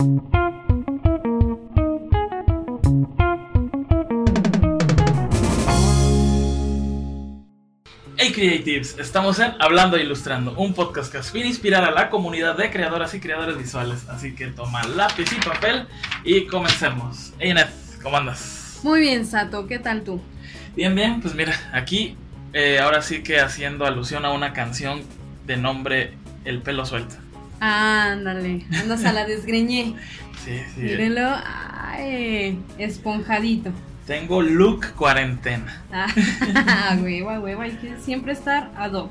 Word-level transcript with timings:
Hey 0.00 0.06
Creatives, 8.32 8.96
estamos 8.98 9.38
en 9.40 9.52
Hablando 9.58 9.98
e 9.98 10.02
Ilustrando, 10.02 10.54
un 10.56 10.72
podcast 10.72 11.12
que 11.12 11.18
aspira 11.18 11.44
a 11.44 11.48
inspirar 11.48 11.84
a 11.84 11.90
la 11.90 12.08
comunidad 12.08 12.56
de 12.56 12.70
creadoras 12.70 13.12
y 13.12 13.20
creadores 13.20 13.58
visuales. 13.58 14.08
Así 14.08 14.34
que 14.34 14.46
toma 14.46 14.82
lápiz 14.84 15.30
y 15.34 15.44
papel 15.44 15.86
y 16.24 16.46
comencemos. 16.46 17.34
Hey 17.38 17.52
Net, 17.52 17.68
¿cómo 18.02 18.16
andas? 18.16 18.80
Muy 18.82 19.00
bien, 19.00 19.26
Sato, 19.26 19.66
¿qué 19.66 19.78
tal 19.78 20.02
tú? 20.02 20.18
Bien, 20.74 20.94
bien, 20.94 21.20
pues 21.20 21.34
mira, 21.34 21.52
aquí 21.74 22.16
eh, 22.54 22.78
ahora 22.78 23.02
sí 23.02 23.22
que 23.22 23.38
haciendo 23.38 23.84
alusión 23.84 24.24
a 24.24 24.32
una 24.32 24.54
canción 24.54 25.02
de 25.44 25.58
nombre 25.58 26.14
El 26.46 26.62
pelo 26.62 26.86
suelto. 26.86 27.16
Ándale, 27.60 28.66
andas 28.80 29.04
a 29.04 29.12
la 29.12 29.24
desgreñé. 29.26 29.94
Sí, 30.44 30.58
sí. 30.74 30.80
Mírenlo, 30.80 31.36
ay, 31.44 32.58
esponjadito. 32.78 33.72
Tengo 34.06 34.40
look 34.40 34.94
cuarentena. 34.94 35.82
Ah, 35.92 36.96
hueva, 37.02 37.38
hueva, 37.38 37.64
hay 37.64 37.72
que 37.72 37.98
siempre 37.98 38.32
estar 38.32 38.70
ad 38.74 38.92
hoc. 38.94 39.10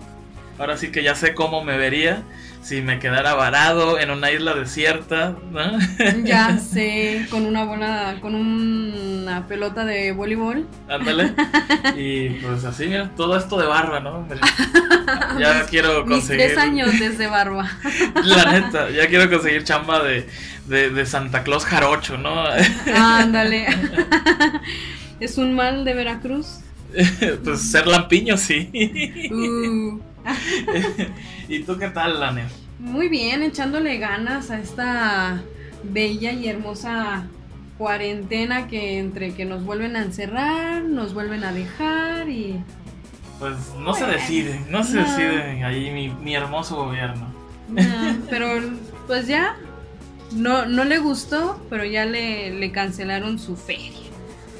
Ahora 0.57 0.75
sí 0.75 0.91
que 0.91 1.03
ya 1.03 1.13
sé 1.13 1.35
cómo 1.35 1.63
me 1.63 1.77
vería 1.77 2.23
si 2.61 2.81
me 2.81 2.99
quedara 2.99 3.33
varado 3.33 3.99
en 3.99 4.11
una 4.11 4.31
isla 4.31 4.53
desierta, 4.53 5.35
¿no? 5.51 5.79
Ya 6.23 6.57
sé, 6.59 7.25
con 7.31 7.45
una 7.45 7.63
bola, 7.63 8.17
con 8.21 8.35
una 8.35 9.47
pelota 9.47 9.85
de 9.85 10.11
voleibol. 10.11 10.67
Ándale. 10.87 11.33
Y 11.97 12.29
pues 12.41 12.63
así, 12.65 12.87
mira, 12.87 13.09
todo 13.15 13.37
esto 13.37 13.57
de 13.59 13.65
barba, 13.65 13.99
¿no? 13.99 14.27
Ya 15.39 15.65
quiero 15.65 16.05
Mis 16.05 16.17
conseguir. 16.19 16.45
tres 16.47 16.57
años 16.57 16.91
desde 16.99 17.27
barba. 17.27 17.69
La 18.23 18.51
neta, 18.51 18.89
ya 18.91 19.07
quiero 19.07 19.29
conseguir 19.29 19.63
chamba 19.63 20.03
de, 20.03 20.27
de, 20.67 20.89
de 20.91 21.05
Santa 21.05 21.43
Claus 21.43 21.65
Jarocho, 21.65 22.17
¿no? 22.17 22.43
Ándale. 22.95 23.67
¿Es 25.19 25.37
un 25.37 25.53
mal 25.55 25.83
de 25.85 25.93
Veracruz? 25.93 26.59
pues 27.43 27.71
ser 27.71 27.87
lampiño, 27.87 28.37
sí. 28.37 28.69
Uh, 29.31 29.99
¿Y 31.47 31.59
tú 31.63 31.77
qué 31.77 31.89
tal, 31.89 32.19
Lane? 32.19 32.43
muy 32.79 33.09
bien, 33.09 33.43
echándole 33.43 33.97
ganas 33.97 34.51
a 34.51 34.59
esta 34.59 35.41
bella 35.83 36.31
y 36.31 36.47
hermosa 36.47 37.27
cuarentena 37.77 38.67
que 38.67 38.99
entre 38.99 39.33
que 39.33 39.43
nos 39.45 39.63
vuelven 39.65 39.95
a 39.97 40.01
encerrar, 40.03 40.83
nos 40.83 41.13
vuelven 41.13 41.43
a 41.43 41.51
dejar 41.53 42.29
y 42.29 42.61
Pues 43.39 43.55
no 43.77 43.93
se 43.93 44.05
decide, 44.05 44.59
no 44.69 44.83
se 44.83 44.95
no. 44.97 45.03
decide 45.03 45.63
ahí 45.63 45.91
mi, 45.91 46.09
mi 46.09 46.35
hermoso 46.35 46.75
gobierno. 46.85 47.27
Pero 48.29 48.47
pues 49.07 49.27
ya 49.27 49.55
no, 50.31 50.65
no 50.65 50.83
le 50.85 50.99
gustó, 50.99 51.61
pero 51.69 51.83
ya 51.85 52.05
le, 52.05 52.51
le 52.51 52.71
cancelaron 52.71 53.39
su 53.39 53.55
feria. 53.57 53.91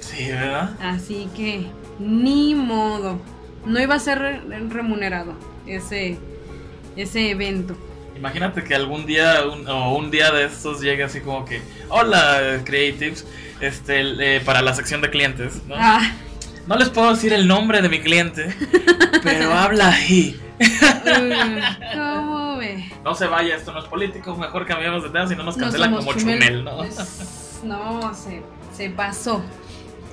Sí, 0.02 0.28
¿verdad? 0.28 0.72
Así 0.82 1.30
que 1.36 1.68
ni 2.00 2.54
modo. 2.56 3.20
No 3.66 3.80
iba 3.82 3.96
a 3.96 4.00
ser 4.00 4.20
re- 4.20 4.42
remunerado 4.70 5.34
ese, 5.76 6.18
ese 6.96 7.30
evento. 7.32 7.76
Imagínate 8.16 8.64
que 8.64 8.76
algún 8.76 9.06
día 9.06 9.44
un- 9.46 9.68
o 9.68 9.96
un 9.96 10.12
día 10.12 10.32
de 10.32 10.46
estos 10.46 10.82
llegue 10.82 11.04
así 11.04 11.22
como 11.22 11.46
que, 11.46 11.62
hola 11.90 12.62
creatives, 12.66 13.26
este, 13.62 14.02
eh, 14.38 14.42
para 14.42 14.62
la 14.62 14.74
sección 14.74 15.02
de 15.02 15.10
clientes, 15.10 15.62
¿no? 15.68 15.76
Ah, 15.78 16.12
No 16.68 16.76
les 16.76 16.90
puedo 16.90 17.14
decir 17.14 17.32
el 17.34 17.48
nombre 17.48 17.82
de 17.82 17.90
mi 17.90 18.00
cliente, 18.02 18.54
pero 19.24 19.54
habla 19.54 19.90
ahí. 19.90 20.40
uh, 20.60 21.98
¿Cómo 21.98 22.58
ve? 22.58 22.86
No 23.04 23.16
se 23.16 23.26
vaya, 23.28 23.56
esto 23.56 23.72
no 23.72 23.80
es 23.80 23.86
político, 23.86 24.36
mejor 24.36 24.66
cambiamos 24.66 25.04
de 25.04 25.10
tema 25.10 25.28
si 25.28 25.36
no 25.36 25.44
nos 25.44 25.58
No 25.58 25.64
cancelan 25.64 25.96
como 25.96 26.14
chumel. 26.14 26.40
chumel, 26.40 26.64
¿no? 26.66 26.84
No, 27.64 28.14
se, 28.14 28.42
se 28.76 28.90
pasó. 28.90 29.42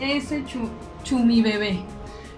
Ese 0.01 0.45
chu, 0.47 0.71
chumi 1.05 1.43
bebé. 1.43 1.81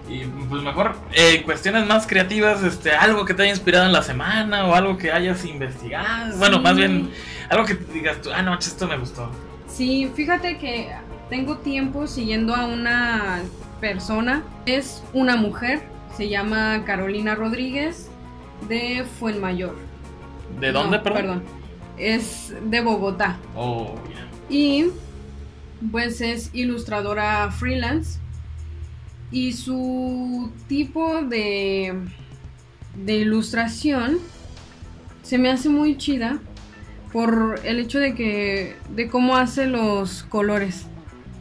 Y 0.08 0.24
pues 0.48 0.62
mejor, 0.62 0.96
eh, 1.12 1.36
en 1.36 1.42
cuestiones 1.42 1.86
más 1.86 2.06
creativas, 2.06 2.62
este, 2.62 2.92
algo 2.92 3.24
que 3.26 3.34
te 3.34 3.42
haya 3.42 3.50
inspirado 3.52 3.84
en 3.86 3.92
la 3.92 4.02
semana 4.02 4.66
o 4.66 4.74
algo 4.74 4.96
que 4.96 5.12
hayas 5.12 5.44
investigado. 5.44 6.36
Bueno, 6.38 6.60
más 6.60 6.76
bien, 6.76 7.10
algo 7.50 7.64
que 7.66 7.74
te 7.74 7.92
digas 7.92 8.20
tú, 8.22 8.30
ah, 8.32 8.40
no, 8.42 8.58
esto 8.58 8.86
me 8.88 8.96
gustó. 8.96 9.30
Sí, 9.68 10.10
fíjate 10.14 10.56
que 10.58 10.88
tengo 11.28 11.58
tiempo 11.58 12.06
siguiendo 12.06 12.54
a 12.54 12.64
una 12.64 13.42
persona. 13.80 14.42
Es 14.64 15.02
una 15.12 15.36
mujer, 15.36 15.82
se 16.16 16.28
llama 16.28 16.84
Carolina 16.86 17.34
Rodríguez 17.34 18.08
de 18.68 19.04
Fuenmayor. 19.18 19.76
¿De 20.58 20.72
No, 20.72 20.82
dónde, 20.84 20.98
perdón? 21.00 21.42
Es 21.98 22.54
de 22.62 22.80
Bogotá. 22.80 23.36
Oh, 23.54 23.94
ya. 24.12 24.26
Y 24.54 24.86
pues 25.92 26.20
es 26.22 26.50
ilustradora 26.54 27.50
freelance. 27.50 28.18
Y 29.30 29.52
su 29.52 30.50
tipo 30.68 31.22
de, 31.22 31.94
de 33.04 33.16
ilustración 33.16 34.18
se 35.22 35.38
me 35.38 35.50
hace 35.50 35.68
muy 35.68 35.96
chida 35.98 36.38
por 37.12 37.60
el 37.64 37.78
hecho 37.78 37.98
de 37.98 38.14
que 38.14 38.76
de 38.94 39.08
cómo 39.08 39.36
hace 39.36 39.66
los 39.66 40.22
colores. 40.24 40.86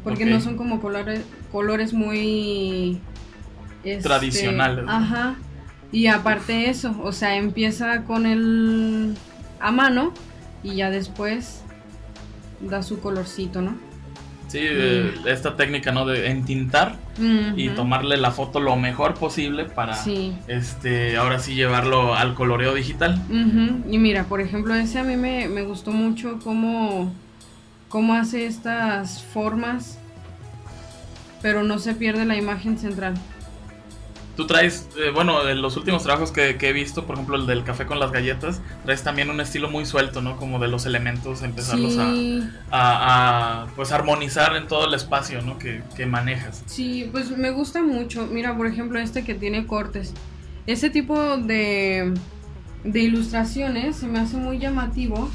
Porque 0.03 0.25
no 0.25 0.39
son 0.39 0.55
como 0.57 0.79
colores 0.79 1.21
colores 1.51 1.93
muy 1.93 2.99
este, 3.83 4.03
Tradicionales. 4.03 4.85
Ajá. 4.87 5.35
Y 5.91 6.07
aparte 6.07 6.69
eso, 6.69 6.95
o 7.01 7.11
sea, 7.11 7.37
empieza 7.37 8.03
con 8.03 8.25
el 8.25 9.15
a 9.59 9.71
mano 9.71 10.13
y 10.63 10.75
ya 10.75 10.89
después 10.89 11.61
da 12.61 12.83
su 12.83 12.99
colorcito, 12.99 13.61
¿no? 13.61 13.75
Sí, 14.47 14.59
eh, 14.61 15.13
esta 15.25 15.55
técnica, 15.57 15.91
¿no? 15.91 16.05
De 16.05 16.29
entintar 16.31 16.95
y 17.55 17.69
tomarle 17.69 18.15
la 18.17 18.31
foto 18.31 18.59
lo 18.59 18.75
mejor 18.77 19.15
posible 19.15 19.65
para, 19.65 19.93
Sí. 19.95 20.33
este, 20.47 21.17
ahora 21.17 21.39
sí 21.39 21.53
llevarlo 21.55 22.15
al 22.15 22.33
coloreo 22.33 22.73
digital. 22.73 23.21
Y 23.89 23.97
mira, 23.97 24.23
por 24.25 24.39
ejemplo, 24.39 24.73
ese 24.75 24.99
a 24.99 25.03
mí 25.03 25.17
me, 25.17 25.47
me 25.49 25.63
gustó 25.63 25.91
mucho 25.91 26.39
cómo, 26.43 27.11
cómo 27.89 28.13
hace 28.13 28.45
estas 28.45 29.21
formas, 29.23 29.97
pero 31.41 31.63
no 31.63 31.77
se 31.79 31.93
pierde 31.93 32.25
la 32.25 32.37
imagen 32.37 32.77
central. 32.77 33.15
Tú 34.37 34.45
traes, 34.47 34.87
eh, 34.97 35.09
bueno, 35.13 35.43
de 35.43 35.55
los 35.55 35.75
últimos 35.77 36.03
trabajos 36.03 36.31
que, 36.31 36.57
que 36.57 36.69
he 36.69 36.73
visto, 36.73 37.05
por 37.05 37.15
ejemplo, 37.15 37.35
el 37.37 37.47
del 37.47 37.63
café 37.63 37.87
con 37.87 37.99
las 37.99 38.11
galletas, 38.11 38.61
traes 38.85 39.03
también 39.03 39.31
un 39.31 39.41
estilo 39.41 39.69
muy 39.69 39.85
suelto, 39.85 40.21
¿no? 40.21 40.37
Como 40.37 40.59
de 40.59 40.67
los 40.67 40.85
elementos, 40.85 41.41
empezarlos 41.41 41.97
a, 41.97 42.11
Sí, 42.11 42.47
a, 42.69 43.63
a, 43.63 43.67
pues 43.75 43.91
armonizar 43.91 44.55
en 44.55 44.67
todo 44.67 44.85
el 44.85 44.93
espacio, 44.93 45.41
¿no? 45.41 45.57
Que, 45.57 45.81
que 45.95 46.05
manejas. 46.05 46.63
sí, 46.67 47.09
pues 47.11 47.31
me 47.35 47.49
gusta 47.49 47.81
mucho. 47.81 48.27
Mira, 48.27 48.55
por 48.55 48.67
ejemplo, 48.67 48.99
este 48.99 49.23
que 49.25 49.33
tiene 49.33 49.65
cortes. 49.65 50.13
Ese 50.67 50.89
tipo 50.91 51.37
de, 51.37 52.13
de 52.83 52.99
ilustraciones 52.99 53.95
se 53.95 54.05
me 54.07 54.19
hace 54.19 54.37
muy 54.37 54.59
llamativo 54.59 55.31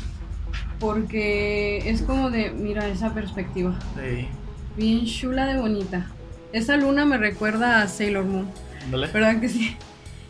porque 0.78 1.78
es 1.90 2.02
como 2.02 2.30
de, 2.30 2.50
mira 2.50 2.86
esa 2.88 3.14
perspectiva. 3.14 3.78
Sí. 3.96 4.28
Bien 4.76 5.04
chula 5.06 5.46
de 5.46 5.58
bonita. 5.58 6.06
Esa 6.52 6.76
luna 6.76 7.04
me 7.04 7.18
recuerda 7.18 7.82
a 7.82 7.88
Sailor 7.88 8.24
Moon. 8.24 8.48
Ándale. 8.84 9.06
¿Verdad 9.08 9.40
que 9.40 9.48
sí? 9.48 9.76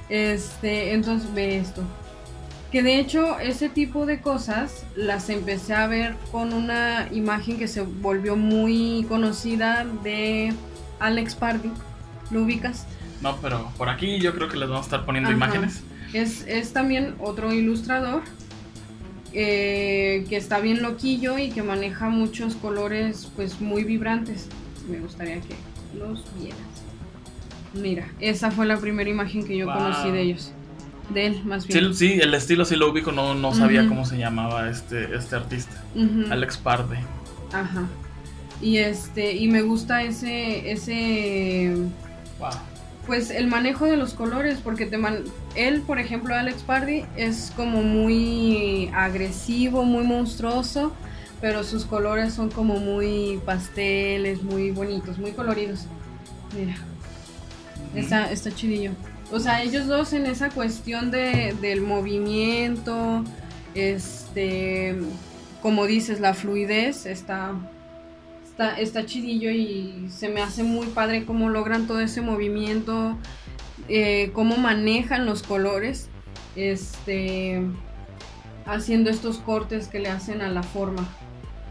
Este, 0.08 0.92
entonces 0.92 1.32
ve 1.34 1.56
esto. 1.58 1.82
Que 2.70 2.82
de 2.82 2.98
hecho 2.98 3.38
ese 3.38 3.68
tipo 3.68 4.06
de 4.06 4.20
cosas 4.20 4.84
las 4.96 5.28
empecé 5.28 5.74
a 5.74 5.86
ver 5.86 6.16
con 6.30 6.52
una 6.54 7.08
imagen 7.12 7.58
que 7.58 7.68
se 7.68 7.82
volvió 7.82 8.34
muy 8.34 9.04
conocida 9.08 9.86
de 10.02 10.54
Alex 11.00 11.34
Pardy. 11.34 11.70
¿Lo 12.30 12.42
ubicas? 12.42 12.86
No, 13.20 13.36
pero 13.42 13.70
por 13.76 13.88
aquí 13.88 14.18
yo 14.18 14.34
creo 14.34 14.48
que 14.48 14.56
les 14.56 14.68
vamos 14.68 14.84
a 14.84 14.88
estar 14.88 15.04
poniendo 15.04 15.28
Ajá. 15.28 15.36
imágenes. 15.36 15.82
Es, 16.12 16.46
es 16.46 16.72
también 16.72 17.14
otro 17.20 17.52
ilustrador 17.52 18.22
eh, 19.34 20.26
que 20.28 20.36
está 20.36 20.60
bien 20.60 20.82
loquillo 20.82 21.38
y 21.38 21.50
que 21.50 21.62
maneja 21.62 22.08
muchos 22.08 22.54
colores 22.54 23.30
pues 23.36 23.60
muy 23.60 23.84
vibrantes. 23.84 24.48
Me 24.88 24.98
gustaría 24.98 25.40
que 25.40 25.54
los 25.98 26.24
vieras. 26.38 26.58
Mira, 27.74 28.08
esa 28.20 28.50
fue 28.50 28.66
la 28.66 28.76
primera 28.78 29.08
imagen 29.08 29.44
que 29.46 29.56
yo 29.56 29.66
Wow. 29.66 29.74
conocí 29.76 30.10
de 30.10 30.20
ellos. 30.22 30.52
De 31.10 31.26
él, 31.26 31.42
más 31.44 31.66
bien. 31.66 31.94
Sí, 31.94 32.08
sí, 32.14 32.20
el 32.20 32.32
estilo 32.34 32.64
sí 32.64 32.76
lo 32.76 32.90
ubico, 32.90 33.12
no, 33.12 33.34
no 33.34 33.54
sabía 33.54 33.86
cómo 33.88 34.04
se 34.06 34.16
llamaba 34.18 34.68
este, 34.70 35.14
este 35.16 35.36
artista. 35.36 35.82
Alex 36.30 36.56
Parde. 36.58 36.98
Ajá. 37.52 37.86
Y 38.60 38.78
este, 38.78 39.34
y 39.36 39.48
me 39.48 39.62
gusta 39.62 40.02
ese, 40.04 40.70
ese 40.70 41.74
Wow. 42.38 42.50
Pues 43.06 43.30
el 43.30 43.48
manejo 43.48 43.86
de 43.86 43.96
los 43.96 44.14
colores, 44.14 44.58
porque 44.62 44.86
te 44.86 44.96
man- 44.96 45.24
él, 45.56 45.82
por 45.82 45.98
ejemplo, 45.98 46.36
Alex 46.36 46.62
Pardy, 46.62 47.04
es 47.16 47.52
como 47.56 47.82
muy 47.82 48.90
agresivo, 48.94 49.84
muy 49.84 50.04
monstruoso, 50.04 50.92
pero 51.40 51.64
sus 51.64 51.84
colores 51.84 52.32
son 52.32 52.48
como 52.48 52.76
muy 52.76 53.40
pasteles, 53.44 54.42
muy 54.44 54.70
bonitos, 54.70 55.18
muy 55.18 55.32
coloridos. 55.32 55.86
Mira, 56.56 56.76
está, 57.94 58.30
está 58.30 58.54
chidillo. 58.54 58.92
O 59.30 59.40
sea, 59.40 59.62
ellos 59.62 59.86
dos 59.86 60.12
en 60.12 60.26
esa 60.26 60.50
cuestión 60.50 61.10
de, 61.10 61.56
del 61.60 61.80
movimiento, 61.80 63.24
este, 63.74 64.98
como 65.62 65.86
dices, 65.86 66.20
la 66.20 66.34
fluidez 66.34 67.06
está, 67.06 67.54
está, 68.44 68.78
está 68.78 69.06
chidillo 69.06 69.50
y 69.50 70.08
se 70.10 70.28
me 70.28 70.42
hace 70.42 70.62
muy 70.62 70.86
padre 70.88 71.24
cómo 71.24 71.48
logran 71.48 71.86
todo 71.86 72.00
ese 72.00 72.20
movimiento, 72.20 73.16
eh, 73.88 74.30
cómo 74.34 74.58
manejan 74.58 75.24
los 75.24 75.42
colores, 75.42 76.08
este, 76.54 77.62
haciendo 78.66 79.08
estos 79.08 79.38
cortes 79.38 79.88
que 79.88 79.98
le 79.98 80.10
hacen 80.10 80.42
a 80.42 80.48
la 80.50 80.62
forma 80.62 81.08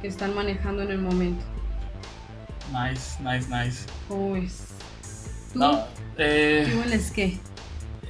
que 0.01 0.07
están 0.07 0.33
manejando 0.33 0.81
en 0.81 0.89
el 0.89 0.99
momento. 0.99 1.43
Nice, 2.71 3.21
nice, 3.21 3.47
nice. 3.49 3.85
¿Cómo? 4.07 4.35
¿Tú? 5.53 5.59
No, 5.59 5.85
eh, 6.17 6.67
¿Qué 6.69 6.75
hueles 6.77 7.11
qué? 7.11 7.39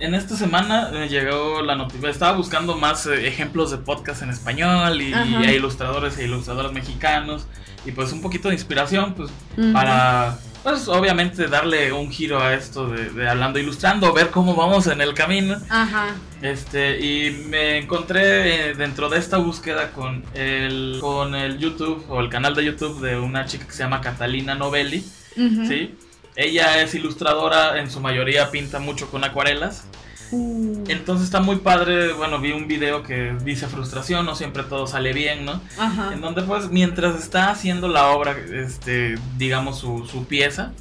en 0.02 0.16
esta 0.16 0.36
semana 0.36 0.90
me 0.92 1.08
llegó 1.08 1.62
la 1.62 1.76
noticia. 1.76 2.10
Estaba 2.10 2.36
buscando 2.36 2.76
más 2.76 3.06
eh, 3.06 3.28
ejemplos 3.28 3.70
de 3.72 3.78
podcast 3.78 4.24
en 4.24 4.32
español 4.32 5.00
y, 5.02 5.14
Ajá. 5.14 5.44
e 5.44 5.56
ilustradores 5.56 6.18
e 6.18 6.24
ilustradoras 6.26 6.74
mexicanos. 6.74 7.46
Y 7.86 7.92
pues 7.92 8.12
un 8.12 8.22
poquito 8.22 8.50
de 8.50 8.56
inspiración, 8.56 9.14
pues 9.16 9.32
para, 9.74 10.38
pues 10.64 10.88
obviamente 10.88 11.48
darle 11.48 11.92
un 11.92 12.12
giro 12.12 12.40
a 12.40 12.54
esto 12.54 12.88
de, 12.88 13.10
de 13.10 13.28
hablando 13.28 13.58
ilustrando, 13.58 14.14
ver 14.14 14.30
cómo 14.30 14.56
vamos 14.56 14.86
en 14.88 15.02
el 15.02 15.14
camino. 15.16 15.58
Ajá. 15.70 16.10
Este, 16.42 17.00
y 17.00 17.32
me 17.50 17.78
encontré 17.80 18.70
eh, 18.70 18.74
dentro 18.76 19.10
de 19.10 19.18
esta 19.18 19.38
búsqueda 19.38 19.92
con 19.92 20.24
el, 20.36 20.98
con 21.02 21.34
el 21.34 21.58
YouTube 21.58 22.06
o 22.10 22.20
el 22.20 22.30
canal 22.30 22.54
de 22.56 22.66
YouTube 22.66 23.02
de 23.02 23.18
una 23.20 23.46
chica 23.46 23.66
que 23.66 23.74
se 23.74 23.84
llama 23.84 24.02
Catalina 24.02 24.54
Novelli. 24.56 25.04
Ujú. 25.38 25.66
¿sí? 25.68 25.96
Ella 26.36 26.82
es 26.82 26.96
ilustradora, 26.96 27.80
en 27.80 27.90
su 27.90 28.00
mayoría 28.00 28.52
pinta 28.52 28.80
mucho 28.80 29.10
con 29.10 29.24
acuarelas. 29.24 29.86
Uh, 30.32 30.86
Entonces 30.88 31.26
está 31.26 31.42
muy 31.42 31.58
padre, 31.58 32.14
bueno, 32.14 32.40
vi 32.40 32.54
un 32.54 32.68
video 32.68 33.04
que 33.04 33.36
dice 33.44 33.68
frustración, 33.68 34.26
no 34.26 34.34
siempre 34.36 34.64
todo 34.64 34.88
sale 34.88 35.12
bien, 35.12 35.44
¿no? 35.44 35.62
Ajá. 35.78 36.14
En 36.14 36.22
donde 36.22 36.42
pues 36.44 36.70
mientras 36.70 37.20
está 37.22 37.50
haciendo 37.50 37.90
la 37.90 38.08
obra, 38.08 38.38
este, 38.54 39.16
digamos 39.38 39.80
su, 39.80 40.08
su 40.10 40.26
pieza, 40.26 40.72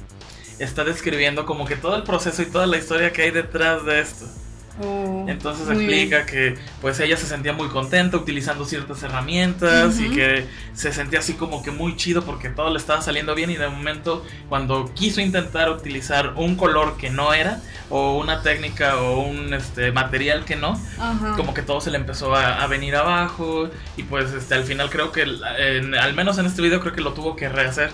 está 0.57 0.85
describiendo 0.85 1.45
como 1.45 1.65
que 1.65 1.75
todo 1.75 1.97
el 1.97 2.03
proceso 2.03 2.41
y 2.41 2.45
toda 2.45 2.65
la 2.65 2.77
historia 2.77 3.11
que 3.11 3.23
hay 3.23 3.31
detrás 3.31 3.83
de 3.83 3.99
esto. 3.99 4.25
Oh, 4.79 5.25
Entonces 5.27 5.67
explica 5.69 6.25
que 6.25 6.55
pues 6.79 6.99
ella 7.01 7.17
se 7.17 7.25
sentía 7.25 7.51
muy 7.53 7.67
contenta 7.67 8.15
utilizando 8.17 8.63
ciertas 8.65 9.03
herramientas 9.03 9.99
y 9.99 10.09
que 10.09 10.45
se 10.73 10.93
sentía 10.93 11.19
así 11.19 11.33
como 11.33 11.61
que 11.61 11.71
muy 11.71 11.95
chido 11.97 12.23
porque 12.23 12.49
todo 12.49 12.69
le 12.69 12.77
estaba 12.77 13.01
saliendo 13.01 13.35
bien 13.35 13.49
y 13.51 13.57
de 13.57 13.67
momento 13.67 14.25
cuando 14.49 14.91
quiso 14.93 15.19
intentar 15.19 15.69
utilizar 15.69 16.33
un 16.37 16.55
color 16.55 16.95
que 16.97 17.09
no 17.09 17.33
era 17.33 17.61
o 17.89 18.17
una 18.17 18.41
técnica 18.41 18.97
o 19.01 19.19
un 19.21 19.53
este 19.53 19.91
material 19.91 20.45
que 20.45 20.55
no, 20.55 20.79
como 21.35 21.53
que 21.53 21.61
todo 21.63 21.81
se 21.81 21.91
le 21.91 21.97
empezó 21.97 22.33
a, 22.33 22.63
a 22.63 22.67
venir 22.67 22.95
abajo 22.95 23.69
y 23.97 24.03
pues 24.03 24.31
este 24.33 24.55
al 24.55 24.63
final 24.63 24.89
creo 24.89 25.11
que 25.11 25.23
en- 25.23 25.95
al 25.95 26.13
menos 26.13 26.37
en 26.37 26.45
este 26.45 26.61
video 26.61 26.79
creo 26.79 26.93
que 26.93 27.01
lo 27.01 27.11
tuvo 27.13 27.35
que 27.35 27.49
rehacer. 27.49 27.91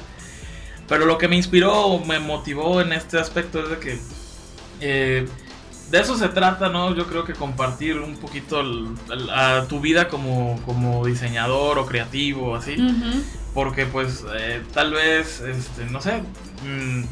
Pero 0.88 1.06
lo 1.06 1.18
que 1.18 1.28
me 1.28 1.36
inspiró 1.36 1.74
o 1.88 2.06
me 2.06 2.20
motivó 2.20 2.80
en 2.82 2.94
este 2.94 3.20
aspecto 3.20 3.62
es 3.64 3.70
de 3.72 3.78
que 3.80 4.00
eh, 4.80 5.28
de 5.92 6.00
eso 6.00 6.18
se 6.18 6.28
trata, 6.30 6.70
¿no? 6.70 6.94
Yo 6.96 7.08
creo 7.08 7.24
que 7.24 7.34
compartir 7.34 8.00
un 8.00 8.18
poquito 8.18 8.60
el- 8.62 8.88
el- 9.12 9.30
a 9.30 9.66
tu 9.68 9.80
vida 9.80 10.08
como, 10.10 10.60
como 10.66 11.06
diseñador 11.06 11.80
o 11.80 11.86
creativo, 11.86 12.56
así. 12.56 12.76
Porque 13.54 13.86
pues 13.86 14.24
eh, 14.38 14.62
tal 14.74 14.92
vez, 14.94 15.40
este, 15.42 15.86
no 15.86 16.02
sé, 16.02 16.22
mm, 16.66 17.04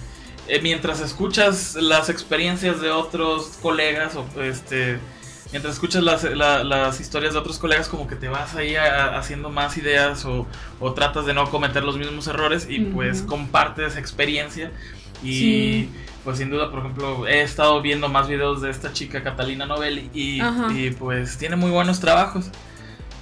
eh, 0.47 0.59
mientras 0.61 0.99
escuchas 0.99 1.75
las 1.75 2.09
experiencias 2.09 2.81
de 2.81 2.91
otros 2.91 3.57
colegas 3.61 4.15
o 4.15 4.25
este... 4.41 4.99
Mientras 5.51 5.75
escuchas 5.75 6.03
las, 6.03 6.23
la- 6.23 6.63
las 6.65 6.99
historias 6.99 7.33
de 7.33 7.39
otros 7.39 7.59
colegas, 7.59 7.87
como 7.87 8.07
que 8.07 8.15
te 8.15 8.27
vas 8.27 8.55
ahí 8.55 8.75
a- 8.75 9.17
haciendo 9.17 9.49
más 9.49 9.77
ideas 9.77 10.25
o, 10.25 10.45
o 10.81 10.93
tratas 10.93 11.25
de 11.25 11.33
no 11.33 11.49
cometer 11.49 11.83
los 11.83 11.97
mismos 11.97 12.27
errores 12.27 12.67
y 12.69 12.79
pues 12.79 13.21
compartes 13.21 13.95
experiencia. 13.95 14.71
Y 15.23 15.33
Sí. 15.39 15.89
Pues 16.25 16.39
sin 16.39 16.49
duda, 16.49 16.69
por 16.71 16.79
ejemplo, 16.79 17.27
he 17.27 17.41
estado 17.41 17.81
viendo 17.81 18.09
más 18.09 18.27
videos 18.27 18.61
de 18.61 18.71
esta 18.71 18.91
chica 18.91 19.23
Catalina 19.23 19.65
Novelli 19.65 20.09
y, 20.13 20.41
y, 20.75 20.89
pues 20.89 21.37
tiene 21.37 21.55
muy 21.55 21.69
buenos 21.71 21.99
trabajos. 22.01 22.47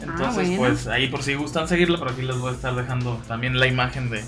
Entonces, 0.02 0.58
bueno. 0.58 0.74
pues 0.74 0.88
ahí 0.88 1.08
por 1.10 1.22
si 1.22 1.36
gustan 1.36 1.68
seguirla, 1.68 1.98
por 2.00 2.10
aquí 2.10 2.22
les 2.24 2.38
voy 2.38 2.52
a 2.52 2.56
estar 2.56 2.74
dejando 2.76 3.22
también 3.28 3.60
la 3.60 3.68
imagen 3.68 4.10
de, 4.10 4.18
de 4.20 4.26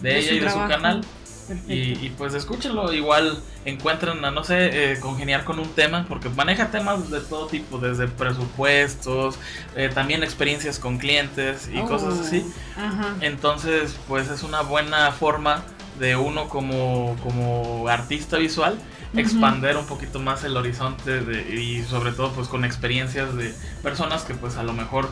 De 0.00 0.18
ella 0.18 0.28
su 0.28 0.34
y 0.34 0.38
de 0.40 0.46
su 0.46 0.52
trabajo. 0.54 0.70
canal. 0.70 1.00
Perfecto. 1.48 1.72
Y, 1.72 2.06
y, 2.06 2.14
pues 2.18 2.34
escúchenlo, 2.34 2.92
igual 2.92 3.40
encuentran 3.64 4.22
a, 4.22 4.30
no 4.30 4.44
sé, 4.44 4.92
eh, 4.92 5.00
congeniar 5.00 5.44
con 5.44 5.58
un 5.58 5.68
tema, 5.70 6.04
porque 6.06 6.28
maneja 6.28 6.70
temas 6.70 7.10
de 7.10 7.20
todo 7.20 7.46
tipo, 7.46 7.78
desde 7.78 8.06
presupuestos, 8.06 9.38
eh, 9.74 9.90
también 9.94 10.22
experiencias 10.22 10.78
con 10.78 10.98
clientes 10.98 11.70
y 11.72 11.78
Oh, 11.78 11.86
cosas 11.86 12.18
así. 12.18 12.44
Ajá. 12.76 13.14
Entonces, 13.22 13.96
pues 14.08 14.28
es 14.28 14.42
una 14.42 14.60
buena 14.60 15.10
forma 15.12 15.62
de 15.98 16.16
uno 16.16 16.48
como, 16.48 17.16
como 17.22 17.88
artista 17.88 18.36
visual 18.38 18.78
expander 19.14 19.76
un 19.76 19.86
poquito 19.86 20.18
más 20.20 20.44
el 20.44 20.56
horizonte 20.56 21.20
de- 21.22 21.60
y 21.60 21.82
sobre 21.82 22.12
todo 22.12 22.30
pues 22.32 22.46
con 22.48 22.64
experiencias 22.64 23.34
de 23.36 23.54
personas 23.82 24.22
que 24.22 24.34
pues 24.34 24.56
a 24.56 24.62
lo 24.62 24.72
mejor 24.74 25.08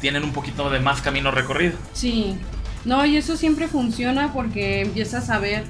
tienen 0.00 0.24
un 0.24 0.32
poquito 0.32 0.70
de 0.70 0.80
más 0.80 1.00
camino 1.02 1.30
recorrido. 1.30 1.74
Sí. 1.92 2.36
No, 2.84 3.04
y 3.04 3.16
eso 3.16 3.36
siempre 3.36 3.68
funciona 3.68 4.32
porque 4.32 4.80
empiezas 4.80 5.28
a 5.30 5.38
ver 5.38 5.64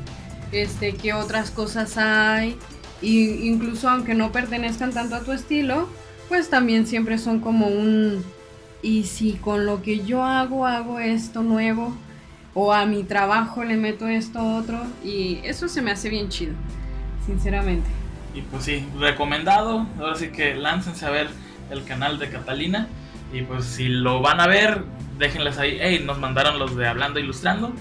este 0.53 0.95
qué 0.95 1.13
otras 1.13 1.51
cosas 1.51 1.97
hay 1.97 2.57
y 3.03 3.47
incluso 3.49 3.89
aunque 3.89 4.15
no 4.15 4.33
pertenezcan 4.33 4.93
tanto 4.93 5.17
a 5.17 5.21
tu 5.21 5.33
estilo, 5.33 5.89
pues 6.29 6.51
también 6.51 6.87
siempre 6.87 7.19
son 7.19 7.41
como 7.41 7.67
un 7.69 8.25
y 8.83 9.05
si 9.05 9.33
con 9.33 9.67
lo 9.67 9.83
que 9.83 10.05
yo 10.05 10.23
hago 10.25 10.67
hago 10.67 11.01
esto 11.01 11.43
nuevo 11.43 11.97
o 12.59 12.73
a 12.73 12.87
mi 12.87 13.05
trabajo 13.05 13.63
le 13.65 13.77
meto 13.77 14.09
esto 14.09 14.41
otro 14.57 14.83
y 15.05 15.41
eso 15.45 15.69
se 15.69 15.83
me 15.83 15.91
hace 15.91 16.09
bien 16.09 16.31
chido, 16.31 16.55
sinceramente. 17.27 17.87
Y 18.35 18.41
pues 18.41 18.65
sí, 18.65 18.87
recomendado. 18.99 19.87
Ahora 20.01 20.15
sí 20.17 20.29
que 20.29 20.55
láncense 20.55 21.05
a 21.07 21.11
ver 21.11 21.29
el 21.71 21.85
canal 21.85 22.19
de 22.19 22.31
Catalina. 22.31 22.89
Y 23.33 23.43
pues 23.43 23.65
si 23.67 23.89
lo 23.89 24.21
van 24.23 24.41
a 24.41 24.47
ver, 24.47 24.85
déjenles 25.19 25.59
ahí, 25.59 25.77
hey, 25.81 26.03
nos 26.07 26.19
mandaron 26.19 26.59
los 26.59 26.75
de 26.77 26.87
Hablando 26.89 27.19
Ilustrando. 27.21 27.73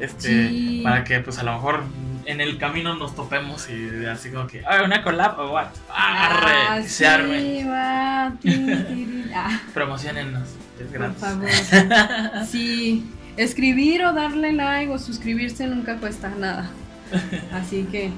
Este, 0.00 0.48
Sí. 0.48 0.80
para 0.82 1.04
que 1.04 1.20
pues 1.20 1.38
a 1.38 1.42
lo 1.42 1.52
mejor 1.52 1.82
en 2.24 2.40
el 2.40 2.56
camino 2.56 2.94
nos 2.94 3.14
topemos 3.14 3.68
y 3.68 4.06
así 4.06 4.30
como 4.30 4.46
que, 4.46 4.62
ay, 4.66 4.84
una 4.84 5.02
collab 5.02 5.38
o 5.40 5.50
what. 5.52 5.66
Arre, 5.94 6.52
Ah, 6.68 6.80
se 6.82 6.88
sí, 6.88 7.04
arme. 7.04 7.64
va. 7.68 8.32
Ah. 9.34 9.60
Promocionennos, 9.72 10.46
es 10.78 10.86
Por 10.88 10.98
gratis. 10.98 11.18
favor. 11.20 11.48
Sí, 12.46 13.10
escribir 13.36 14.04
o 14.04 14.12
darle 14.12 14.52
like 14.52 14.92
o 14.92 14.98
suscribirse 14.98 15.66
nunca 15.66 15.96
cuesta 15.96 16.30
nada. 16.30 16.70
Así 17.52 17.84
que 17.84 18.10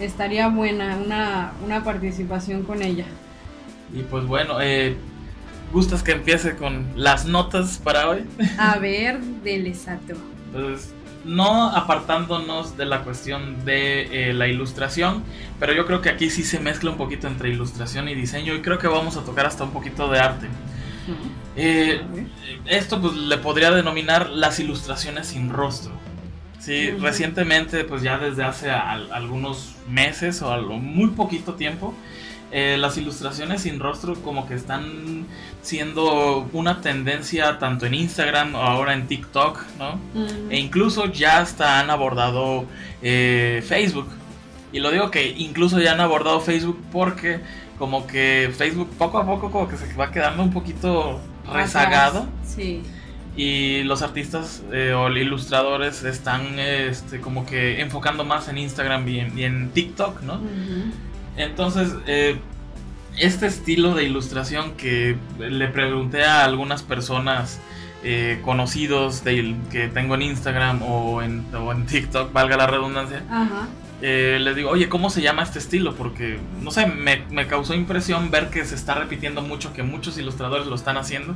estaría 0.00 0.48
buena 0.48 0.96
una, 0.96 1.52
una 1.64 1.84
participación 1.84 2.62
con 2.62 2.82
ella. 2.82 3.06
Y 3.92 4.02
pues 4.02 4.24
bueno, 4.26 4.60
eh, 4.60 4.96
¿gustas 5.72 6.02
que 6.02 6.12
empiece 6.12 6.56
con 6.56 6.86
las 6.96 7.26
notas 7.26 7.78
para 7.78 8.08
hoy? 8.08 8.24
A 8.58 8.78
ver, 8.78 9.20
del 9.20 9.66
exacto. 9.66 10.14
Entonces, 10.46 10.92
no 11.24 11.68
apartándonos 11.70 12.76
de 12.76 12.86
la 12.86 13.02
cuestión 13.02 13.64
de 13.64 14.30
eh, 14.30 14.32
la 14.32 14.48
ilustración, 14.48 15.22
pero 15.58 15.72
yo 15.72 15.86
creo 15.86 16.00
que 16.00 16.08
aquí 16.08 16.30
sí 16.30 16.42
se 16.42 16.60
mezcla 16.60 16.90
un 16.90 16.96
poquito 16.96 17.26
entre 17.26 17.50
ilustración 17.50 18.08
y 18.08 18.14
diseño 18.14 18.54
y 18.54 18.62
creo 18.62 18.78
que 18.78 18.88
vamos 18.88 19.16
a 19.16 19.24
tocar 19.24 19.46
hasta 19.46 19.64
un 19.64 19.70
poquito 19.70 20.08
de 20.10 20.18
arte. 20.18 20.48
Eh, 21.62 22.00
esto 22.66 23.00
pues 23.00 23.14
le 23.14 23.36
podría 23.38 23.70
denominar 23.70 24.30
las 24.30 24.58
ilustraciones 24.60 25.26
sin 25.28 25.50
rostro. 25.50 25.92
Sí, 26.58 26.90
recientemente, 26.90 27.84
pues 27.84 28.02
ya 28.02 28.18
desde 28.18 28.44
hace 28.44 28.70
al- 28.70 29.12
algunos 29.12 29.74
meses 29.88 30.42
o 30.42 30.52
a 30.52 30.58
lo 30.58 30.74
muy 30.74 31.10
poquito 31.10 31.54
tiempo, 31.54 31.94
eh, 32.52 32.76
las 32.78 32.96
ilustraciones 32.98 33.62
sin 33.62 33.78
rostro 33.78 34.14
como 34.22 34.46
que 34.46 34.54
están 34.54 35.26
siendo 35.62 36.48
una 36.52 36.80
tendencia 36.80 37.58
tanto 37.58 37.86
en 37.86 37.94
Instagram 37.94 38.54
o 38.54 38.58
ahora 38.58 38.92
en 38.94 39.06
TikTok, 39.06 39.58
¿no? 39.78 39.98
E 40.50 40.58
incluso 40.58 41.06
ya 41.12 41.38
hasta 41.40 41.78
han 41.80 41.90
abordado 41.90 42.64
eh, 43.02 43.62
Facebook. 43.66 44.08
Y 44.72 44.80
lo 44.80 44.90
digo 44.90 45.10
que 45.10 45.28
incluso 45.38 45.78
ya 45.80 45.92
han 45.92 46.00
abordado 46.00 46.40
Facebook 46.40 46.78
porque 46.92 47.40
como 47.78 48.06
que 48.06 48.52
Facebook 48.56 48.90
poco 48.98 49.18
a 49.18 49.24
poco 49.26 49.50
como 49.50 49.66
que 49.68 49.76
se 49.76 49.92
va 49.94 50.10
quedando 50.10 50.42
un 50.42 50.52
poquito 50.52 51.20
rezagado. 51.52 52.26
Sí. 52.44 52.82
Y 53.36 53.84
los 53.84 54.02
artistas 54.02 54.62
eh, 54.72 54.92
o 54.92 55.08
ilustradores 55.08 56.02
están 56.04 56.58
este, 56.58 57.20
como 57.20 57.46
que 57.46 57.80
enfocando 57.80 58.24
más 58.24 58.48
en 58.48 58.58
Instagram 58.58 59.08
y 59.08 59.20
en, 59.20 59.38
y 59.38 59.44
en 59.44 59.70
TikTok, 59.70 60.22
¿no? 60.22 60.40
Entonces, 61.36 61.94
eh, 62.06 62.38
este 63.18 63.46
estilo 63.46 63.94
de 63.94 64.04
ilustración 64.04 64.72
que 64.72 65.16
le 65.38 65.68
pregunté 65.68 66.24
a 66.24 66.44
algunas 66.44 66.82
personas 66.82 67.60
eh, 68.02 68.40
conocidos 68.44 69.20
que 69.20 69.90
tengo 69.92 70.14
en 70.14 70.22
Instagram 70.22 70.82
o 70.82 71.22
en, 71.22 71.46
o 71.54 71.72
en 71.72 71.86
TikTok, 71.86 72.32
valga 72.32 72.56
la 72.56 72.66
redundancia, 72.66 73.22
Ajá. 73.30 73.68
Eh, 74.02 74.38
les 74.40 74.56
digo, 74.56 74.70
oye, 74.70 74.88
¿cómo 74.88 75.10
se 75.10 75.20
llama 75.20 75.42
este 75.42 75.58
estilo? 75.58 75.94
Porque, 75.94 76.38
no 76.62 76.70
sé, 76.70 76.86
me, 76.86 77.24
me, 77.30 77.46
causó 77.46 77.74
impresión 77.74 78.30
ver 78.30 78.48
que 78.48 78.64
se 78.64 78.74
está 78.74 78.94
repitiendo 78.94 79.42
mucho, 79.42 79.74
que 79.74 79.82
muchos 79.82 80.16
ilustradores 80.16 80.66
lo 80.66 80.74
están 80.74 80.96
haciendo. 80.96 81.34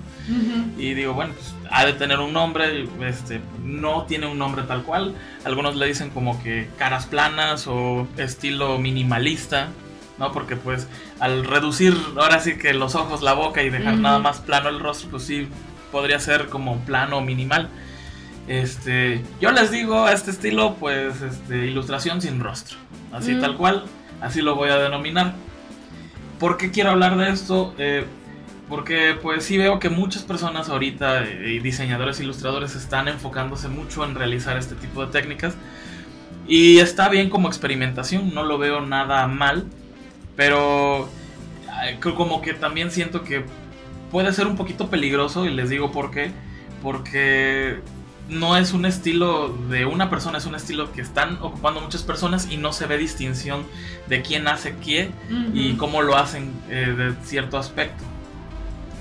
Y 0.78 0.94
digo, 0.94 1.12
bueno, 1.12 1.34
pues 1.34 1.54
ha 1.70 1.84
de 1.84 1.92
tener 1.92 2.20
un 2.20 2.32
nombre, 2.32 2.88
este, 3.06 3.40
no 3.62 4.04
tiene 4.04 4.26
un 4.26 4.38
nombre 4.38 4.62
tal 4.62 4.82
cual. 4.82 5.14
Algunos 5.44 5.76
le 5.76 5.86
dicen 5.86 6.08
como 6.10 6.42
que 6.42 6.68
caras 6.78 7.06
planas 7.06 7.66
o 7.66 8.08
estilo 8.16 8.78
minimalista, 8.78 9.68
¿no? 10.18 10.32
Porque 10.32 10.56
pues 10.56 10.88
al 11.20 11.44
reducir 11.44 11.94
ahora 12.16 12.40
sí 12.40 12.56
que 12.56 12.72
los 12.72 12.94
ojos, 12.94 13.22
la 13.22 13.34
boca 13.34 13.62
y 13.62 13.68
dejar 13.68 13.98
nada 13.98 14.18
más 14.20 14.40
plano 14.40 14.70
el 14.70 14.80
rostro, 14.80 15.10
pues 15.10 15.24
sí 15.24 15.48
podría 15.92 16.18
ser 16.18 16.46
como 16.46 16.78
plano 16.80 17.20
minimal. 17.20 17.68
Este, 18.46 19.22
yo 19.40 19.52
les 19.52 19.70
digo 19.70 20.04
a 20.04 20.12
este 20.12 20.30
estilo, 20.30 20.76
pues, 20.78 21.22
este, 21.22 21.66
ilustración 21.66 22.20
sin 22.20 22.40
rostro. 22.40 22.76
Así 23.12 23.32
mm. 23.32 23.40
tal 23.40 23.56
cual, 23.56 23.84
así 24.20 24.42
lo 24.42 24.54
voy 24.54 24.70
a 24.70 24.76
denominar. 24.76 25.34
¿Por 26.38 26.56
qué 26.56 26.70
quiero 26.70 26.90
hablar 26.90 27.16
de 27.16 27.30
esto? 27.30 27.74
Eh, 27.78 28.04
porque 28.68 29.14
pues 29.20 29.44
sí 29.44 29.58
veo 29.58 29.78
que 29.78 29.88
muchas 29.88 30.22
personas 30.22 30.68
ahorita, 30.68 31.24
eh, 31.24 31.54
y 31.54 31.58
diseñadores, 31.60 32.20
ilustradores, 32.20 32.74
están 32.74 33.08
enfocándose 33.08 33.68
mucho 33.68 34.04
en 34.04 34.14
realizar 34.14 34.56
este 34.56 34.74
tipo 34.74 35.04
de 35.04 35.12
técnicas. 35.12 35.54
Y 36.46 36.78
está 36.78 37.08
bien 37.08 37.30
como 37.30 37.48
experimentación, 37.48 38.34
no 38.34 38.42
lo 38.42 38.58
veo 38.58 38.80
nada 38.80 39.26
mal. 39.26 39.66
Pero 40.36 41.08
como 42.16 42.42
que 42.42 42.54
también 42.54 42.90
siento 42.90 43.22
que 43.22 43.44
puede 44.10 44.32
ser 44.32 44.46
un 44.46 44.56
poquito 44.56 44.90
peligroso 44.90 45.46
y 45.46 45.50
les 45.50 45.70
digo 45.70 45.92
por 45.92 46.10
qué. 46.10 46.30
Porque 46.82 47.80
no 48.28 48.56
es 48.56 48.72
un 48.72 48.86
estilo 48.86 49.48
de 49.68 49.84
una 49.84 50.08
persona, 50.08 50.38
es 50.38 50.46
un 50.46 50.54
estilo 50.54 50.92
que 50.92 51.02
están 51.02 51.38
ocupando 51.42 51.80
muchas 51.80 52.02
personas 52.02 52.48
y 52.50 52.56
no 52.56 52.72
se 52.72 52.86
ve 52.86 52.96
distinción 52.96 53.66
de 54.08 54.22
quién 54.22 54.48
hace 54.48 54.76
qué 54.76 55.10
y 55.52 55.74
cómo 55.74 56.02
lo 56.02 56.16
hacen 56.16 56.52
eh, 56.70 56.94
de 56.96 57.14
cierto 57.24 57.58
aspecto. 57.58 58.02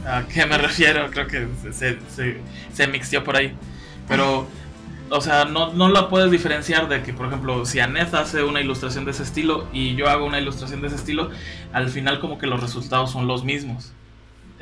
¿A 0.06 0.24
qué 0.24 0.46
me 0.46 0.58
refiero? 0.60 1.10
Creo 1.10 1.28
que 1.28 1.48
se, 1.72 1.98
se, 2.74 2.88
mixtió 2.88 3.24
por 3.24 3.38
ahí. 3.38 3.54
Pero, 4.08 4.48
o 5.10 5.22
sea, 5.22 5.46
no, 5.46 5.74
no 5.74 5.88
la 5.88 6.10
puedes 6.10 6.30
diferenciar 6.30 6.90
de 6.90 7.02
que, 7.04 7.14
por 7.14 7.28
ejemplo, 7.28 7.66
si 7.66 7.80
Aneth 7.80 8.14
hace 8.14 8.44
una 8.44 8.60
ilustración 8.60 9.06
de 9.06 9.12
ese 9.12 9.24
estilo 9.24 9.68
y 9.72 9.96
yo 9.96 10.10
hago 10.10 10.26
una 10.26 10.40
ilustración 10.40 10.82
de 10.82 10.88
ese 10.88 10.98
estilo, 10.98 11.30
al 11.72 11.90
final 11.90 12.20
como 12.20 12.38
que 12.38 12.48
los 12.48 12.60
resultados 12.60 13.12
son 13.12 13.28
los 13.28 13.46
mismos. 13.46 13.94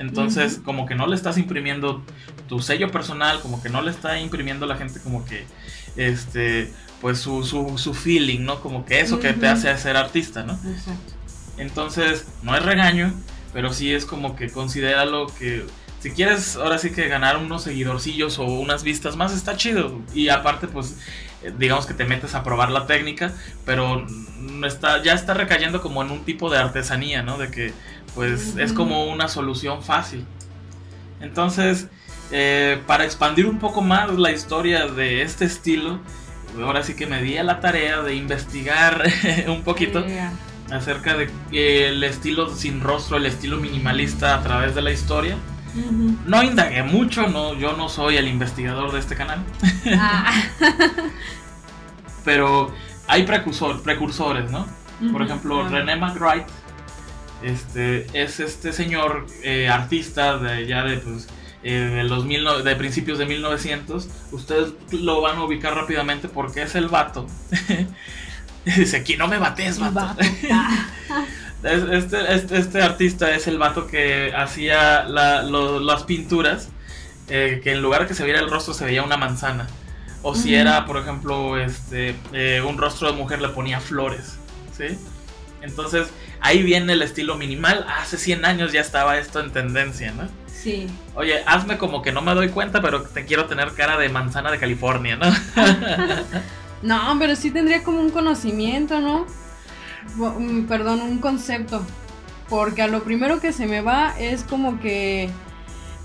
Entonces, 0.01 0.60
como 0.63 0.88
que 0.88 0.96
no 0.96 1.05
le 1.05 1.15
estás 1.15 1.38
imprimiendo 1.38 2.03
tu 2.50 2.60
sello 2.60 2.91
personal, 2.91 3.39
como 3.39 3.62
que 3.62 3.70
no 3.70 3.81
le 3.84 3.91
está 3.91 4.20
imprimiendo 4.20 4.65
a 4.65 4.67
la 4.67 4.75
gente 4.75 5.00
como 5.00 5.24
que, 5.25 5.46
este, 5.96 6.74
pues 7.01 7.20
su, 7.20 7.43
su, 7.46 7.93
feeling, 7.93 8.39
¿no? 8.39 8.62
Como 8.62 8.84
que 8.84 9.00
eso 9.00 9.20
que 9.20 9.34
te 9.34 9.48
hace 9.48 9.75
ser 9.77 9.98
artista, 9.98 10.43
¿no? 10.43 10.53
Exacto. 10.53 11.13
Entonces, 11.58 12.25
no 12.41 12.58
es 12.58 12.63
regaño, 12.65 13.13
pero 13.53 13.72
sí 13.72 13.93
es 13.93 14.05
como 14.05 14.36
que 14.36 14.50
considéralo 14.50 15.27
que 15.27 15.65
si 16.00 16.10
quieres 16.10 16.55
ahora 16.55 16.79
sí 16.79 16.89
que 16.89 17.08
ganar 17.08 17.38
unos 17.38 17.62
seguidorcillos 17.63 18.39
o 18.39 18.46
unas 18.46 18.84
vistas 18.84 19.15
más, 19.15 19.34
está 19.34 19.55
chido. 19.55 20.01
Y 20.15 20.29
aparte, 20.29 20.67
pues, 20.67 20.98
digamos 21.57 21.86
que 21.86 21.93
te 21.93 22.05
metes 22.05 22.36
a 22.36 22.43
probar 22.43 22.71
la 22.71 22.86
técnica, 22.86 23.33
pero 23.65 24.05
está, 24.65 25.01
ya 25.01 25.13
está 25.13 25.33
recayendo 25.33 25.81
como 25.81 26.01
en 26.01 26.12
un 26.12 26.24
tipo 26.24 26.50
de 26.50 26.57
artesanía, 26.57 27.24
¿no? 27.24 27.38
De 27.38 27.50
que 27.50 27.74
pues 28.15 28.57
es 28.57 28.74
como 28.74 29.05
una 29.05 29.27
solución 29.27 29.83
fácil. 29.83 30.25
Entonces, 31.21 31.88
eh, 32.31 32.81
para 32.88 33.05
expandir 33.05 33.45
un 33.45 33.60
poco 33.60 33.81
más 33.81 34.12
la 34.17 34.31
historia 34.31 34.88
de 34.88 35.21
este 35.21 35.45
estilo, 35.45 36.00
ahora 36.62 36.83
sí 36.83 36.95
que 36.95 37.07
me 37.07 37.21
di 37.21 37.38
a 37.38 37.43
la 37.43 37.60
tarea 37.60 38.01
de 38.01 38.15
investigar 38.15 39.03
un 39.48 39.63
poquito 39.63 40.03
acerca 40.71 41.15
del 41.15 41.29
el 41.51 42.03
estilo 42.03 42.53
sin 42.53 42.81
rostro, 42.81 43.17
el 43.17 43.25
estilo 43.25 43.57
minimalista 43.57 44.36
a 44.36 44.43
través 44.43 44.75
de 44.75 44.81
la 44.81 44.91
historia. 44.91 45.36
No 46.25 46.43
indagué 46.43 46.83
mucho, 46.83 47.27
no, 47.27 47.53
yo 47.53 47.77
no 47.77 47.89
soy 47.89 48.17
el 48.17 48.27
investigador 48.27 48.91
de 48.91 48.99
este 48.99 49.15
canal. 49.15 49.43
Ah. 49.97 50.43
Pero 52.25 52.73
hay 53.07 53.23
precursor, 53.23 53.81
precursores, 53.81 54.51
¿no? 54.51 54.67
Por 55.11 55.23
ejemplo, 55.23 55.67
René 55.67 55.95
McWright 55.95 56.45
este, 57.41 58.05
es 58.13 58.39
este 58.39 58.71
señor 58.71 59.25
eh, 59.43 59.67
artista 59.67 60.37
de 60.37 60.67
ya 60.67 60.83
de, 60.83 60.97
pues, 60.97 61.27
eh, 61.63 61.73
de, 61.73 62.03
los 62.03 62.25
mil 62.25 62.45
de 62.63 62.75
principios 62.75 63.17
de 63.17 63.25
1900. 63.25 64.07
Ustedes 64.31 64.73
lo 64.91 65.21
van 65.21 65.37
a 65.37 65.43
ubicar 65.43 65.73
rápidamente 65.73 66.29
porque 66.29 66.63
es 66.63 66.75
el 66.75 66.87
vato. 66.87 67.27
Dice, 68.65 68.97
aquí 68.97 69.17
no 69.17 69.27
me 69.27 69.39
bates, 69.39 69.79
vato. 69.79 70.17
Este, 71.63 72.34
este, 72.34 72.58
este, 72.58 72.82
artista 72.82 73.36
es 73.36 73.48
el 73.48 73.60
vato 73.60 73.86
que 73.86 74.34
hacía 74.36 75.03
las 75.03 76.03
pinturas, 76.03 76.70
eh, 77.27 77.62
que 77.63 77.74
en 77.74 77.82
lugar 77.82 78.01
de 78.01 78.08
que 78.08 78.13
se 78.15 78.24
viera 78.24 78.39
el 78.39 78.50
rostro 78.50 78.74
se 78.74 78.86
veía 78.86 79.03
una 79.03 79.18
manzana. 79.18 79.68
O 80.24 80.36
si 80.36 80.53
era, 80.53 80.86
por 80.86 80.98
ejemplo, 80.98 81.58
este, 81.58 82.15
un 82.62 82.77
rostro 82.77 83.12
de 83.12 83.18
mujer 83.18 83.41
le 83.41 83.50
ponía 83.50 83.80
flores. 83.80 84.38
¿sí? 84.77 84.98
Entonces, 85.62 86.10
ahí 86.41 86.63
viene 86.63 86.94
el 86.94 87.01
estilo 87.01 87.36
minimal. 87.36 87.86
Hace 88.00 88.18
100 88.18 88.46
años 88.46 88.72
ya 88.72 88.82
estaba 88.82 89.18
esto 89.18 89.39
en 89.39 89.51
tendencia, 89.51 90.12
¿no? 90.12 90.27
Sí. 90.48 90.88
Oye, 91.15 91.41
hazme 91.48 91.77
como 91.77 92.03
que 92.03 92.12
no 92.12 92.22
me 92.22 92.36
doy 92.36 92.50
cuenta, 92.50 92.82
pero 92.82 93.01
te 93.01 93.25
quiero 93.25 93.46
tener 93.46 93.74
cara 93.74 93.98
de 93.98 94.10
manzana 94.10 94.51
de 94.51 94.60
California, 94.60 95.15
¿no? 95.15 95.25
no, 96.84 97.15
pero 97.20 97.36
sí 97.36 97.50
tendría 97.50 97.84
como 97.84 98.00
un 98.00 98.12
conocimiento, 98.12 99.00
¿no? 99.00 99.25
Mm, 100.15 100.63
perdón, 100.65 101.01
un 101.01 101.20
concepto. 101.20 101.86
Porque 102.50 102.81
a 102.81 102.88
lo 102.88 103.03
primero 103.03 103.39
que 103.39 103.53
se 103.53 103.65
me 103.65 103.81
va 103.81 104.13
es 104.20 104.43
como 104.43 104.79
que 104.79 105.29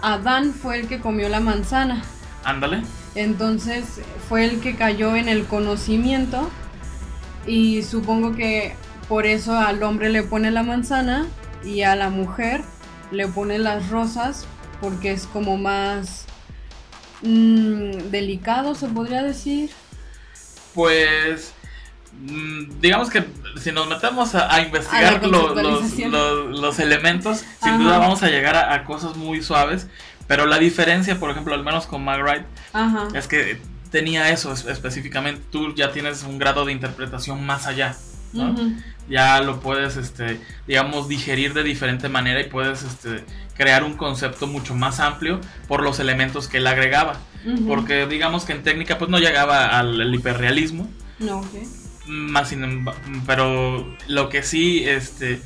Adán 0.00 0.52
fue 0.52 0.78
el 0.78 0.88
que 0.88 1.00
comió 1.00 1.28
la 1.28 1.40
manzana. 1.40 2.02
Ándale. 2.44 2.82
Entonces 3.14 4.00
fue 4.28 4.44
el 4.44 4.60
que 4.60 4.76
cayó 4.76 5.16
en 5.16 5.28
el 5.28 5.46
conocimiento. 5.46 6.48
Y 7.46 7.82
supongo 7.82 8.34
que 8.34 8.74
por 9.08 9.26
eso 9.26 9.56
al 9.56 9.82
hombre 9.82 10.10
le 10.10 10.22
pone 10.22 10.50
la 10.50 10.62
manzana 10.62 11.26
y 11.64 11.82
a 11.82 11.96
la 11.96 12.10
mujer 12.10 12.62
le 13.10 13.28
pone 13.28 13.58
las 13.58 13.88
rosas 13.88 14.46
porque 14.80 15.12
es 15.12 15.26
como 15.26 15.56
más 15.56 16.26
mm, 17.22 18.10
delicado, 18.10 18.74
se 18.74 18.88
podría 18.88 19.22
decir. 19.22 19.70
Pues 20.74 21.52
digamos 22.80 23.10
que 23.10 23.24
si 23.60 23.72
nos 23.72 23.88
metemos 23.88 24.34
a, 24.34 24.60
investigar 24.60 25.24
los, 25.26 26.78
elementos, 26.78 27.44
sin 27.62 27.78
duda 27.78 27.98
vamos 27.98 28.22
a 28.22 28.28
llegar 28.28 28.56
a, 28.56 28.84
cosas 28.84 29.16
muy 29.16 29.42
suaves. 29.42 29.88
Pero 30.26 30.46
la 30.46 30.58
diferencia, 30.58 31.20
por 31.20 31.30
ejemplo, 31.30 31.54
al 31.54 31.62
menos 31.62 31.86
con 31.86 32.04
McWright, 32.04 32.44
es 33.14 33.28
que 33.28 33.60
tenía 33.90 34.30
eso 34.30 34.52
específicamente. 34.52 35.42
Tú 35.50 35.74
ya 35.74 35.92
tienes 35.92 36.24
un 36.24 36.38
grado 36.38 36.64
de 36.64 36.72
interpretación 36.72 37.44
más 37.46 37.66
allá. 37.66 37.96
¿no? 38.32 38.54
ya 39.08 39.40
lo 39.40 39.60
puedes, 39.60 39.96
este, 39.96 40.40
digamos, 40.66 41.08
digerir 41.08 41.54
de 41.54 41.62
diferente 41.62 42.08
manera 42.08 42.40
y 42.40 42.44
puedes 42.44 42.82
este, 42.82 43.24
crear 43.56 43.84
un 43.84 43.96
concepto 43.96 44.46
mucho 44.46 44.74
más 44.74 45.00
amplio 45.00 45.40
por 45.68 45.82
los 45.82 46.00
elementos 46.00 46.48
que 46.48 46.58
él 46.58 46.66
agregaba. 46.66 47.16
Porque 47.68 48.06
digamos 48.06 48.44
que 48.44 48.52
en 48.52 48.64
técnica 48.64 48.98
pues 48.98 49.08
no 49.08 49.20
llegaba 49.20 49.78
al 49.78 50.12
hiperrealismo. 50.12 50.90
No, 51.20 51.44
Más 52.06 52.54
pero 53.26 53.96
lo 54.06 54.28
que 54.28 54.42
sí 54.42 54.84
este, 54.86 55.40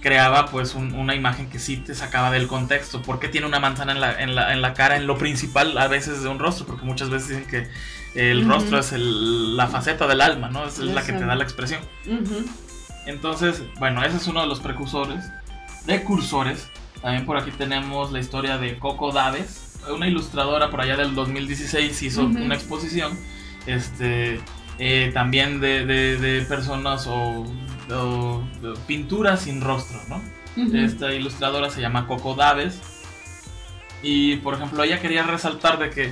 creaba 0.00 0.46
pues 0.46 0.74
una 0.74 1.14
imagen 1.14 1.48
que 1.48 1.58
sí 1.58 1.78
te 1.78 1.94
sacaba 1.94 2.30
del 2.30 2.46
contexto. 2.46 3.02
porque 3.02 3.28
tiene 3.28 3.46
una 3.46 3.60
manzana 3.60 3.92
en 3.92 4.00
la, 4.00 4.22
en 4.22 4.34
la, 4.34 4.52
en 4.52 4.62
la 4.62 4.74
cara, 4.74 4.96
en 4.96 5.06
lo 5.06 5.18
principal 5.18 5.76
a 5.78 5.88
veces 5.88 6.22
de 6.22 6.28
un 6.28 6.38
rostro? 6.38 6.66
Porque 6.66 6.84
muchas 6.84 7.10
veces 7.10 7.28
dicen 7.28 7.46
que 7.46 7.68
el 8.16 8.48
rostro 8.48 8.78
es 8.78 8.92
la 8.92 9.66
faceta 9.66 10.06
del 10.06 10.20
alma, 10.20 10.48
¿no? 10.48 10.66
Es 10.66 10.78
la 10.78 11.04
que 11.04 11.12
te 11.12 11.24
da 11.24 11.34
la 11.34 11.44
expresión. 11.44 11.80
Entonces, 13.06 13.62
bueno, 13.78 14.02
ese 14.04 14.16
es 14.16 14.26
uno 14.26 14.40
de 14.40 14.46
los 14.46 14.60
precursores. 14.60 15.24
Precursores. 15.84 16.68
También 17.02 17.26
por 17.26 17.36
aquí 17.36 17.50
tenemos 17.50 18.12
la 18.12 18.20
historia 18.20 18.58
de 18.58 18.78
Coco 18.78 19.12
Daves. 19.12 19.78
Una 19.94 20.08
ilustradora 20.08 20.70
por 20.70 20.80
allá 20.80 20.96
del 20.96 21.14
2016 21.14 22.02
hizo 22.02 22.24
una 22.24 22.54
exposición. 22.54 23.16
Este. 23.66 24.40
Eh, 24.78 25.10
también 25.14 25.60
de, 25.60 26.44
personas 26.48 27.06
o, 27.08 27.46
pinturas 28.86 29.42
sin 29.42 29.60
rostro, 29.60 30.00
¿no? 30.08 30.20
Esta 30.74 31.12
ilustradora 31.12 31.70
se 31.70 31.80
llama 31.80 32.06
Coco 32.06 32.34
Daves. 32.34 32.80
Y 34.02 34.36
por 34.36 34.54
ejemplo, 34.54 34.82
ella 34.82 35.00
quería 35.00 35.22
resaltar 35.22 35.78
de 35.78 35.90
que 35.90 36.04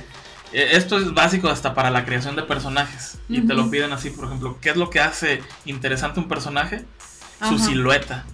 eh, 0.53 0.69
esto 0.73 0.97
es 0.97 1.13
básico 1.13 1.49
hasta 1.49 1.73
para 1.73 1.89
la 1.89 2.05
creación 2.05 2.35
de 2.35 2.43
personajes. 2.43 3.19
Y 3.29 3.41
te 3.41 3.53
lo 3.53 3.69
piden 3.69 3.91
así, 3.93 4.09
por 4.09 4.25
ejemplo, 4.25 4.57
¿qué 4.61 4.69
es 4.69 4.77
lo 4.77 4.89
que 4.89 4.99
hace 4.99 5.41
interesante 5.65 6.19
un 6.19 6.27
personaje? 6.27 6.83
Su 7.47 7.59
silueta. 7.59 8.25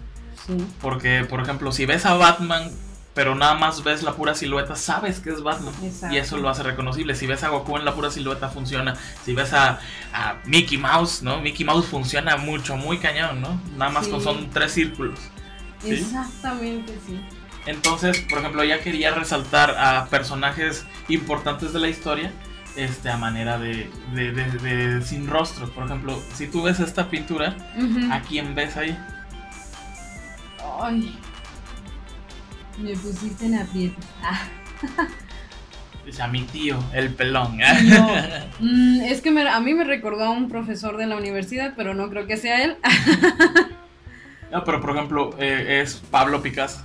Porque, 0.81 1.25
por 1.27 1.41
ejemplo, 1.41 1.71
si 1.71 1.85
ves 1.85 2.05
a 2.05 2.13
Batman 2.15 2.71
pero 3.13 3.35
nada 3.35 3.55
más 3.55 3.83
ves 3.83 4.03
la 4.03 4.13
pura 4.13 4.33
silueta, 4.35 4.75
sabes 4.75 5.19
que 5.19 5.31
es 5.31 5.43
Batman. 5.43 5.73
Exacto. 5.83 6.15
Y 6.15 6.19
eso 6.19 6.37
lo 6.37 6.49
hace 6.49 6.63
reconocible. 6.63 7.15
Si 7.15 7.27
ves 7.27 7.43
a 7.43 7.49
Goku 7.49 7.77
en 7.77 7.83
la 7.85 7.93
pura 7.93 8.09
silueta, 8.09 8.49
funciona. 8.49 8.95
Si 9.25 9.33
ves 9.33 9.51
a, 9.53 9.79
a 10.13 10.35
Mickey 10.45 10.77
Mouse, 10.77 11.21
¿no? 11.21 11.41
Mickey 11.41 11.65
Mouse 11.65 11.85
funciona 11.87 12.37
mucho, 12.37 12.77
muy 12.77 12.99
cañón, 12.99 13.41
¿no? 13.41 13.59
Nada 13.77 13.91
más 13.91 14.05
Sí. 14.05 14.11
con- 14.11 14.21
son 14.21 14.49
tres 14.49 14.71
círculos. 14.71 15.19
¿sí? 15.81 15.91
Exactamente, 15.91 16.97
sí. 17.05 17.19
Entonces, 17.65 18.19
por 18.29 18.39
ejemplo, 18.39 18.63
ya 18.63 18.79
quería 18.79 19.11
resaltar 19.13 19.71
a 19.77 20.05
personajes 20.07 20.85
importantes 21.09 21.73
de 21.73 21.79
la 21.79 21.89
historia. 21.89 22.31
Este, 22.77 23.09
a 23.09 23.17
manera 23.17 23.57
de, 23.59 23.91
de, 24.13 24.31
de- 24.31 24.45
de 24.45 25.01
sin 25.05 25.27
rostro. 25.27 25.69
Por 25.71 25.83
ejemplo, 25.85 26.17
si 26.33 26.47
tú 26.47 26.61
ves 26.63 26.79
esta 26.79 27.09
pintura. 27.09 27.57
¿a 28.11 28.21
quién 28.21 28.55
ves 28.55 28.77
ahí? 28.77 28.97
Ay. 30.81 31.19
Me 32.81 32.93
pusiste 32.95 33.45
en 33.45 33.55
aprieto. 33.59 33.99
Ah. 34.23 34.41
Dice 36.05 36.21
a 36.23 36.27
mi 36.27 36.41
tío, 36.43 36.77
el 36.93 37.13
pelón. 37.13 37.57
No. 37.83 38.09
Mm, 38.59 39.01
es 39.01 39.21
que 39.21 39.31
me- 39.31 39.47
a 39.49 39.59
mí 39.59 39.73
me 39.73 39.83
recordó 39.83 40.23
a 40.25 40.29
un 40.29 40.47
profesor 40.47 40.97
de 40.97 41.07
la 41.07 41.15
universidad, 41.17 41.73
pero 41.75 41.93
no 41.95 42.09
creo 42.09 42.27
que 42.27 42.37
sea 42.37 42.63
él. 42.63 42.77
No, 44.51 44.63
pero 44.63 44.79
por 44.81 44.91
ejemplo, 44.95 45.31
eh, 45.39 45.81
es 45.81 45.95
Pablo 46.11 46.41
Picasso. 46.43 46.81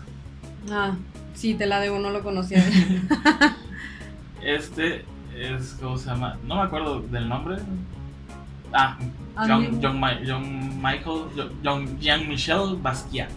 Ah, 0.71 0.95
sí, 1.35 1.55
te 1.55 1.67
la 1.67 1.81
debo, 1.81 1.99
no 1.99 2.11
lo 2.11 2.23
conocía. 2.23 2.65
Este 4.43 5.05
es, 5.37 5.77
¿cómo 5.81 5.99
se 5.99 6.07
llama? 6.09 6.39
No 6.47 6.57
me 6.57 6.63
acuerdo 6.63 7.01
del 7.01 7.29
nombre. 7.29 7.57
Ah, 8.73 8.97
John, 9.37 9.81
John 9.83 10.81
Michael, 10.81 11.25
John, 11.65 11.99
Jean-Michel 12.01 12.77
Basquiat. 12.81 13.31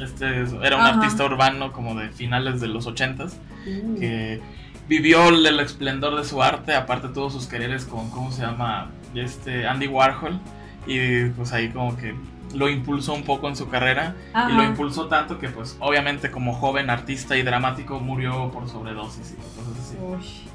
Este 0.00 0.42
es- 0.42 0.52
era 0.62 0.76
un 0.76 0.82
Ajá. 0.82 0.94
artista 1.00 1.24
urbano 1.24 1.72
como 1.72 1.94
de 1.94 2.08
finales 2.10 2.60
de 2.60 2.68
los 2.68 2.86
ochentas 2.86 3.36
Uh, 3.66 3.98
que 4.00 4.40
vivió 4.88 5.28
el, 5.28 5.46
el 5.46 5.60
esplendor 5.60 6.16
de 6.16 6.24
su 6.24 6.42
arte, 6.42 6.74
aparte 6.74 7.08
tuvo 7.08 7.28
sus 7.30 7.46
quereres 7.46 7.84
con, 7.84 8.10
¿cómo 8.10 8.32
se 8.32 8.42
llama? 8.42 8.90
Este 9.14 9.66
Andy 9.66 9.86
Warhol 9.86 10.38
y 10.86 11.26
pues 11.30 11.52
ahí 11.52 11.68
como 11.68 11.94
que 11.96 12.14
lo 12.54 12.68
impulsó 12.68 13.12
un 13.12 13.22
poco 13.24 13.48
en 13.48 13.54
su 13.56 13.68
carrera 13.68 14.14
Ajá. 14.32 14.50
y 14.50 14.54
lo 14.54 14.64
impulsó 14.64 15.06
tanto 15.06 15.38
que 15.38 15.48
pues 15.50 15.76
obviamente 15.80 16.30
como 16.30 16.54
joven 16.54 16.88
artista 16.90 17.36
y 17.36 17.42
dramático 17.42 18.00
murió 18.00 18.50
por 18.50 18.66
sobredosis 18.68 19.32
y 19.32 19.56
cosas 19.58 19.78
así. 19.78 19.96
uy. 20.00 20.48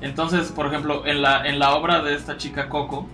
Entonces, 0.00 0.50
por 0.52 0.66
ejemplo, 0.66 1.04
en 1.06 1.22
la, 1.22 1.46
en 1.46 1.58
la 1.58 1.74
obra 1.74 2.02
de 2.02 2.14
esta 2.14 2.36
chica 2.38 2.68
Coco, 2.68 3.06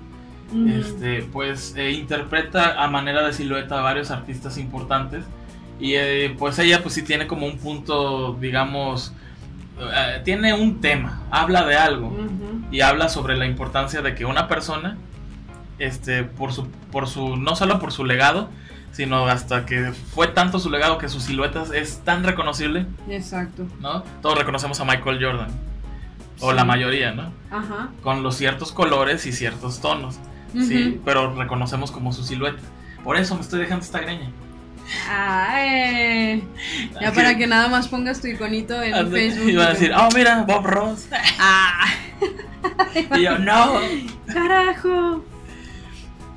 este, 0.68 1.22
pues 1.32 1.74
eh, 1.76 1.90
interpreta 1.92 2.82
a 2.82 2.88
manera 2.88 3.26
de 3.26 3.32
silueta 3.32 3.78
a 3.78 3.82
varios 3.82 4.10
artistas 4.10 4.58
importantes 4.58 5.24
y 5.80 5.94
eh, 5.94 6.34
pues 6.38 6.58
ella 6.58 6.82
pues 6.82 6.94
sí 6.94 7.02
tiene 7.02 7.26
como 7.26 7.46
un 7.46 7.58
punto, 7.58 8.34
digamos, 8.40 9.12
eh, 9.80 10.20
tiene 10.24 10.54
un 10.54 10.80
tema, 10.80 11.22
habla 11.30 11.64
de 11.64 11.76
algo 11.76 12.16
y 12.70 12.80
habla 12.80 13.08
sobre 13.08 13.36
la 13.36 13.46
importancia 13.46 14.02
de 14.02 14.14
que 14.14 14.24
una 14.24 14.46
persona, 14.48 14.96
este, 15.78 16.22
por 16.24 16.52
su, 16.52 16.68
por 16.92 17.08
su, 17.08 17.36
no 17.36 17.56
solo 17.56 17.78
por 17.80 17.92
su 17.92 18.04
legado, 18.04 18.48
sino 18.92 19.26
hasta 19.26 19.66
que 19.66 19.92
fue 19.92 20.28
tanto 20.28 20.60
su 20.60 20.70
legado 20.70 20.98
que 20.98 21.08
sus 21.08 21.24
siluetas 21.24 21.72
es 21.72 22.04
tan 22.04 22.22
reconocible, 22.22 22.86
Exacto. 23.08 23.66
¿no? 23.80 24.04
Todos 24.22 24.38
reconocemos 24.38 24.78
a 24.80 24.84
Michael 24.84 25.18
Jordan, 25.24 25.48
o 26.40 26.50
Sí. 26.50 26.56
la 26.56 26.64
mayoría, 26.64 27.12
¿no? 27.12 27.32
Ajá. 27.50 27.88
Con 28.02 28.22
los 28.22 28.36
ciertos 28.36 28.70
colores 28.70 29.26
y 29.26 29.32
ciertos 29.32 29.80
tonos, 29.80 30.20
¿sí? 30.52 31.00
Pero 31.04 31.34
reconocemos 31.34 31.90
como 31.90 32.12
su 32.12 32.22
silueta. 32.22 32.62
Por 33.02 33.16
eso 33.16 33.34
me 33.34 33.40
estoy 33.40 33.58
dejando 33.60 33.84
esta 33.84 33.98
greña. 33.98 34.30
Ay, 35.08 36.44
ya 37.00 37.12
para 37.12 37.36
que 37.36 37.46
nada 37.46 37.68
más 37.68 37.88
pongas 37.88 38.20
tu 38.20 38.26
iconito 38.26 38.82
en 38.82 39.10
Facebook. 39.10 39.48
Iba 39.48 39.66
a 39.66 39.70
decir, 39.70 39.92
oh, 39.96 40.08
mira, 40.14 40.42
Bob 40.46 40.66
Ross. 40.66 41.06
Ah, 41.38 41.86
Y 43.16 43.22
yo, 43.22 43.38
no. 43.38 43.80
carajo. 44.32 45.24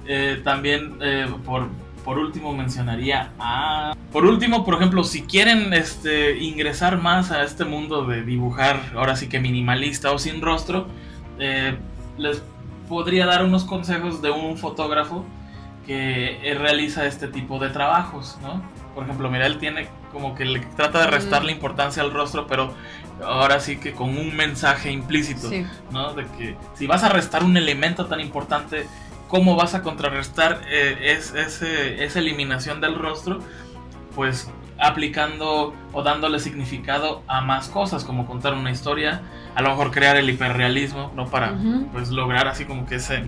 Eh, 0.06 0.42
también, 0.44 0.98
eh, 1.02 1.28
por, 1.46 1.68
por 2.06 2.18
último, 2.18 2.54
mencionaría 2.54 3.32
a. 3.40 3.96
Por 4.12 4.26
último, 4.26 4.64
por 4.64 4.76
ejemplo, 4.76 5.04
si 5.04 5.24
quieren 5.24 5.74
este, 5.74 6.38
ingresar 6.38 6.98
más 6.98 7.32
a 7.32 7.44
este 7.44 7.66
mundo 7.66 8.06
de 8.06 8.24
dibujar, 8.24 8.82
ahora 8.96 9.16
sí 9.16 9.28
que 9.28 9.40
minimalista 9.40 10.12
o 10.12 10.20
sin 10.20 10.42
rostro, 10.42 10.88
eh, 11.40 11.78
les 12.18 12.42
podría 12.88 13.26
dar 13.26 13.44
unos 13.44 13.66
consejos 13.66 14.22
de 14.22 14.32
un 14.32 14.58
fotógrafo 14.58 15.26
que 15.88 16.40
eh, 16.44 16.54
realiza 16.54 17.06
este 17.06 17.28
tipo 17.28 17.58
de 17.58 17.70
trabajos, 17.70 18.38
¿no? 18.44 18.62
Por 18.94 19.06
ejemplo, 19.06 19.30
mira, 19.32 19.46
él 19.48 19.58
tiene 19.58 19.88
como 20.12 20.36
que 20.36 20.46
le 20.46 20.60
trata 20.60 21.00
de 21.02 21.08
restarle 21.08 21.52
importancia 21.52 22.04
al 22.04 22.12
rostro, 22.14 22.46
pero 22.48 22.74
ahora 23.24 23.60
sí 23.60 23.78
que 23.78 23.94
con 23.94 24.10
un 24.18 24.36
mensaje 24.36 24.92
implícito. 24.92 25.50
Sí. 25.50 25.66
¿no? 25.92 26.14
De 26.14 26.26
que 26.38 26.56
si 26.76 26.86
vas 26.88 27.04
a 27.04 27.10
restar 27.10 27.44
un 27.44 27.56
elemento 27.58 28.06
tan 28.08 28.20
importante, 28.20 28.86
¿cómo 29.28 29.56
vas 29.56 29.74
a 29.76 29.82
contrarrestar 29.82 30.62
eh, 30.70 31.14
es- 31.18 31.34
ese- 31.34 32.04
esa 32.04 32.20
eliminación 32.20 32.82
del 32.82 32.96
rostro? 32.96 33.40
Pues 34.16 34.50
aplicando 34.80 35.74
o 35.94 36.04
dándole 36.04 36.40
significado 36.40 37.24
a 37.28 37.42
más 37.42 37.68
cosas, 37.70 38.04
como 38.04 38.26
contar 38.28 38.54
una 38.54 38.72
historia, 38.72 39.22
a 39.56 39.62
lo 39.62 39.70
mejor 39.70 39.92
crear 39.92 40.18
el 40.18 40.30
hiperrealismo, 40.30 41.12
¿no? 41.16 41.28
Para 41.28 41.54
pues 41.94 42.10
lograr 42.10 42.48
así 42.48 42.66
como 42.66 42.86
que 42.86 42.96
ese, 42.96 43.24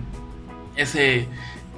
ese, 0.76 1.28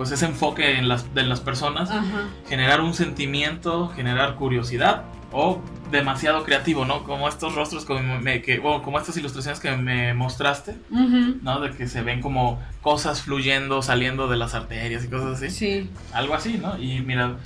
pues 0.02 0.10
ese 0.12 0.26
enfoque 0.26 0.78
en 0.78 0.88
las, 0.88 1.14
de 1.14 1.22
las 1.22 1.38
personas, 1.40 1.90
Ajá. 1.90 2.24
generar 2.48 2.80
un 2.80 2.92
sentimiento, 2.92 3.88
generar 3.88 4.34
curiosidad 4.34 5.04
o 5.30 5.60
demasiado 5.92 6.42
creativo, 6.44 6.84
¿no? 6.84 7.04
Como 7.04 7.28
estos 7.28 7.54
rostros 7.54 7.84
como, 7.84 8.18
me- 8.18 8.42
que, 8.42 8.58
bueno, 8.58 8.82
como 8.82 8.98
estas 8.98 9.16
ilustraciones 9.16 9.60
que 9.60 9.70
me 9.76 10.12
mostraste. 10.12 10.74
¿no? 10.90 11.60
De 11.60 11.70
que 11.70 11.86
se 11.86 12.02
ven 12.02 12.20
como 12.20 12.60
cosas 12.82 13.22
fluyendo, 13.22 13.80
saliendo 13.82 14.26
de 14.28 14.36
las 14.36 14.54
arterias 14.54 15.04
y 15.04 15.08
cosas 15.08 15.36
así. 15.40 15.50
Sí. 15.50 15.90
Algo 16.12 16.34
así, 16.34 16.58
¿no? 16.58 16.76
Y 16.78 17.00
mira, 17.00 17.36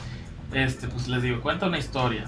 este, 0.53 0.89
pues 0.89 1.09
les 1.09 1.23
digo, 1.23 1.41
cuenta 1.43 1.67
una 1.67 1.79
historia. 1.79 2.25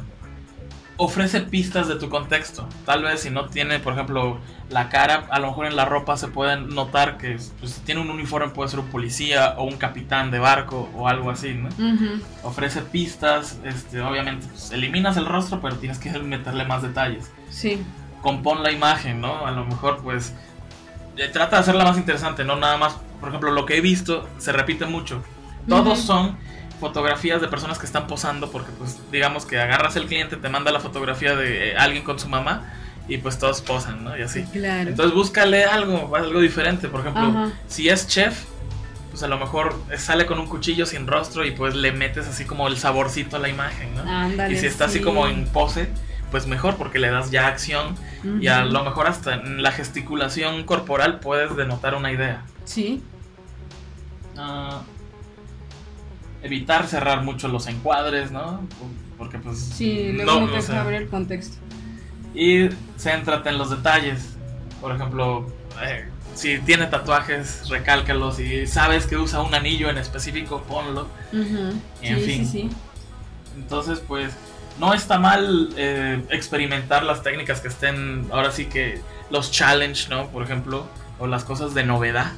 Ofrece 1.01 1.41
pistas 1.43 1.87
de 1.87 1.95
tu 1.95 2.09
contexto. 2.09 2.69
Tal 2.85 3.05
vez 3.05 3.21
si 3.21 3.31
no 3.31 3.47
tiene, 3.47 3.79
por 3.79 3.93
ejemplo, 3.93 4.39
la 4.69 4.89
cara, 4.89 5.27
a 5.31 5.39
lo 5.39 5.47
mejor 5.47 5.67
en 5.67 5.77
la 5.77 5.85
ropa 5.85 6.17
se 6.17 6.27
pueden 6.27 6.71
notar 6.75 7.19
que 7.19 7.39
pues, 7.61 7.73
si 7.73 7.81
tiene 7.83 8.01
un 8.01 8.11
uniforme 8.11 8.49
puede 8.49 8.69
ser 8.69 8.81
un 8.81 8.87
policía 8.89 9.55
o 9.59 9.63
un 9.65 9.77
capitán 9.77 10.33
de 10.33 10.41
barco 10.41 10.89
o 10.97 11.07
algo 11.07 11.31
así, 11.31 11.55
¿no? 11.55 11.69
Ofrece 12.43 12.83
pistas, 12.83 13.59
este, 13.65 14.01
obviamente 14.01 14.47
pues, 14.49 14.73
eliminas 14.73 15.17
el 15.17 15.27
rostro, 15.27 15.61
pero 15.61 15.77
tienes 15.77 15.99
que 15.99 16.11
meterle 16.19 16.65
más 16.65 16.83
detalles 16.83 17.31
Sí. 17.49 17.81
compón 18.21 18.65
la 18.65 18.73
imagen, 18.73 19.21
¿no? 19.21 19.47
A 19.47 19.53
lo 19.53 19.65
mejor, 19.65 19.99
pues, 20.03 20.35
eh, 21.17 21.29
trata 21.33 21.57
de 21.57 21.63
hacerla 21.63 21.85
más 21.85 21.97
interesante, 21.97 22.45
¿no? 22.45 22.57
Nada 22.57 22.77
más, 22.77 22.97
por 23.21 23.29
ejemplo, 23.29 23.53
lo 23.53 23.67
que 23.67 23.77
he 23.77 23.81
visto 23.81 24.29
se 24.39 24.51
repite 24.51 24.85
mucho. 24.85 25.23
Todos 25.69 26.01
son 26.01 26.37
fotografías 26.81 27.41
de 27.41 27.49
personas 27.49 27.79
que 27.79 27.87
están 27.87 28.07
posando 28.07 28.51
porque, 28.51 28.71
pues, 28.79 28.99
digamos 29.11 29.45
que 29.45 29.59
agarras 29.59 29.97
el 29.97 30.07
cliente, 30.07 30.37
te 30.37 30.49
manda 30.49 30.71
la 30.71 30.81
fotografía 30.81 31.37
de 31.37 31.71
eh, 31.71 31.77
alguien 31.77 32.05
con 32.05 32.19
su 32.19 32.29
mamá 32.29 32.73
y 33.09 33.17
pues 33.19 33.38
todos 33.38 33.62
posan, 33.62 34.05
¿no? 34.05 34.17
Y 34.17 34.23
así. 34.23 34.45
Claro. 34.45 34.91
Entonces 34.91 35.14
búscale 35.14 35.64
algo, 35.64 36.14
algo 36.14 36.41
diferente. 36.41 36.88
Por 36.88 37.01
ejemplo, 37.01 37.23
Ajá. 37.23 37.53
si 37.67 37.88
es 37.88 38.07
chef, 38.07 38.45
pues 39.11 39.23
a 39.23 39.29
lo 39.29 39.38
mejor 39.38 39.75
sale 39.97 40.27
con 40.27 40.38
un 40.38 40.47
cuchillo 40.47 40.85
sin 40.85 41.07
rostro 41.07 41.45
y 41.45 41.53
pues 41.53 41.75
le 41.75 41.93
metes 41.93 42.27
así 42.27 42.45
como 42.45 42.69
el 42.69 42.77
saborcito 42.77 43.37
a 43.37 43.38
la 43.38 43.49
imagen, 43.49 43.95
¿no? 43.95 44.03
Ándale. 44.03 44.55
Y 44.55 44.59
si 44.59 44.67
está 44.67 44.85
así 44.85 44.99
sí. 44.99 45.05
como 45.05 45.27
en 45.27 45.47
pose, 45.47 45.88
pues 46.31 46.47
mejor 46.47 46.77
porque 46.77 46.99
le 46.99 47.11
das 47.11 47.31
ya 47.31 47.47
acción 47.47 47.97
y 48.41 48.49
a 48.49 48.64
lo 48.64 48.85
mejor 48.85 49.07
hasta 49.07 49.35
en 49.35 49.62
la 49.62 49.73
gesticulación 49.73 50.64
corporal 50.64 51.21
puedes 51.21 51.57
denotar 51.57 51.95
una 51.95 52.12
idea. 52.12 52.43
Sí. 52.64 53.03
Ah, 54.37 54.83
evitar 56.42 56.87
cerrar 56.87 57.22
mucho 57.22 57.48
los 57.48 57.66
encuadres, 57.66 58.31
¿no? 58.31 58.66
Porque 59.16 59.38
pues... 59.38 59.59
Sí, 59.59 60.12
luego 60.12 60.40
no, 60.40 60.46
no, 60.46 60.53
te 60.53 60.62
sea, 60.62 60.85
ver 60.85 61.03
el 61.03 61.09
contexto. 61.09 61.57
Y 62.35 62.68
céntrate 62.98 63.48
en 63.48 63.59
los 63.59 63.70
detalles. 63.70 64.37
Por 64.81 64.94
ejemplo, 64.94 65.46
eh, 65.83 66.09
si 66.35 66.59
tiene 66.59 66.87
tatuajes, 66.87 67.68
recálcalos. 67.68 68.37
Si 68.37 68.66
sabes 68.66 69.07
que 69.07 69.16
usa 69.16 69.42
un 69.42 69.55
anillo 69.55 69.90
en 69.90 69.98
específico, 69.98 70.62
ponlo. 70.62 71.09
En 71.33 71.81
sí, 72.01 72.14
fin. 72.14 72.46
sí, 72.46 72.46
sí. 72.46 72.70
Entonces, 73.57 74.01
pues, 74.07 74.33
no 74.79 74.94
está 74.94 75.18
mal 75.18 75.70
eh, 75.77 76.22
experimentar 76.31 77.03
las 77.03 77.22
técnicas 77.22 77.61
que 77.61 77.68
estén, 77.68 78.29
ahora 78.31 78.53
sí 78.53 78.66
que 78.66 79.01
los 79.31 79.51
challenge, 79.51 80.09
¿no? 80.09 80.29
Por 80.29 80.44
ejemplo, 80.44 80.87
o 81.18 81.27
las 81.27 81.44
cosas 81.44 81.74
de 81.74 81.85
novedad. 81.85 82.33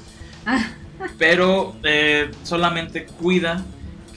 Pero 1.18 1.76
eh, 1.82 2.30
solamente 2.42 3.04
cuida 3.04 3.62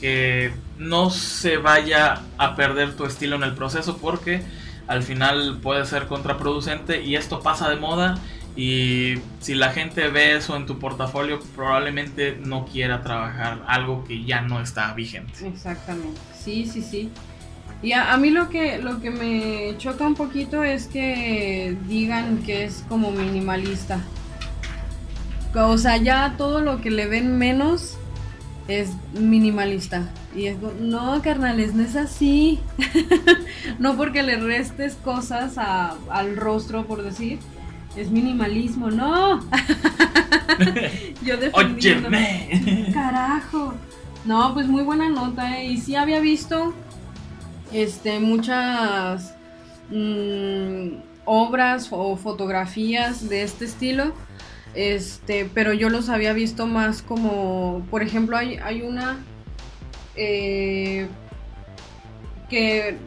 que 0.03 0.51
no 0.77 1.09
se 1.11 1.55
vaya 1.55 2.23
a 2.37 2.57
perder 2.57 2.93
tu 2.97 3.05
estilo 3.05 3.37
en 3.37 3.43
el 3.43 3.53
proceso 3.53 3.99
porque 3.99 4.41
al 4.85 5.01
final 5.01 5.59
puede 5.63 5.85
ser 5.85 6.07
contraproducente 6.07 7.01
y 7.01 7.15
esto 7.15 7.39
pasa 7.39 7.69
de 7.69 7.77
moda 7.77 8.15
y 8.57 9.13
si 9.39 9.55
la 9.55 9.69
gente 9.69 10.09
ve 10.09 10.35
eso 10.35 10.57
en 10.57 10.65
tu 10.65 10.77
portafolio 10.77 11.39
probablemente 11.55 12.37
no 12.37 12.65
quiera 12.65 13.01
trabajar 13.01 13.63
algo 13.65 14.03
que 14.03 14.25
ya 14.25 14.41
no 14.41 14.59
está 14.59 14.93
vigente. 14.93 15.47
Exactamente. 15.47 16.19
Sí, 16.37 16.65
sí, 16.65 16.81
sí. 16.81 17.09
Y 17.81 17.93
a, 17.93 18.17
mí 18.17 18.29
lo 18.29 18.49
que, 18.49 18.79
lo 18.79 18.99
que 18.99 19.09
me 19.09 19.77
choca 19.77 20.05
un 20.05 20.15
poquito 20.15 20.65
es 20.65 20.87
que 20.87 21.77
digan 21.87 22.39
que 22.39 22.65
es 22.65 22.83
como 22.89 23.09
minimalista. 23.11 24.01
O 25.55 25.77
sea, 25.77 25.95
ya 25.95 26.35
todo 26.37 26.59
lo 26.59 26.81
que 26.81 26.91
le 26.91 27.07
ven 27.07 27.37
menos 27.37 27.97
es 28.67 28.89
minimalista. 29.13 30.09
Y 30.35 30.45
es, 30.47 30.57
no, 30.79 31.21
carnales, 31.21 31.73
no 31.73 31.83
es 31.83 31.95
así. 31.95 32.59
no 33.79 33.95
porque 33.97 34.23
le 34.23 34.37
restes 34.37 34.95
cosas 34.95 35.57
a- 35.57 35.95
al 36.09 36.35
rostro, 36.37 36.85
por 36.85 37.03
decir. 37.03 37.39
Es 37.95 38.09
minimalismo, 38.09 38.89
no. 38.89 39.39
Yo 41.23 41.37
defendiendo. 41.37 42.09
Carajo. 42.93 43.73
No, 44.25 44.53
pues 44.53 44.67
muy 44.67 44.83
buena 44.83 45.09
nota, 45.09 45.59
¿eh? 45.59 45.67
Y 45.67 45.77
sí 45.77 45.95
había 45.95 46.19
visto 46.19 46.73
este 47.71 48.19
muchas 48.19 49.35
mm, 49.91 50.95
obras 51.25 51.89
o 51.91 52.15
fotografías 52.17 53.27
de 53.29 53.43
este 53.43 53.65
estilo. 53.65 54.13
Este, 54.75 55.49
pero 55.53 55.73
yo 55.73 55.89
los 55.89 56.09
había 56.09 56.33
visto 56.33 56.65
más 56.65 57.01
como, 57.01 57.85
por 57.91 58.01
ejemplo, 58.01 58.37
hay, 58.37 58.55
hay 58.57 58.81
una 58.81 59.19
eh, 60.15 61.07
que, 62.49 62.97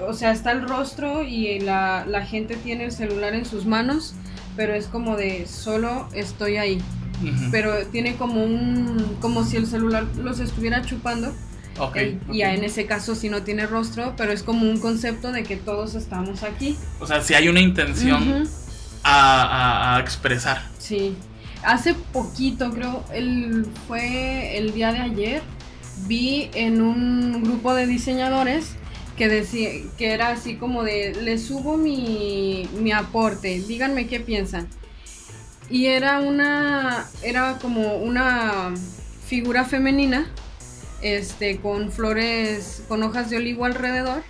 o 0.00 0.12
sea, 0.12 0.30
está 0.30 0.52
el 0.52 0.68
rostro 0.68 1.22
y 1.22 1.58
la, 1.58 2.04
la 2.06 2.24
gente 2.24 2.56
tiene 2.56 2.84
el 2.84 2.92
celular 2.92 3.34
en 3.34 3.44
sus 3.44 3.66
manos, 3.66 4.14
pero 4.56 4.74
es 4.74 4.86
como 4.86 5.16
de 5.16 5.46
solo 5.46 6.08
estoy 6.14 6.56
ahí 6.56 6.80
pero 7.50 7.86
tiene 7.86 8.16
como 8.16 8.44
un 8.44 9.16
como 9.20 9.44
si 9.44 9.56
el 9.56 9.66
celular 9.66 10.06
los 10.16 10.40
estuviera 10.40 10.82
chupando. 10.82 11.32
Ok, 11.78 11.96
eh, 11.96 12.18
y 12.32 12.42
ok. 12.42 12.48
en 12.48 12.64
ese 12.64 12.86
caso 12.86 13.14
si 13.14 13.28
no 13.28 13.42
tiene 13.42 13.66
rostro 13.66 14.14
pero 14.16 14.32
es 14.32 14.42
como 14.42 14.62
un 14.66 14.80
concepto 14.80 15.30
de 15.30 15.42
que 15.42 15.56
todos 15.56 15.94
estamos 15.94 16.42
aquí. 16.42 16.76
O 17.00 17.06
sea, 17.06 17.20
si 17.20 17.34
hay 17.34 17.48
una 17.48 17.60
intención 17.60 18.48
a, 19.06 20.00
expresar. 20.00 20.62
sí. 20.78 21.16
Hace 21.62 21.94
poquito 21.94 22.70
creo 22.70 23.04
el 23.12 23.66
fue 23.88 24.56
el 24.56 24.72
día 24.72 24.92
de 24.92 25.00
ayer 25.00 25.42
vi 26.06 26.50
en 26.54 26.80
un 26.80 27.42
grupo 27.42 27.74
de 27.74 27.86
diseñadores 27.86 28.76
que 29.16 29.28
decía 29.28 29.70
que 29.96 30.12
era 30.12 30.28
así 30.28 30.56
como 30.56 30.84
de 30.84 31.14
le 31.22 31.38
subo 31.38 31.76
mi, 31.76 32.68
mi 32.78 32.92
aporte 32.92 33.60
díganme 33.66 34.06
qué 34.06 34.20
piensan 34.20 34.68
y 35.70 35.86
era 35.86 36.20
una 36.20 37.06
era 37.22 37.58
como 37.60 37.96
una 37.96 38.74
figura 39.26 39.64
femenina 39.64 40.30
este 41.02 41.58
con 41.58 41.90
flores 41.90 42.84
con 42.88 43.02
hojas 43.02 43.30
de 43.30 43.38
olivo 43.38 43.64
alrededor 43.64 44.22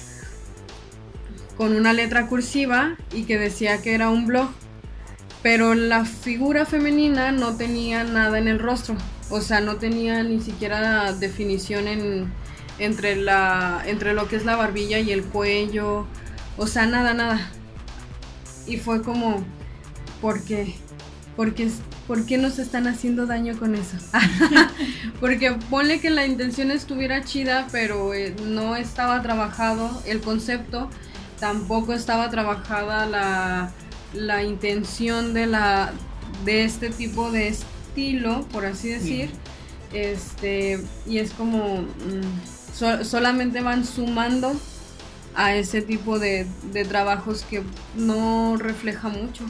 con 1.57 1.75
una 1.75 1.93
letra 1.93 2.29
cursiva 2.29 2.97
y 3.13 3.25
que 3.25 3.39
decía 3.39 3.83
que 3.83 3.95
era 3.95 4.11
un 4.11 4.27
blog 4.27 4.51
pero 5.47 5.77
la 5.77 6.05
figura 6.05 6.67
femenina 6.67 7.31
no 7.31 7.57
tenía 7.57 8.03
nada 8.03 8.37
en 8.37 8.49
el 8.49 8.59
rostro 8.59 8.97
o 9.31 9.41
sea 9.41 9.61
no 9.61 9.77
tenía 9.77 10.25
ni 10.25 10.41
siquiera 10.41 11.13
definición 11.13 11.87
en 11.87 12.33
entre 12.81 13.15
la 13.15 13.81
entre 13.87 14.13
lo 14.13 14.27
que 14.27 14.35
es 14.35 14.45
la 14.45 14.57
barbilla 14.57 14.99
y 14.99 15.13
el 15.13 15.23
cuello 15.23 16.09
o 16.57 16.67
sea 16.67 16.87
nada 16.87 17.15
nada 17.15 17.49
y 18.67 18.79
fue 18.79 19.03
como 19.03 19.45
¿por 20.21 20.43
qué? 20.43 20.75
Porque, 21.37 21.71
¿Por 22.09 22.27
qué 22.27 22.39
nos 22.39 22.59
están 22.59 22.89
haciendo 22.89 23.27
daño 23.27 23.57
con 23.57 23.77
eso? 23.77 23.99
Porque 25.21 25.53
ponle 25.71 26.01
que 26.01 26.11
la 26.11 26.27
intención 26.27 26.73
estuviera 26.73 27.23
chida, 27.23 27.69
pero 27.71 28.15
eh, 28.15 28.35
no 28.47 28.75
estaba 28.75 29.23
trabajado 29.23 30.03
el 30.07 30.23
concepto, 30.23 30.89
tampoco 31.39 31.93
estaba 31.93 32.31
trabajada 32.31 33.05
la, 33.05 33.71
la 34.17 34.43
intención 34.43 35.35
de, 35.35 35.47
la, 35.47 35.93
de 36.45 36.65
este 36.65 36.91
tipo 36.91 37.31
de 37.31 37.49
estilo, 37.49 38.47
por 38.53 38.65
así 38.67 38.89
decir. 38.89 39.31
Este, 39.93 40.83
y 41.07 41.19
es 41.19 41.33
como 41.33 41.83
mm, 41.83 42.75
so- 42.75 43.05
solamente 43.05 43.61
van 43.61 43.85
sumando 43.85 44.53
a 45.35 45.55
ese 45.55 45.83
tipo 45.83 46.19
de, 46.19 46.47
de 46.73 46.85
trabajos 46.85 47.43
que 47.49 47.63
no 47.97 48.57
refleja 48.59 49.09
mucho. 49.09 49.45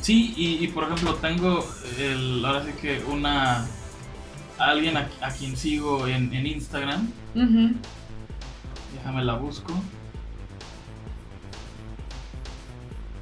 Sí, 0.00 0.32
y, 0.36 0.64
y 0.64 0.68
por 0.68 0.84
ejemplo, 0.84 1.14
tengo 1.16 1.64
el, 1.98 2.44
ahora 2.44 2.64
sí 2.64 2.70
que 2.80 3.02
una. 3.10 3.66
Alguien 4.58 4.96
a, 4.96 5.08
a 5.20 5.30
quien 5.30 5.56
sigo 5.56 6.06
en, 6.08 6.32
en 6.34 6.46
Instagram. 6.46 7.08
Déjame 8.94 9.24
la 9.24 9.34
busco. 9.34 9.72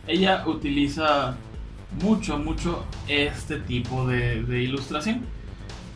Ella 0.06 0.44
utiliza 0.46 1.36
mucho, 2.02 2.38
mucho 2.38 2.84
este 3.08 3.60
tipo 3.60 4.06
de, 4.06 4.42
de 4.42 4.62
ilustración. 4.62 5.26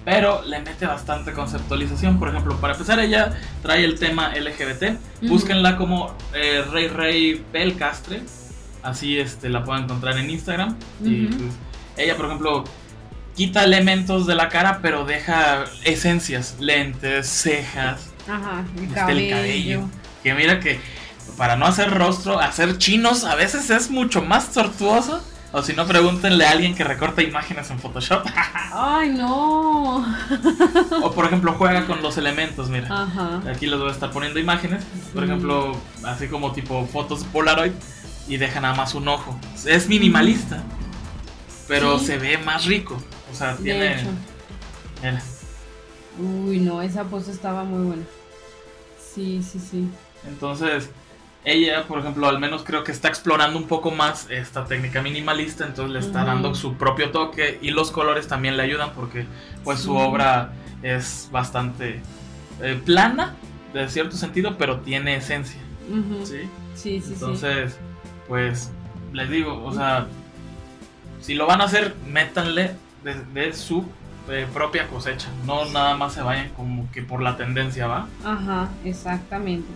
Pero 0.04 0.42
le 0.44 0.60
mete 0.60 0.86
bastante 0.86 1.32
conceptualización. 1.32 2.18
Por 2.18 2.28
ejemplo, 2.28 2.56
para 2.56 2.72
empezar, 2.72 2.98
ella 3.00 3.38
trae 3.62 3.84
el 3.84 3.98
tema 3.98 4.32
LGBT. 4.34 4.98
Búsquenla 5.28 5.76
como 5.76 6.14
eh, 6.34 6.64
Rey 6.70 6.88
Rey 6.88 7.44
Pelcastre. 7.52 8.22
Así 8.82 9.18
este, 9.18 9.50
la 9.50 9.62
pueden 9.62 9.84
encontrar 9.84 10.16
en 10.16 10.30
Instagram. 10.30 10.74
Y 11.04 11.26
pues, 11.26 11.52
ella, 11.98 12.16
por 12.16 12.26
ejemplo, 12.26 12.64
quita 13.36 13.62
elementos 13.62 14.26
de 14.26 14.34
la 14.34 14.48
cara, 14.48 14.80
pero 14.80 15.04
deja 15.04 15.64
esencias, 15.84 16.56
lentes, 16.60 17.28
cejas, 17.28 18.10
Ajá, 18.26 18.64
el 18.76 18.82
este, 18.84 18.94
cabello. 18.94 19.20
el 19.20 19.30
cabello. 19.30 19.82
Que 20.22 20.34
mira 20.34 20.60
que 20.60 20.80
para 21.40 21.56
no 21.56 21.64
hacer 21.64 21.90
rostro, 21.90 22.38
hacer 22.38 22.76
chinos 22.76 23.24
a 23.24 23.34
veces 23.34 23.70
es 23.70 23.90
mucho 23.90 24.20
más 24.20 24.52
tortuoso. 24.52 25.22
O 25.52 25.62
si 25.62 25.72
no, 25.72 25.86
pregúntenle 25.86 26.44
a 26.44 26.50
alguien 26.50 26.74
que 26.74 26.84
recorta 26.84 27.22
imágenes 27.22 27.70
en 27.70 27.78
Photoshop. 27.78 28.26
Ay, 28.74 29.08
no. 29.08 30.04
o 31.02 31.10
por 31.12 31.24
ejemplo, 31.24 31.54
juega 31.56 31.86
con 31.86 32.02
los 32.02 32.18
elementos, 32.18 32.68
mira. 32.68 32.88
Ajá. 33.04 33.40
Aquí 33.50 33.66
les 33.66 33.80
voy 33.80 33.88
a 33.88 33.92
estar 33.92 34.10
poniendo 34.10 34.38
imágenes. 34.38 34.84
Por 35.14 35.24
Sí. 35.24 35.30
ejemplo, 35.30 35.72
así 36.04 36.28
como 36.28 36.52
tipo 36.52 36.84
fotos 36.86 37.24
Polaroid. 37.32 37.72
Y 38.28 38.36
deja 38.36 38.60
nada 38.60 38.74
más 38.74 38.94
un 38.94 39.08
ojo. 39.08 39.34
Es 39.64 39.88
minimalista. 39.88 40.62
Pero 41.68 41.98
Sí. 41.98 42.04
se 42.04 42.18
ve 42.18 42.36
más 42.36 42.66
rico. 42.66 43.02
O 43.32 43.34
sea, 43.34 43.56
tiene. 43.56 43.96
mira. 45.02 45.22
Uy, 46.18 46.58
no, 46.60 46.82
esa 46.82 47.04
pose 47.04 47.30
estaba 47.32 47.64
muy 47.64 47.86
buena. 47.86 48.02
Sí, 49.14 49.42
sí, 49.42 49.58
sí. 49.58 49.88
Entonces, 50.28 50.90
ella, 51.44 51.84
por 51.84 51.98
ejemplo, 52.00 52.28
al 52.28 52.38
menos 52.38 52.62
creo 52.64 52.84
que 52.84 52.92
está 52.92 53.08
explorando 53.08 53.58
un 53.58 53.66
poco 53.66 53.90
más 53.90 54.28
esta 54.30 54.66
técnica 54.66 55.00
minimalista, 55.02 55.64
entonces 55.64 55.92
le 55.92 55.98
está 56.00 56.24
dando 56.24 56.54
su 56.54 56.74
propio 56.74 57.10
toque 57.10 57.58
y 57.62 57.70
los 57.70 57.90
colores 57.90 58.28
también 58.28 58.56
le 58.56 58.62
ayudan 58.62 58.92
porque 58.94 59.26
pues 59.64 59.80
su 59.80 59.96
obra 59.96 60.52
es 60.82 61.28
bastante 61.32 62.00
eh, 62.62 62.80
plana, 62.84 63.34
de 63.72 63.88
cierto 63.88 64.16
sentido, 64.16 64.56
pero 64.58 64.80
tiene 64.80 65.16
esencia. 65.16 65.60
¿sí? 66.24 66.48
Sí, 66.74 67.00
sí, 67.00 67.00
sí. 67.00 67.12
Entonces, 67.14 67.78
pues, 68.28 68.70
les 69.12 69.30
digo, 69.30 69.64
o 69.64 69.72
sea, 69.72 70.06
si 71.20 71.34
lo 71.34 71.46
van 71.46 71.60
a 71.60 71.64
hacer, 71.64 71.94
métanle 72.06 72.72
de, 73.02 73.14
de 73.32 73.52
su 73.54 73.84
eh, 74.28 74.46
propia 74.52 74.88
cosecha, 74.88 75.28
no 75.46 75.64
nada 75.66 75.96
más 75.96 76.12
se 76.14 76.22
vayan 76.22 76.50
como 76.50 76.90
que 76.92 77.02
por 77.02 77.22
la 77.22 77.36
tendencia, 77.36 77.86
¿va? 77.86 78.08
Ajá, 78.24 78.68
exactamente. 78.84 79.68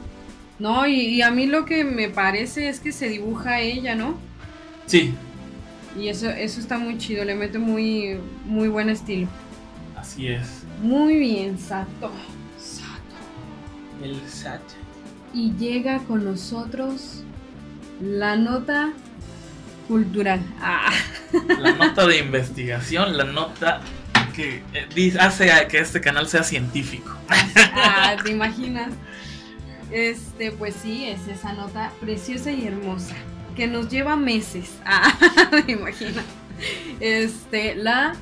No, 0.58 0.86
y, 0.86 0.94
y 1.00 1.22
a 1.22 1.30
mí 1.30 1.46
lo 1.46 1.64
que 1.64 1.84
me 1.84 2.08
parece 2.08 2.68
es 2.68 2.80
que 2.80 2.92
se 2.92 3.08
dibuja 3.08 3.60
ella, 3.60 3.94
¿no? 3.94 4.22
Sí, 4.86 5.14
Y 5.96 6.08
eso, 6.08 6.28
eso 6.30 6.60
está 6.60 6.78
muy 6.78 6.98
chido, 6.98 7.24
le 7.24 7.34
mete 7.34 7.58
muy, 7.58 8.18
muy 8.44 8.68
buen 8.68 8.88
estilo. 8.90 9.28
así 9.94 10.28
es. 10.28 10.66
Muy 10.76 11.16
bien, 11.18 11.58
Sato. 11.58 12.12
Sato. 12.58 13.16
El 14.02 14.20
SAT. 14.28 14.62
Y 15.32 15.52
llega 15.56 16.00
con 16.04 16.24
nosotros 16.24 17.24
la 18.00 18.36
nota 18.36 18.92
cultural. 19.88 20.40
Ah. 20.60 20.92
La 21.58 21.72
nota 21.74 22.06
de 22.06 22.18
investigación, 22.18 23.16
la 23.16 23.24
nota 23.24 23.80
que 24.34 24.62
eh, 24.72 25.16
hace 25.20 25.52
a 25.52 25.68
que 25.68 25.78
este 25.78 26.00
canal 26.00 26.28
sea 26.28 26.42
científico. 26.42 27.12
Ah, 27.74 28.16
¿te 28.22 28.30
imaginas? 28.32 28.92
Este, 29.94 30.50
pues 30.50 30.74
sí, 30.82 31.04
es 31.06 31.28
esa 31.28 31.52
nota 31.52 31.92
preciosa 32.00 32.50
y 32.50 32.66
hermosa 32.66 33.14
que 33.54 33.68
nos 33.68 33.88
lleva 33.88 34.16
meses. 34.16 34.72
Ah, 34.84 35.12
me 35.66 35.72
imagino. 35.72 36.20
Este, 36.98 37.76
la 37.76 38.14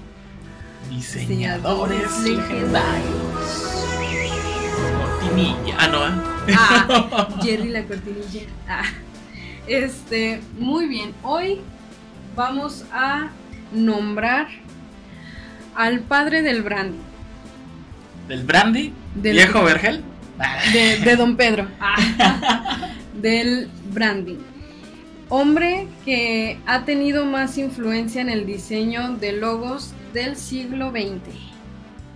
Diseñadores 0.91 1.99
Diseñadores 2.03 2.19
legendarios. 2.21 3.89
Cortinilla. 5.21 5.77
Ah, 5.79 5.89
no, 5.89 6.07
¿eh? 6.07 6.55
ah, 6.59 7.29
Jerry 7.43 7.69
la 7.71 7.85
cortinilla. 7.85 8.43
Ah, 8.69 8.83
este, 9.67 10.43
muy 10.59 10.87
bien. 10.89 11.15
Hoy 11.23 11.61
vamos 12.37 12.85
a 12.93 13.29
nombrar 13.73 14.49
al 15.75 16.01
padre 16.01 16.43
del 16.43 16.61
brandy. 16.63 16.99
Del 18.29 18.45
Brandy, 18.45 18.93
Del- 19.15 19.33
viejo 19.37 19.63
Vergel. 19.65 20.05
De, 20.73 20.99
de 20.99 21.17
Don 21.17 21.37
Pedro. 21.37 21.67
del 23.21 23.69
branding. 23.93 24.39
Hombre 25.29 25.87
que 26.05 26.59
ha 26.67 26.85
tenido 26.85 27.25
más 27.25 27.57
influencia 27.59 28.21
en 28.21 28.29
el 28.29 28.45
diseño 28.47 29.17
de 29.17 29.33
logos 29.33 29.93
del 30.13 30.37
siglo 30.37 30.91
XX. 30.91 31.35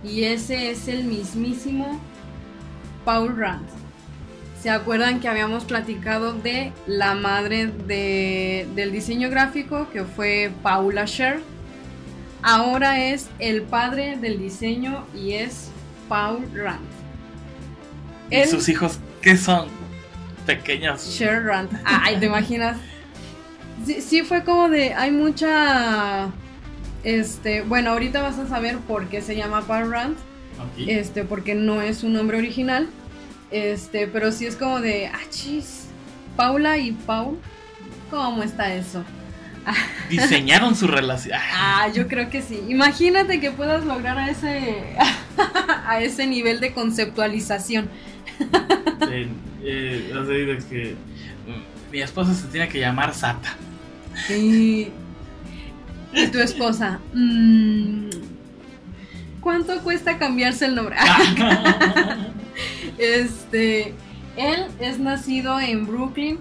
Y 0.03 0.23
ese 0.25 0.69
es 0.71 0.87
el 0.87 1.03
mismísimo 1.05 1.99
Paul 3.05 3.35
Rand. 3.37 3.65
¿Se 4.61 4.69
acuerdan 4.69 5.19
que 5.19 5.27
habíamos 5.27 5.65
platicado 5.65 6.33
de 6.33 6.71
la 6.85 7.15
madre 7.15 7.67
de- 7.67 8.67
del 8.75 8.91
diseño 8.91 9.29
gráfico, 9.29 9.87
que 9.91 10.03
fue 10.03 10.51
Paula 10.61 11.05
Scher? 11.07 11.39
Ahora 12.43 13.03
es 13.03 13.29
el 13.39 13.63
padre 13.63 14.17
del 14.17 14.37
diseño 14.39 15.05
y 15.15 15.33
es 15.33 15.69
Paul 16.07 16.45
Rand. 16.53 16.85
¿Y 18.29 18.45
sus 18.45 18.67
hijos 18.69 18.99
qué 19.21 19.37
son? 19.37 19.67
Pequeños. 20.45 21.03
Sher 21.05 21.43
Rand. 21.43 21.69
Ay, 21.83 22.17
¿te 22.19 22.25
imaginas? 22.27 22.77
Sí, 23.85 24.01
sí 24.01 24.21
fue 24.23 24.43
como 24.43 24.69
de, 24.69 24.93
hay 24.93 25.11
mucha, 25.11 26.29
este, 27.03 27.61
bueno, 27.61 27.91
ahorita 27.91 28.21
vas 28.21 28.39
a 28.39 28.47
saber 28.47 28.77
por 28.79 29.07
qué 29.07 29.21
se 29.21 29.35
llama 29.35 29.61
Paul 29.67 29.91
Rand, 29.91 30.15
Ok. 30.59 30.87
este, 30.87 31.23
porque 31.23 31.53
no 31.53 31.81
es 31.81 31.99
su 31.99 32.09
nombre 32.09 32.37
original, 32.37 32.87
este, 33.51 34.07
pero 34.07 34.31
sí 34.31 34.45
es 34.45 34.55
como 34.55 34.79
de, 34.81 35.07
ah, 35.07 35.19
chis, 35.29 35.85
Paula 36.35 36.77
y 36.77 36.91
Paul, 36.93 37.37
¿cómo 38.09 38.41
está 38.41 38.73
eso? 38.73 39.03
Diseñaron 40.09 40.75
su 40.75 40.87
relación. 40.87 41.37
Ah, 41.53 41.89
yo 41.93 42.07
creo 42.07 42.29
que 42.29 42.41
sí. 42.41 42.61
Imagínate 42.69 43.39
que 43.39 43.51
puedas 43.51 43.83
lograr 43.85 44.17
a 44.17 44.29
ese, 44.29 44.73
a 45.85 45.99
ese 46.01 46.25
nivel 46.25 46.59
de 46.61 46.71
conceptualización. 46.73 47.89
Sí, 48.99 49.27
eh, 49.63 50.59
que 50.69 50.95
mi 51.91 52.01
esposa 52.01 52.33
se 52.33 52.47
tiene 52.47 52.67
que 52.67 52.79
llamar 52.79 53.13
Sata. 53.13 53.55
Y, 54.29 54.87
y 56.13 56.27
tu 56.31 56.39
esposa, 56.39 56.99
mm, 57.13 58.09
¿cuánto 59.39 59.79
cuesta 59.81 60.17
cambiarse 60.17 60.65
el 60.65 60.75
nombre? 60.75 60.95
Este, 62.97 63.93
él 64.35 64.65
es 64.79 64.97
nacido 64.97 65.59
en 65.59 65.85
Brooklyn 65.85 66.39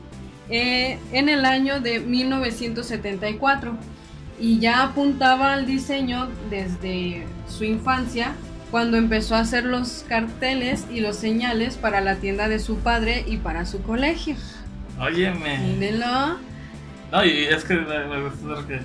eh, 0.49 0.99
en 1.13 1.29
el 1.29 1.45
año 1.45 1.81
de 1.81 2.01
1974 2.01 3.77
y 4.39 4.59
ya 4.59 4.83
apuntaba 4.83 5.53
al 5.53 5.67
diseño 5.67 6.29
desde 6.49 7.27
su 7.49 7.65
infancia 7.65 8.35
cuando 8.71 8.97
empezó 8.97 9.35
a 9.37 9.41
hacer 9.41 9.65
los 9.65 10.05
carteles 10.09 10.87
y 10.91 11.01
los 11.01 11.17
señales 11.17 11.77
para 11.77 12.01
la 12.01 12.17
tienda 12.17 12.49
de 12.49 12.59
su 12.59 12.79
padre 12.79 13.25
y 13.27 13.37
para 13.39 13.67
su 13.67 13.83
colegio. 13.83 14.37
Óyeme. 14.99 15.59
Mírenlo. 15.59 16.39
No, 17.13 17.25
y 17.25 17.45
es 17.45 17.65
que 17.65 17.75
me, 17.75 18.21
gustó 18.23 18.55
porque 18.55 18.81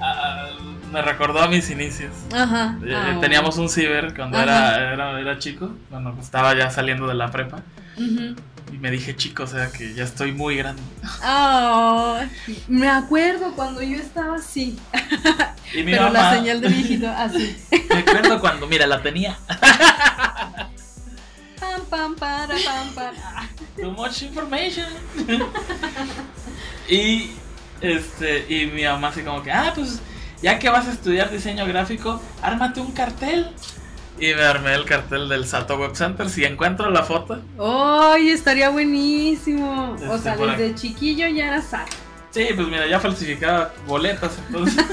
ah, 0.00 0.48
me 0.92 1.00
recordó 1.02 1.40
a 1.40 1.48
mis 1.48 1.70
inicios. 1.70 2.12
Ajá. 2.34 2.78
Eh, 2.84 2.94
Ah, 2.94 3.18
Teníamos 3.20 3.56
un 3.58 3.68
ciber 3.68 4.14
cuando 4.14 4.38
era, 4.38 4.92
era, 4.92 5.20
era 5.20 5.38
chico, 5.38 5.70
cuando 5.90 6.14
estaba 6.20 6.56
ya 6.56 6.70
saliendo 6.70 7.06
de 7.06 7.14
la 7.14 7.30
prepa. 7.30 7.58
Ujú. 7.96 8.34
Y 8.72 8.78
me 8.78 8.90
dije 8.90 9.14
chico, 9.14 9.44
o 9.44 9.46
sea 9.46 9.70
que 9.70 9.94
ya 9.94 10.02
estoy 10.02 10.32
muy 10.32 10.56
grande. 10.56 10.82
Ah, 11.22 12.24
me 12.66 12.88
acuerdo 12.88 13.52
cuando 13.54 13.80
yo 13.80 13.96
estaba 13.96 14.36
así, 14.36 14.76
Y 15.74 15.82
mi 15.82 15.92
pero 15.92 16.04
mamá, 16.04 16.18
la 16.18 16.34
señal 16.36 16.60
de 16.60 16.68
viejito 16.68 17.08
así. 17.08 17.56
me 17.90 17.98
acuerdo 17.98 18.40
cuando, 18.40 18.66
mira, 18.66 18.86
la 18.86 19.02
tenía. 19.02 19.36
Pam, 21.60 21.80
pam, 21.90 22.14
para, 22.16 22.54
pam, 22.64 22.94
para. 22.94 23.48
Too 23.76 23.90
much 23.92 24.22
information. 24.22 24.86
y 26.88 27.30
este, 27.80 28.46
y 28.48 28.66
mi 28.66 28.84
mamá 28.84 29.08
así 29.08 29.22
como 29.22 29.42
que, 29.42 29.50
ah, 29.52 29.72
pues 29.74 30.00
ya 30.42 30.58
que 30.58 30.68
vas 30.68 30.86
a 30.86 30.92
estudiar 30.92 31.30
diseño 31.30 31.66
gráfico, 31.66 32.20
ármate 32.42 32.80
un 32.80 32.92
cartel. 32.92 33.50
Y 34.18 34.32
me 34.34 34.42
armé 34.44 34.74
el 34.74 34.84
cartel 34.86 35.28
del 35.28 35.46
Sato 35.46 35.76
Web 35.78 35.94
Center. 35.94 36.30
Si 36.30 36.42
encuentro 36.44 36.90
la 36.90 37.02
foto, 37.02 37.42
¡Ay, 37.58 38.30
estaría 38.30 38.70
buenísimo! 38.70 39.90
O 40.08 40.14
Este, 40.16 40.22
sea, 40.22 40.36
desde 40.36 40.74
chiquillo 40.74 41.28
ya 41.28 41.48
era 41.48 41.60
sad. 41.62 41.86
sí, 42.30 42.46
pues 42.54 42.66
mira, 42.68 42.86
ya 42.86 42.98
falsificaba 43.00 43.72
boletas, 43.86 44.32
entonces. 44.46 44.84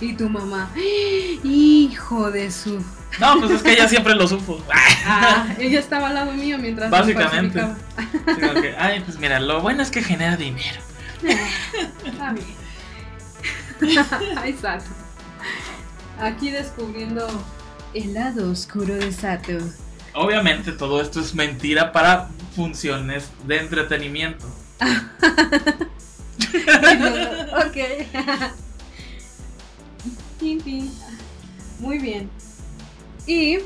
Y 0.00 0.12
tu 0.14 0.28
mamá, 0.28 0.70
¡hijo 0.76 2.30
de 2.30 2.50
su! 2.50 2.82
No, 3.18 3.40
pues 3.40 3.50
es 3.50 3.62
que 3.62 3.72
ella 3.72 3.88
siempre 3.88 4.14
lo 4.14 4.28
supo. 4.28 4.62
Ah, 5.04 5.48
ella 5.58 5.80
estaba 5.80 6.08
al 6.08 6.14
lado 6.14 6.32
mío 6.32 6.56
mientras 6.58 6.90
Básicamente. 6.90 7.60
como 7.60 8.60
que, 8.60 8.76
ay, 8.78 9.00
pues 9.00 9.18
mira, 9.18 9.40
lo 9.40 9.60
bueno 9.60 9.82
es 9.82 9.90
que 9.90 10.02
genera 10.02 10.36
dinero. 10.36 10.80
Está 12.04 12.32
bien. 12.32 12.58
Ay, 14.36 14.56
Sato. 14.60 14.84
Aquí 16.20 16.50
descubriendo 16.50 17.26
el 17.94 18.14
lado 18.14 18.50
oscuro 18.50 18.94
de 18.94 19.12
Sato. 19.12 19.58
Obviamente 20.14 20.72
todo 20.72 21.00
esto 21.00 21.20
es 21.20 21.34
mentira 21.34 21.92
para 21.92 22.28
funciones 22.54 23.30
de 23.46 23.58
entretenimiento. 23.58 24.46
ok. 27.66 27.76
Tin, 30.38 30.60
tin. 30.60 30.90
Muy 31.80 31.98
bien. 31.98 32.30
Y, 33.26 33.58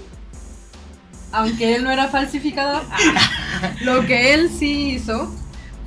aunque 1.30 1.76
él 1.76 1.84
no 1.84 1.90
era 1.90 2.08
falsificador, 2.08 2.82
ah, 2.90 3.72
lo 3.82 4.06
que 4.06 4.34
él 4.34 4.50
sí 4.50 4.90
hizo 4.90 5.34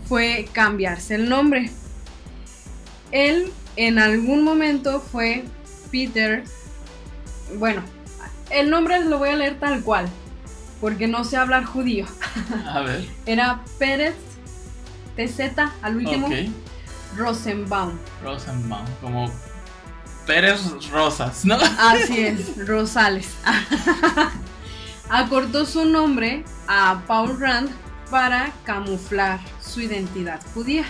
fue 0.08 0.48
cambiarse 0.52 1.16
el 1.16 1.30
nombre. 1.30 1.72
Él 3.12 3.52
en 3.76 4.00
algún 4.00 4.44
momento 4.44 5.02
fue 5.02 5.46
Peter. 5.92 6.44
Bueno, 7.58 7.82
el 8.50 8.70
nombre 8.70 9.04
lo 9.06 9.18
voy 9.18 9.30
a 9.30 9.36
leer 9.36 9.60
tal 9.60 9.82
cual, 9.84 10.08
porque 10.82 11.08
no 11.08 11.24
sé 11.24 11.38
hablar 11.38 11.66
judío. 11.66 12.06
A 12.68 12.82
ver. 12.82 13.08
Era 13.26 13.64
Pérez 13.78 14.16
TZ 15.16 15.58
al 15.82 15.98
último. 15.98 16.30
Rosenbaum. 17.16 17.98
Rosenbaum, 18.22 18.86
como 19.02 19.32
Pérez 20.26 20.62
Rosas, 20.92 21.46
¿no? 21.46 21.56
Así 21.56 22.20
es, 22.20 22.68
Rosales. 22.68 23.30
Acortó 25.10 25.66
su 25.66 25.86
nombre 25.86 26.44
a 26.68 27.02
Paul 27.08 27.40
Rand 27.40 27.70
para 28.10 28.52
camuflar 28.64 29.40
su 29.62 29.82
identidad 29.82 30.42
judía. 30.54 30.86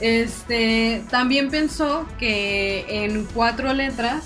Este 0.00 1.04
también 1.10 1.50
pensó 1.50 2.06
que 2.18 3.04
en 3.04 3.24
cuatro 3.26 3.72
letras 3.74 4.24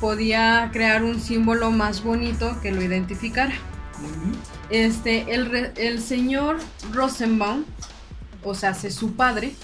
podía 0.00 0.68
crear 0.72 1.04
un 1.04 1.20
símbolo 1.20 1.70
más 1.70 2.02
bonito 2.02 2.60
que 2.60 2.72
lo 2.72 2.82
identificara. 2.82 3.54
Este, 4.68 5.32
el, 5.32 5.72
el 5.76 6.02
señor 6.02 6.58
Rosenbaum, 6.92 7.64
o 8.42 8.54
sea, 8.54 8.74
se 8.74 8.90
su 8.90 9.14
padre, 9.14 9.54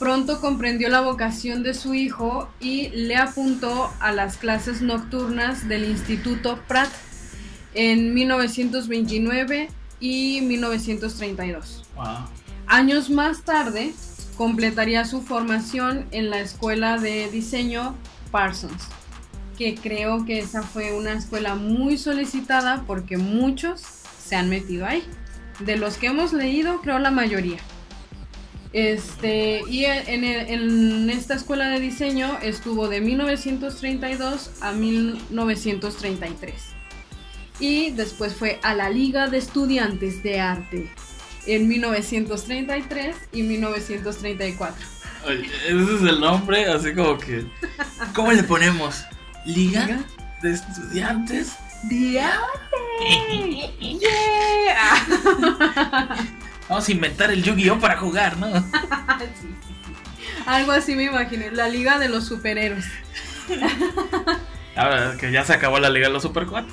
pronto 0.00 0.40
comprendió 0.40 0.88
la 0.88 1.02
vocación 1.02 1.62
de 1.62 1.74
su 1.74 1.94
hijo 1.94 2.48
y 2.58 2.88
le 2.88 3.16
apuntó 3.16 3.92
a 4.00 4.12
las 4.12 4.38
clases 4.38 4.80
nocturnas 4.80 5.68
del 5.68 5.84
Instituto 5.84 6.58
Pratt 6.66 6.90
en 7.74 8.14
1929 8.14 9.68
y 10.00 10.40
1932. 10.40 11.84
Wow. 11.94 12.06
Años 12.66 13.10
más 13.10 13.42
tarde, 13.42 13.92
completaría 14.38 15.04
su 15.04 15.20
formación 15.20 16.06
en 16.12 16.30
la 16.30 16.40
escuela 16.40 16.96
de 16.96 17.30
diseño 17.30 17.94
Parsons, 18.30 18.88
que 19.58 19.74
creo 19.74 20.24
que 20.24 20.38
esa 20.38 20.62
fue 20.62 20.96
una 20.96 21.12
escuela 21.12 21.56
muy 21.56 21.98
solicitada 21.98 22.84
porque 22.86 23.18
muchos 23.18 23.82
se 24.18 24.34
han 24.34 24.48
metido 24.48 24.86
ahí. 24.86 25.04
De 25.58 25.76
los 25.76 25.98
que 25.98 26.06
hemos 26.06 26.32
leído, 26.32 26.80
creo 26.80 26.98
la 26.98 27.10
mayoría. 27.10 27.58
Este, 28.72 29.62
y 29.68 29.84
en, 29.84 30.24
en 30.24 31.10
esta 31.10 31.34
escuela 31.34 31.68
de 31.68 31.80
diseño 31.80 32.38
estuvo 32.40 32.88
de 32.88 33.00
1932 33.00 34.50
a 34.60 34.72
1933. 34.72 36.54
Y 37.58 37.90
después 37.90 38.34
fue 38.34 38.60
a 38.62 38.74
la 38.74 38.88
Liga 38.88 39.28
de 39.28 39.38
Estudiantes 39.38 40.22
de 40.22 40.40
Arte 40.40 40.90
en 41.46 41.68
1933 41.68 43.16
y 43.32 43.42
1934. 43.42 44.86
Oye, 45.26 45.50
ese 45.66 45.94
es 45.96 46.02
el 46.02 46.20
nombre, 46.20 46.66
así 46.66 46.94
como 46.94 47.18
que. 47.18 47.44
¿Cómo 48.14 48.32
le 48.32 48.42
ponemos? 48.42 49.04
¿Liga 49.44 49.86
Liga 49.86 50.04
de 50.42 50.52
estudiantes? 50.52 51.52
de 51.84 52.20
Arte. 52.20 52.46
Yeah. 53.80 55.06
Vamos 56.70 56.88
a 56.88 56.92
inventar 56.92 57.30
el 57.30 57.42
Yu-Gi-Oh 57.42 57.78
para 57.78 57.98
jugar, 57.98 58.38
¿no? 58.38 58.46
Sí, 59.20 59.26
sí, 59.38 59.48
sí. 59.66 59.92
Algo 60.46 60.72
así 60.72 60.94
me 60.94 61.04
imaginé, 61.04 61.50
la 61.50 61.68
Liga 61.68 61.98
de 61.98 62.08
los 62.08 62.24
Superhéroes. 62.26 62.86
Ahora 64.76 65.16
que 65.18 65.30
ya 65.32 65.44
se 65.44 65.52
acabó 65.52 65.78
la 65.78 65.90
Liga 65.90 66.06
de 66.06 66.12
los 66.14 66.22
Supercuates. 66.22 66.72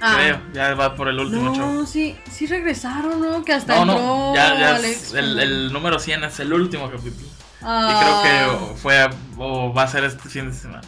Ah. 0.00 0.14
Creo, 0.16 0.40
ya 0.52 0.74
va 0.74 0.94
por 0.94 1.08
el 1.08 1.18
último 1.18 1.52
show. 1.56 1.72
No, 1.72 1.86
sí, 1.86 2.16
sí 2.30 2.46
regresaron, 2.46 3.20
¿no? 3.20 3.44
Que 3.44 3.52
hasta 3.54 3.74
No, 3.74 3.84
no, 3.84 4.34
ya, 4.36 4.56
ya 4.56 4.76
Alex. 4.76 5.12
el, 5.14 5.38
el 5.40 5.72
número 5.72 5.98
100 5.98 6.22
es 6.24 6.38
el 6.38 6.52
último 6.52 6.88
capítulo. 6.90 7.26
Ah, 7.62 7.90
Y 7.90 8.04
creo 8.04 8.22
que 8.22 8.64
o 8.72 8.76
fue 8.76 9.00
a- 9.00 9.10
o 9.38 9.72
va 9.74 9.82
a 9.82 9.88
ser 9.88 10.04
este 10.04 10.28
fin 10.28 10.50
de 10.50 10.56
semana. 10.56 10.82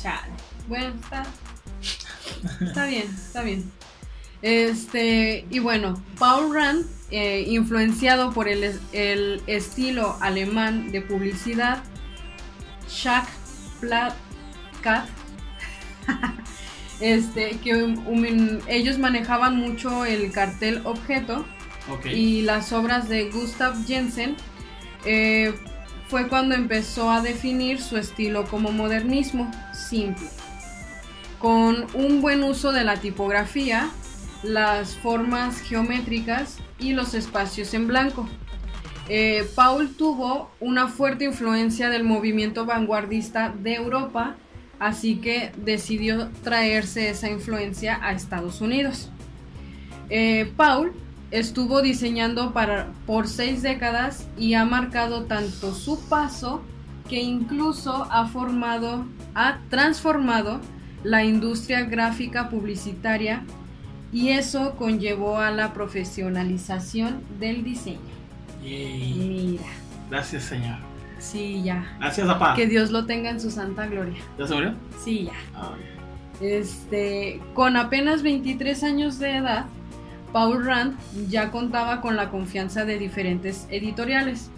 Chale. 0.00 0.28
Bueno, 0.68 0.94
está. 1.02 1.24
Está 2.64 2.84
bien, 2.86 3.06
está 3.12 3.42
bien. 3.42 3.72
Este, 4.42 5.46
y 5.50 5.60
bueno, 5.60 6.02
Paul 6.18 6.52
Rand, 6.52 6.84
eh, 7.10 7.44
influenciado 7.48 8.32
por 8.32 8.48
el, 8.48 8.78
el 8.92 9.40
estilo 9.46 10.16
alemán 10.20 10.90
de 10.90 11.00
publicidad, 11.00 11.82
Schack 12.88 13.28
Plakat, 13.80 15.06
este, 17.00 17.58
que 17.62 17.82
um, 17.84 18.60
ellos 18.66 18.98
manejaban 18.98 19.56
mucho 19.56 20.04
el 20.04 20.32
cartel 20.32 20.82
objeto 20.84 21.44
y 22.04 22.42
las 22.42 22.72
obras 22.72 23.08
de 23.08 23.30
Gustav 23.30 23.74
Jensen, 23.86 24.36
eh, 25.04 25.54
fue 26.08 26.28
cuando 26.28 26.54
empezó 26.54 27.10
a 27.10 27.20
definir 27.20 27.80
su 27.80 27.96
estilo 27.96 28.44
como 28.44 28.70
modernismo 28.70 29.50
simple, 29.72 30.26
con 31.38 31.86
un 31.94 32.20
buen 32.20 32.42
uso 32.44 32.70
de 32.70 32.84
la 32.84 32.98
tipografía, 32.98 33.90
las 34.42 34.96
formas 34.96 35.60
geométricas 35.60 36.58
y 36.78 36.92
los 36.92 37.14
espacios 37.14 37.74
en 37.74 37.86
blanco. 37.86 38.28
Eh, 39.08 39.48
Paul 39.54 39.94
tuvo 39.96 40.50
una 40.60 40.88
fuerte 40.88 41.24
influencia 41.24 41.90
del 41.90 42.04
movimiento 42.04 42.64
vanguardista 42.64 43.50
de 43.50 43.74
Europa, 43.74 44.36
así 44.78 45.16
que 45.16 45.52
decidió 45.56 46.30
traerse 46.42 47.10
esa 47.10 47.30
influencia 47.30 47.98
a 48.02 48.12
Estados 48.12 48.60
Unidos. 48.60 49.10
Eh, 50.08 50.52
Paul 50.56 50.92
estuvo 51.30 51.82
diseñando 51.82 52.52
para, 52.52 52.92
por 53.06 53.26
seis 53.26 53.62
décadas 53.62 54.28
y 54.38 54.54
ha 54.54 54.64
marcado 54.64 55.24
tanto 55.24 55.74
su 55.74 56.00
paso 56.08 56.62
que 57.08 57.20
incluso 57.20 58.06
ha 58.10 58.26
formado, 58.26 59.06
ha 59.34 59.58
transformado 59.68 60.60
la 61.02 61.24
industria 61.24 61.82
gráfica 61.82 62.48
publicitaria 62.48 63.42
y 64.12 64.28
eso 64.30 64.76
conllevó 64.76 65.38
a 65.38 65.50
la 65.50 65.72
profesionalización 65.72 67.20
del 67.40 67.64
diseño. 67.64 67.98
Yay. 68.62 69.14
Mira, 69.14 69.64
Gracias, 70.10 70.44
señor. 70.44 70.76
sí, 71.18 71.62
ya. 71.64 71.96
Gracias, 71.98 72.26
papá. 72.26 72.54
Que 72.54 72.66
Dios 72.66 72.90
lo 72.90 73.06
tenga 73.06 73.30
en 73.30 73.40
su 73.40 73.50
santa 73.50 73.86
gloria. 73.86 74.20
¿Ya 74.38 74.46
se 74.46 74.54
murió? 74.54 74.74
Sí, 75.02 75.24
ya. 75.24 75.32
Ah, 75.54 75.72
Este, 76.40 77.40
con 77.54 77.76
apenas 77.76 78.22
23 78.22 78.82
años 78.84 79.18
de 79.18 79.36
edad, 79.36 79.66
Paul 80.32 80.64
Rand 80.64 80.96
ya 81.28 81.50
contaba 81.50 82.00
con 82.00 82.16
la 82.16 82.30
confianza 82.30 82.84
de 82.84 82.98
diferentes 82.98 83.66
editoriales. 83.70 84.50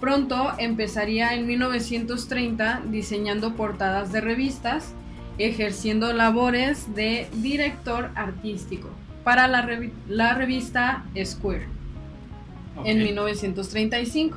Pronto 0.00 0.52
empezaría 0.58 1.34
en 1.34 1.46
1930 1.46 2.82
diseñando 2.86 3.54
portadas 3.54 4.12
de 4.12 4.20
revistas, 4.20 4.92
ejerciendo 5.38 6.12
labores 6.12 6.94
de 6.94 7.28
director 7.34 8.10
artístico 8.14 8.88
para 9.24 9.48
la, 9.48 9.64
revi- 9.66 9.92
la 10.08 10.34
revista 10.34 11.04
Square 11.24 11.66
en 12.84 12.98
1935. 12.98 14.36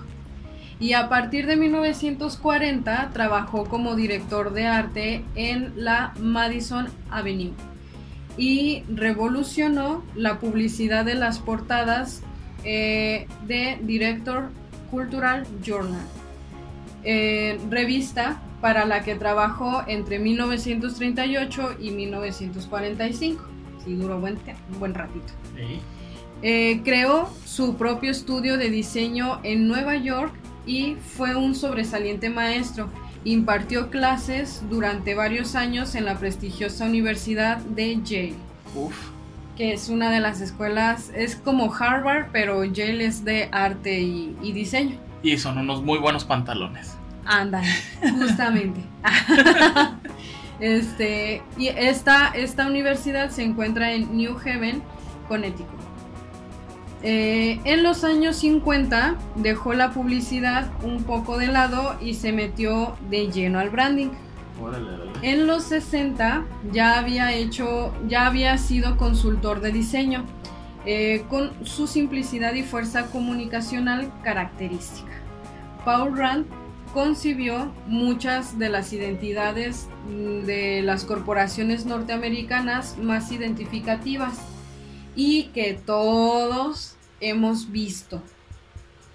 Y 0.77 0.91
a 0.93 1.07
partir 1.07 1.45
de 1.47 1.55
1940 1.55 3.11
trabajó 3.13 3.63
como 3.65 3.95
director 3.95 4.51
de 4.53 4.65
arte 4.67 5.23
en 5.35 5.71
la 5.77 6.13
Madison 6.19 6.87
Avenue 7.09 7.53
y 8.37 8.83
revolucionó 8.93 10.03
la 10.15 10.39
publicidad 10.39 11.05
de 11.05 11.15
las 11.15 11.39
portadas 11.39 12.21
eh, 12.65 13.27
de 13.47 13.77
Director 13.83 14.49
Cultural 14.91 15.47
Journal, 15.63 16.05
eh, 17.05 17.57
revista 17.69 18.41
para 18.65 18.85
la 18.85 19.03
que 19.03 19.13
trabajó 19.13 19.83
entre 19.85 20.17
1938 20.17 21.75
y 21.79 21.91
1945. 21.91 23.43
Sí, 23.85 23.93
duró 23.93 24.19
buen, 24.19 24.39
un 24.73 24.79
buen 24.79 24.95
ratito. 24.95 25.27
Sí. 25.55 25.79
Eh, 26.41 26.81
creó 26.83 27.29
su 27.45 27.75
propio 27.75 28.09
estudio 28.09 28.57
de 28.57 28.71
diseño 28.71 29.39
en 29.43 29.67
Nueva 29.67 29.97
York 29.97 30.33
y 30.65 30.95
fue 30.95 31.35
un 31.35 31.53
sobresaliente 31.53 32.31
maestro. 32.31 32.89
Impartió 33.23 33.91
clases 33.91 34.63
durante 34.67 35.13
varios 35.13 35.53
años 35.53 35.93
en 35.93 36.05
la 36.05 36.17
prestigiosa 36.17 36.85
Universidad 36.85 37.57
de 37.57 38.01
Yale, 38.03 38.33
Uf. 38.73 38.95
que 39.55 39.73
es 39.73 39.89
una 39.89 40.09
de 40.09 40.21
las 40.21 40.41
escuelas, 40.41 41.11
es 41.15 41.35
como 41.35 41.71
Harvard, 41.71 42.29
pero 42.31 42.65
Yale 42.65 43.05
es 43.05 43.23
de 43.23 43.47
arte 43.51 44.01
y, 44.01 44.35
y 44.41 44.53
diseño. 44.53 44.97
Y 45.21 45.37
son 45.37 45.59
unos 45.59 45.83
muy 45.83 45.99
buenos 45.99 46.25
pantalones. 46.25 46.94
Ándale, 47.25 47.67
justamente. 48.19 48.81
este, 50.59 51.41
y 51.57 51.67
esta, 51.67 52.29
esta 52.29 52.67
universidad 52.67 53.29
se 53.29 53.43
encuentra 53.43 53.91
en 53.93 54.15
New 54.15 54.37
Haven, 54.37 54.81
Connecticut. 55.27 55.85
Eh, 57.07 57.59
en 57.65 57.83
los 57.83 58.03
años 58.03 58.37
50 58.37 59.15
dejó 59.35 59.73
la 59.73 59.91
publicidad 59.91 60.71
un 60.83 61.03
poco 61.03 61.37
de 61.37 61.47
lado 61.47 61.95
y 62.01 62.15
se 62.15 62.31
metió 62.31 62.95
de 63.09 63.31
lleno 63.31 63.59
al 63.59 63.69
branding. 63.69 64.09
Órale, 64.59 64.89
órale. 64.89 65.11
En 65.21 65.45
los 65.45 65.63
60 65.65 66.45
ya 66.71 66.97
había 66.97 67.33
hecho, 67.33 67.93
ya 68.07 68.25
había 68.25 68.57
sido 68.57 68.97
consultor 68.97 69.61
de 69.61 69.71
diseño, 69.71 70.23
eh, 70.85 71.25
con 71.29 71.51
su 71.65 71.87
simplicidad 71.87 72.53
y 72.53 72.63
fuerza 72.63 73.07
comunicacional 73.07 74.11
característica. 74.23 75.11
Paul 75.83 76.17
Rand 76.17 76.45
concibió 76.95 77.73
muchas 77.87 78.57
de 78.57 78.69
las 78.69 78.93
identidades 78.93 79.89
mm, 80.07 80.45
de 80.45 80.81
las 80.81 81.03
corporaciones 81.03 81.85
norteamericanas 81.85 82.97
más 82.97 83.33
identificativas 83.33 84.39
y 85.13 85.47
que 85.47 85.73
todos 85.73 86.95
hemos 87.19 87.69
visto. 87.69 88.23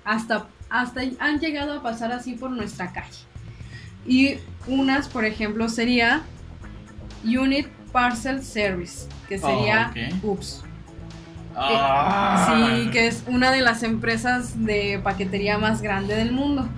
Hasta, 0.05 0.47
hasta 0.69 1.01
han 1.21 1.40
llegado 1.40 1.73
a 1.73 1.83
pasar 1.83 2.12
así 2.12 2.35
por 2.35 2.51
nuestra 2.51 2.93
calle. 2.93 3.19
Y 4.07 4.35
unas, 4.66 5.09
por 5.09 5.25
ejemplo, 5.25 5.71
sería 5.71 6.23
Unit 7.25 7.66
Parcel 7.93 8.43
Service, 8.43 9.09
que 9.27 9.38
sería 9.38 9.90
ok. 9.90 10.25
UPS. 10.25 10.64
Ah. 11.57 12.47
Sí, 12.47 12.90
que 12.90 13.07
es 13.07 13.25
una 13.27 13.51
de 13.51 13.62
las 13.62 13.83
empresas 13.83 14.64
de 14.64 15.01
paquetería 15.03 15.57
más 15.57 15.81
grande 15.81 16.14
del 16.14 16.33
mundo. 16.33 16.69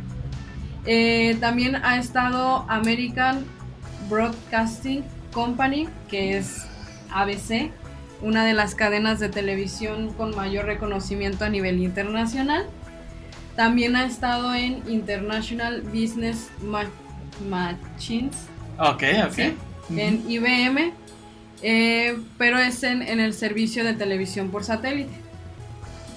Eh, 0.84 1.36
también 1.40 1.76
ha 1.76 1.98
estado 1.98 2.64
American 2.68 3.44
Broadcasting 4.10 5.04
Company, 5.32 5.88
que 6.08 6.36
es 6.36 6.66
ABC, 7.12 7.70
una 8.20 8.44
de 8.44 8.52
las 8.54 8.74
cadenas 8.74 9.20
de 9.20 9.28
televisión 9.28 10.12
con 10.14 10.34
mayor 10.36 10.66
reconocimiento 10.66 11.44
a 11.44 11.48
nivel 11.48 11.80
internacional. 11.82 12.66
También 13.56 13.96
ha 13.96 14.06
estado 14.06 14.54
en 14.54 14.82
International 14.88 15.82
Business 15.82 16.50
Ma- 16.62 16.86
Machines, 17.48 18.36
Ok, 18.78 19.02
ok. 19.26 19.34
Sí. 19.34 19.54
en 19.96 20.24
IBM, 20.30 20.92
eh, 21.62 22.18
pero 22.38 22.58
es 22.58 22.82
en, 22.82 23.02
en 23.02 23.20
el 23.20 23.34
servicio 23.34 23.84
de 23.84 23.92
televisión 23.94 24.50
por 24.50 24.64
satélite. 24.64 25.12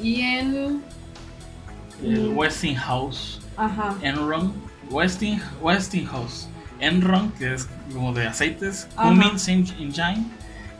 Y 0.02 0.22
en... 0.22 0.82
El. 2.04 2.30
Westinghouse. 2.36 3.42
Ajá. 3.58 3.96
Enron. 4.02 4.54
Westing, 4.90 5.42
Westinghouse. 5.62 6.48
Enron, 6.80 7.32
que 7.32 7.54
es 7.56 7.68
como 7.94 8.14
de 8.14 8.28
aceites. 8.28 8.88
Cummins 8.96 9.48
Engine. 9.48 10.26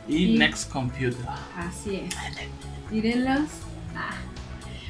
Y, 0.08 0.34
Y- 0.34 0.38
Next 0.38 0.70
Computer. 0.70 1.26
Así 1.56 1.96
es. 1.96 2.14
Mírenlos. 2.90 3.48
Ah. 3.96 4.14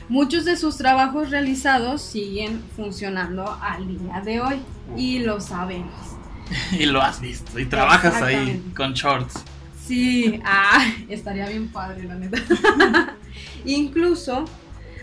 Muchos 0.09 0.45
de 0.45 0.57
sus 0.57 0.77
trabajos 0.77 1.31
realizados 1.31 2.03
siguen 2.03 2.63
funcionando 2.77 3.59
al 3.61 3.89
día 3.89 4.21
de 4.21 4.41
hoy 4.41 4.61
y 4.97 5.21
lo 5.21 5.41
sabemos. 5.41 5.95
y 6.73 6.87
lo 6.87 7.03
has 7.03 7.21
visto. 7.21 7.59
Y 7.59 7.67
trabajas 7.67 8.23
ahí 8.23 8.63
con 8.77 8.93
shorts. 8.93 9.35
Sí, 9.85 10.41
ah, 10.45 10.85
estaría 11.09 11.49
bien 11.49 11.69
padre, 11.69 12.05
la 12.05 12.17
neta. 12.17 12.39
Incluso 13.65 14.45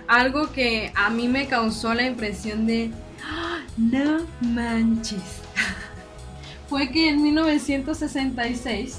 algo 0.08 0.52
que 0.52 0.92
a 0.96 1.10
mí 1.10 1.28
me 1.28 1.48
causó 1.48 1.94
la 1.94 2.06
impresión 2.06 2.66
de 2.68 2.92
"Ah, 3.24 3.60
no 3.78 4.26
manches. 4.42 5.22
Fue 6.70 6.90
que 6.90 7.10
en 7.10 7.22
1966 7.24 8.98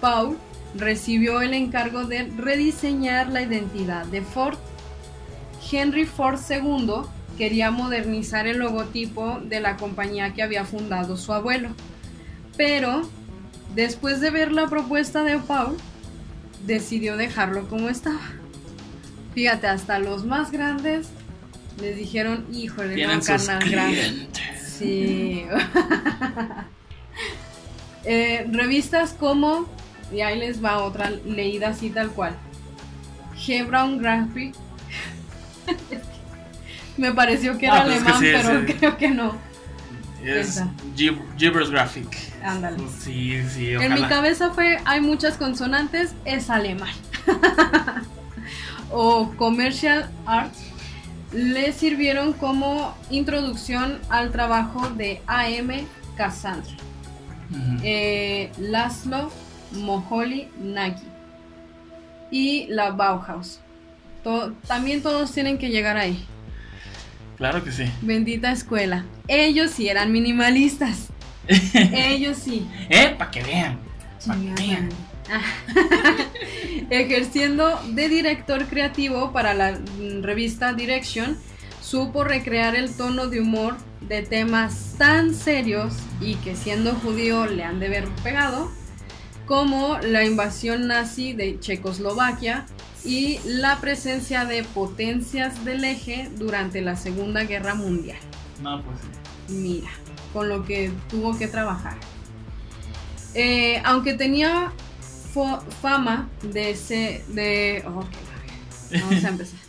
Paul 0.00 0.36
recibió 0.74 1.40
el 1.40 1.54
encargo 1.54 2.04
de 2.04 2.24
rediseñar 2.36 3.28
la 3.28 3.42
identidad 3.42 4.06
de 4.06 4.22
Ford. 4.22 4.58
Henry 5.70 6.06
Ford 6.06 6.38
II 6.48 7.02
quería 7.36 7.70
modernizar 7.70 8.46
el 8.46 8.58
logotipo 8.58 9.40
de 9.44 9.60
la 9.60 9.76
compañía 9.76 10.34
que 10.34 10.42
había 10.42 10.64
fundado 10.64 11.16
su 11.16 11.32
abuelo, 11.32 11.70
pero 12.56 13.02
Después 13.74 14.20
de 14.20 14.30
ver 14.30 14.50
la 14.50 14.66
propuesta 14.66 15.22
de 15.22 15.38
Paul, 15.38 15.76
decidió 16.66 17.16
dejarlo 17.16 17.68
como 17.68 17.88
estaba. 17.88 18.20
Fíjate, 19.34 19.66
hasta 19.66 19.98
los 19.98 20.24
más 20.24 20.50
grandes 20.50 21.08
les 21.80 21.96
dijeron, 21.96 22.46
híjole, 22.52 22.94
Tienen 22.94 23.18
no, 23.18 23.24
carnal, 23.24 23.58
clientes. 23.60 24.74
Sí. 24.78 25.44
Eh, 28.04 28.46
revistas 28.50 29.12
como, 29.12 29.66
y 30.10 30.22
ahí 30.22 30.38
les 30.38 30.64
va 30.64 30.78
otra 30.78 31.10
leída 31.10 31.70
así 31.70 31.90
tal 31.90 32.08
cual. 32.10 32.34
G. 33.36 33.66
Brown 33.66 33.98
Graphic. 33.98 34.54
Me 36.96 37.12
pareció 37.12 37.58
que 37.58 37.66
era 37.66 37.82
Ah, 37.82 37.84
pues 37.84 37.96
es 37.96 38.02
que 38.04 38.08
alemán, 38.10 38.20
sí, 38.22 38.48
pero 38.48 38.66
sí. 38.66 38.72
creo 38.74 38.96
que 38.96 39.08
no. 39.10 39.36
Es 40.24 40.62
Gibbers 41.36 41.70
Graphic. 41.70 42.08
Ándale. 42.42 42.78
Sí, 42.98 43.42
sí, 43.50 43.74
En 43.74 43.92
mi 43.92 44.02
cabeza 44.04 44.50
fue, 44.54 44.78
hay 44.86 45.00
muchas 45.02 45.36
consonantes, 45.36 46.14
es 46.24 46.48
alemán. 46.48 46.94
o 48.90 49.30
Commercial 49.36 50.10
Art 50.26 50.52
le 51.32 51.72
sirvieron 51.72 52.32
como 52.32 52.94
introducción 53.10 53.98
al 54.08 54.30
trabajo 54.32 54.88
de 54.90 55.20
A.M. 55.26 55.84
Cassandra. 56.16 56.72
Ujú. 57.50 57.80
eh, 57.82 58.50
Laszlo 58.58 59.30
Moholy 59.72 60.48
Nagy 60.60 61.02
y 62.30 62.66
la 62.68 62.90
Bauhaus. 62.90 63.60
To- 64.24 64.52
también 64.66 65.02
todos 65.02 65.32
tienen 65.32 65.56
que 65.58 65.68
llegar 65.70 65.96
ahí. 65.96 66.24
Claro 67.36 67.62
que 67.62 67.72
sí. 67.72 67.84
Bendita 68.02 68.50
escuela. 68.52 69.04
Ellos 69.28 69.70
sí 69.70 69.88
eran 69.88 70.10
minimalistas. 70.12 71.08
Ellos 71.74 72.36
sí. 72.36 72.66
¿Eh? 72.90 73.14
Para 73.16 73.30
que 73.30 73.42
vean. 73.42 73.78
Pa' 74.26 74.34
que 74.34 74.52
vean. 74.66 74.88
Ejerciendo 76.90 77.78
de 77.90 78.08
director 78.08 78.66
creativo 78.66 79.32
para 79.32 79.54
la 79.54 79.72
mm, 79.72 80.22
revista 80.22 80.72
Direction, 80.72 81.36
supo 81.82 82.24
recrear 82.24 82.74
el 82.74 82.94
tono 82.94 83.28
de 83.28 83.40
humor 83.40 83.76
de 84.00 84.22
temas 84.22 84.94
tan 84.98 85.34
serios 85.34 85.94
y 86.20 86.36
que 86.36 86.56
siendo 86.56 86.94
judío 86.94 87.46
le 87.46 87.64
han 87.64 87.80
de 87.80 87.86
haber 87.86 88.08
pegado, 88.22 88.70
como 89.46 89.98
la 89.98 90.24
invasión 90.24 90.86
nazi 90.86 91.32
de 91.32 91.58
Checoslovaquia 91.58 92.66
y 93.04 93.38
la 93.44 93.78
presencia 93.80 94.44
de 94.44 94.64
potencias 94.64 95.64
del 95.64 95.84
eje 95.84 96.28
durante 96.36 96.82
la 96.82 96.96
Segunda 96.96 97.44
Guerra 97.44 97.74
Mundial. 97.74 98.18
No, 98.62 98.82
pues 98.82 98.98
sí. 99.00 99.54
Mira, 99.54 99.88
con 100.32 100.48
lo 100.48 100.64
que 100.64 100.92
tuvo 101.08 101.38
que 101.38 101.48
trabajar. 101.48 101.96
Eh, 103.34 103.80
aunque 103.84 104.14
tenía 104.14 104.72
fama 105.80 106.28
de 106.42 106.74
ser. 106.74 107.24
De, 107.26 107.84
oh. 107.86 108.04
Vamos 108.90 109.24
a 109.24 109.28
empezar. 109.28 109.58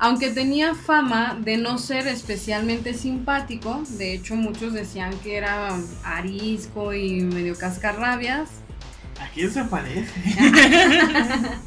Aunque 0.00 0.30
tenía 0.30 0.74
fama 0.74 1.36
de 1.40 1.56
no 1.56 1.76
ser 1.78 2.06
especialmente 2.06 2.94
simpático, 2.94 3.82
de 3.88 4.14
hecho 4.14 4.36
muchos 4.36 4.72
decían 4.72 5.12
que 5.18 5.36
era 5.36 5.76
arisco 6.04 6.94
y 6.94 7.22
medio 7.22 7.56
cascarrabias. 7.58 8.48
¿A 9.20 9.28
quién 9.34 9.50
se 9.50 9.64
parece? 9.64 10.12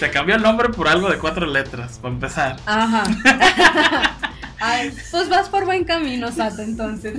se 0.00 0.10
cambió 0.10 0.34
el 0.34 0.42
nombre 0.42 0.70
por 0.70 0.88
algo 0.88 1.08
de 1.08 1.18
cuatro 1.18 1.46
letras, 1.46 2.00
para 2.00 2.14
empezar. 2.14 2.56
Ajá. 2.66 3.04
Ay, 4.58 4.92
pues 5.12 5.28
vas 5.28 5.48
por 5.48 5.64
buen 5.64 5.84
camino, 5.84 6.32
Sato, 6.32 6.62
entonces. 6.62 7.14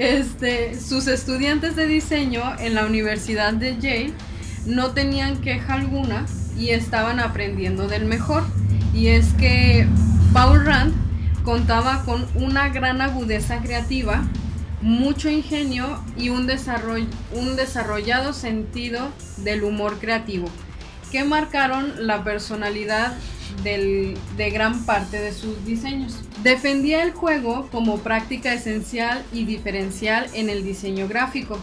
Este, 0.00 0.80
sus 0.80 1.08
estudiantes 1.08 1.76
de 1.76 1.84
diseño 1.84 2.58
en 2.58 2.74
la 2.74 2.86
Universidad 2.86 3.52
de 3.52 3.76
Yale 3.78 4.14
no 4.64 4.92
tenían 4.92 5.42
queja 5.42 5.74
alguna 5.74 6.24
y 6.56 6.70
estaban 6.70 7.20
aprendiendo 7.20 7.86
del 7.86 8.06
mejor. 8.06 8.44
Y 8.94 9.08
es 9.08 9.34
que 9.34 9.86
Paul 10.32 10.64
Rand 10.64 10.94
contaba 11.44 12.02
con 12.06 12.26
una 12.34 12.70
gran 12.70 13.02
agudeza 13.02 13.60
creativa, 13.60 14.22
mucho 14.80 15.28
ingenio 15.28 16.02
y 16.16 16.30
un, 16.30 16.50
un 17.34 17.56
desarrollado 17.56 18.32
sentido 18.32 19.10
del 19.36 19.64
humor 19.64 19.98
creativo 19.98 20.48
que 21.12 21.24
marcaron 21.24 22.06
la 22.06 22.24
personalidad 22.24 23.12
del- 23.62 24.16
de 24.36 24.50
gran 24.50 24.84
parte 24.84 25.20
de 25.20 25.32
sus 25.32 25.64
diseños. 25.64 26.14
Defendía 26.42 27.02
el 27.02 27.12
juego 27.12 27.68
como 27.70 27.98
práctica 27.98 28.52
esencial 28.54 29.22
y 29.32 29.44
diferencial 29.44 30.28
en 30.34 30.48
el 30.48 30.64
diseño 30.64 31.08
gráfico 31.08 31.58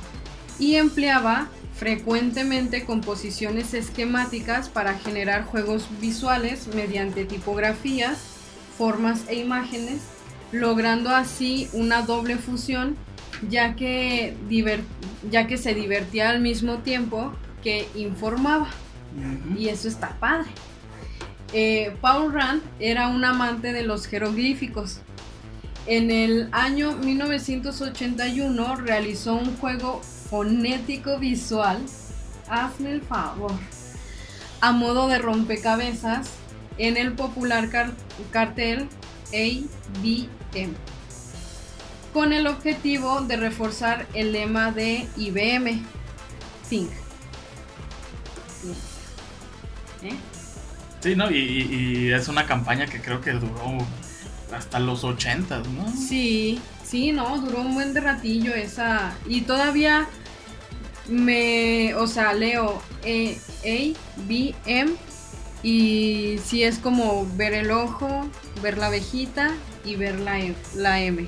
y 0.59 0.75
empleaba 0.75 1.47
frecuentemente 1.75 2.85
composiciones 2.85 3.73
esquemáticas 3.73 4.69
para 4.69 4.97
generar 4.97 5.45
juegos 5.45 5.87
visuales 6.01 6.67
mediante 6.73 7.25
tipografías, 7.25 8.17
formas 8.77 9.21
e 9.27 9.35
imágenes, 9.35 10.01
logrando 10.51 11.09
así 11.11 11.67
una 11.73 12.01
doble 12.01 12.37
fusión 12.37 12.95
ya 13.49 13.75
que, 13.75 14.35
ya 15.29 15.45
que 15.45 15.57
se 15.57 15.75
divertía 15.75 16.29
al 16.29 16.39
mismo 16.41 16.79
tiempo 16.79 17.33
que 17.61 17.87
informaba. 17.95 18.67
Y 19.57 19.69
eso 19.69 19.87
está 19.87 20.17
padre. 20.19 20.49
Eh, 21.53 21.95
Paul 22.01 22.33
Rand 22.33 22.61
era 22.79 23.07
un 23.07 23.23
amante 23.23 23.71
de 23.73 23.83
los 23.83 24.05
jeroglíficos. 24.07 24.99
En 25.85 26.11
el 26.11 26.49
año 26.51 26.91
1981 26.97 28.75
realizó 28.75 29.35
un 29.35 29.55
juego 29.57 30.01
fonético 30.29 31.17
visual, 31.17 31.81
hazme 32.49 32.91
el 32.91 33.01
favor, 33.01 33.53
a 34.59 34.73
modo 34.73 35.07
de 35.07 35.17
rompecabezas 35.19 36.27
en 36.77 36.97
el 36.97 37.13
popular 37.13 37.69
car- 37.69 37.93
cartel 38.31 38.89
ABM, 39.31 40.73
con 42.13 42.33
el 42.33 42.47
objetivo 42.47 43.21
de 43.21 43.37
reforzar 43.37 44.07
el 44.13 44.33
lema 44.33 44.71
de 44.71 45.07
IBM, 45.15 45.83
Think. 46.69 46.89
¿Eh? 50.03 50.15
Sí, 51.01 51.15
¿no? 51.15 51.29
Y, 51.31 52.11
es 52.11 52.27
una 52.27 52.45
campaña 52.45 52.85
que 52.87 53.01
creo 53.01 53.21
que 53.21 53.31
duró 53.31 53.77
hasta 54.53 54.79
los 54.79 55.03
80, 55.03 55.59
¿no? 55.59 55.91
Sí, 55.91 56.59
sí, 56.83 57.11
no, 57.11 57.39
duró 57.39 57.61
un 57.61 57.73
buen 57.75 57.95
ratillo 57.95 58.53
esa. 58.53 59.15
Y 59.27 59.41
todavía 59.41 60.07
me, 61.07 61.93
o 61.95 62.07
sea, 62.07 62.33
leo 62.33 62.81
eh, 63.03 63.37
A, 63.63 64.23
B, 64.27 64.55
M. 64.65 64.93
Y 65.63 66.39
sí 66.43 66.63
es 66.63 66.77
como 66.79 67.27
ver 67.35 67.53
el 67.53 67.71
ojo, 67.71 68.27
ver 68.61 68.77
la 68.77 68.87
abejita 68.87 69.51
y 69.83 69.95
ver 69.95 70.19
la, 70.19 70.39
la 70.75 71.01
M. 71.01 71.27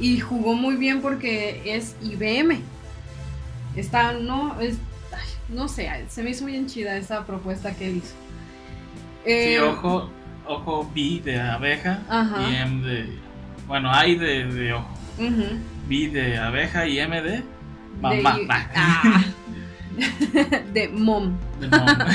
Y 0.00 0.20
jugó 0.20 0.54
muy 0.54 0.76
bien 0.76 1.00
porque 1.00 1.62
es 1.64 1.94
IBM. 2.02 2.60
Está, 3.76 4.12
no, 4.12 4.60
es, 4.60 4.76
no 5.48 5.68
sé, 5.68 5.90
se 6.08 6.22
me 6.22 6.30
hizo 6.30 6.44
bien 6.46 6.66
chida 6.66 6.96
esa 6.96 7.24
propuesta 7.26 7.74
que 7.74 7.86
él 7.88 7.96
hizo. 7.98 8.23
Sí, 9.24 9.30
Eh, 9.30 9.60
ojo, 9.60 10.10
ojo 10.46 10.90
B 10.94 11.20
de 11.24 11.40
abeja 11.40 12.02
Ajá. 12.08 12.42
y 12.50 12.54
M 12.56 12.86
de... 12.86 13.18
Bueno, 13.66 13.90
hay 13.92 14.16
de, 14.16 14.44
de 14.46 14.72
ojo. 14.74 14.88
B 15.88 16.08
de 16.08 16.38
abeja 16.38 16.86
y 16.86 16.98
M 16.98 17.20
de 17.22 17.30
De 17.30 17.42
mamá. 18.00 18.38
Nah, 18.46 18.64
Ah. 18.74 19.24
de 20.72 20.88
mom. 20.88 21.32
de, 21.60 21.68
mamá. 21.68 22.06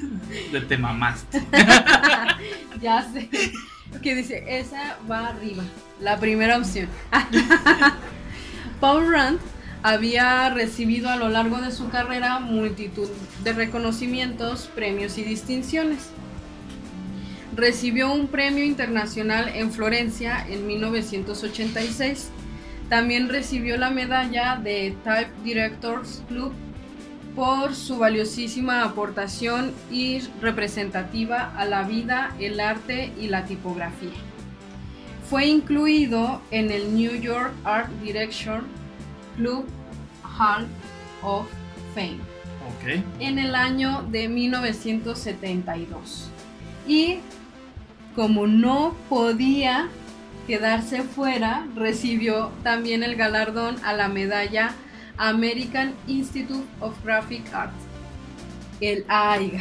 de 0.52 0.60
te 0.62 0.76
mamaste. 0.78 1.42
Ya 2.80 3.02
sé. 3.12 3.28
Que 4.02 4.14
dice, 4.14 4.42
esa 4.58 4.96
va 5.10 5.28
arriba. 5.28 5.62
La 6.00 6.18
primera 6.18 6.56
opción. 6.58 6.88
Paul 8.80 9.10
Rand 9.12 9.38
había 9.82 10.50
recibido 10.50 11.08
a 11.10 11.16
lo 11.16 11.28
largo 11.28 11.58
de 11.60 11.70
su 11.70 11.88
carrera 11.88 12.38
multitud 12.40 13.08
de 13.44 13.52
reconocimientos, 13.52 14.68
premios 14.74 15.16
y 15.18 15.22
distinciones. 15.24 16.10
Recibió 17.56 18.12
un 18.12 18.28
premio 18.28 18.64
internacional 18.64 19.50
en 19.54 19.72
Florencia 19.72 20.46
en 20.46 20.66
1986. 20.66 22.28
También 22.90 23.30
recibió 23.30 23.78
la 23.78 23.90
medalla 23.90 24.56
de 24.56 24.94
Type 25.02 25.30
Directors 25.42 26.22
Club 26.28 26.52
por 27.34 27.74
su 27.74 27.98
valiosísima 27.98 28.84
aportación 28.84 29.72
y 29.90 30.20
representativa 30.40 31.52
a 31.56 31.64
la 31.64 31.82
vida, 31.82 32.34
el 32.38 32.60
arte 32.60 33.12
y 33.18 33.28
la 33.28 33.46
tipografía. 33.46 34.10
Fue 35.28 35.46
incluido 35.46 36.42
en 36.50 36.70
el 36.70 36.94
New 36.94 37.20
York 37.20 37.52
Art 37.64 37.90
Direction 38.02 38.66
Club 39.36 39.66
Hall 40.22 40.66
of 41.22 41.46
Fame 41.94 42.36
en 43.18 43.38
el 43.38 43.54
año 43.54 44.06
de 44.10 44.28
1972. 44.28 46.28
Y 46.86 47.18
como 48.16 48.46
no 48.46 48.96
podía 49.10 49.88
quedarse 50.46 51.02
fuera, 51.02 51.66
recibió 51.76 52.50
también 52.62 53.02
el 53.02 53.14
galardón 53.14 53.76
a 53.84 53.92
la 53.92 54.08
medalla 54.08 54.74
American 55.18 55.94
Institute 56.06 56.66
of 56.80 56.94
Graphic 57.04 57.52
Arts. 57.52 57.74
El 58.80 59.04
AIGA. 59.06 59.60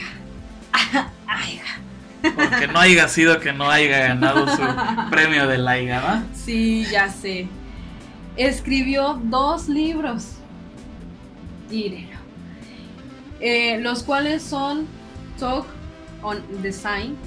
AIGA. 1.27 2.33
Porque 2.33 2.67
no 2.67 2.79
haya 2.79 3.07
sido 3.09 3.39
que 3.41 3.51
no 3.51 3.69
haya 3.69 4.07
ganado 4.07 4.47
su 4.47 4.63
premio 5.11 5.47
del 5.47 5.67
AIGA, 5.67 6.01
¿va? 6.01 6.23
Sí, 6.33 6.87
ya 6.89 7.09
sé. 7.09 7.47
Escribió 8.37 9.19
dos 9.25 9.67
libros. 9.67 10.29
Mírenlo. 11.69 12.15
Eh, 13.41 13.79
los 13.81 14.01
cuales 14.01 14.41
son 14.43 14.87
Talk 15.37 15.65
on 16.21 16.41
Design 16.61 17.17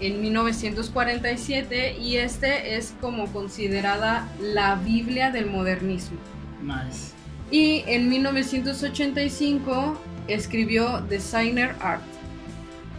en 0.00 0.20
1947 0.20 1.98
y 1.98 2.16
este 2.16 2.76
es 2.76 2.94
como 3.00 3.26
considerada 3.32 4.28
la 4.40 4.76
Biblia 4.76 5.30
del 5.30 5.46
modernismo. 5.46 6.18
Nice. 6.62 7.12
Y 7.50 7.82
en 7.86 8.08
1985 8.08 10.00
escribió 10.28 11.00
Designer 11.08 11.74
Art. 11.80 12.02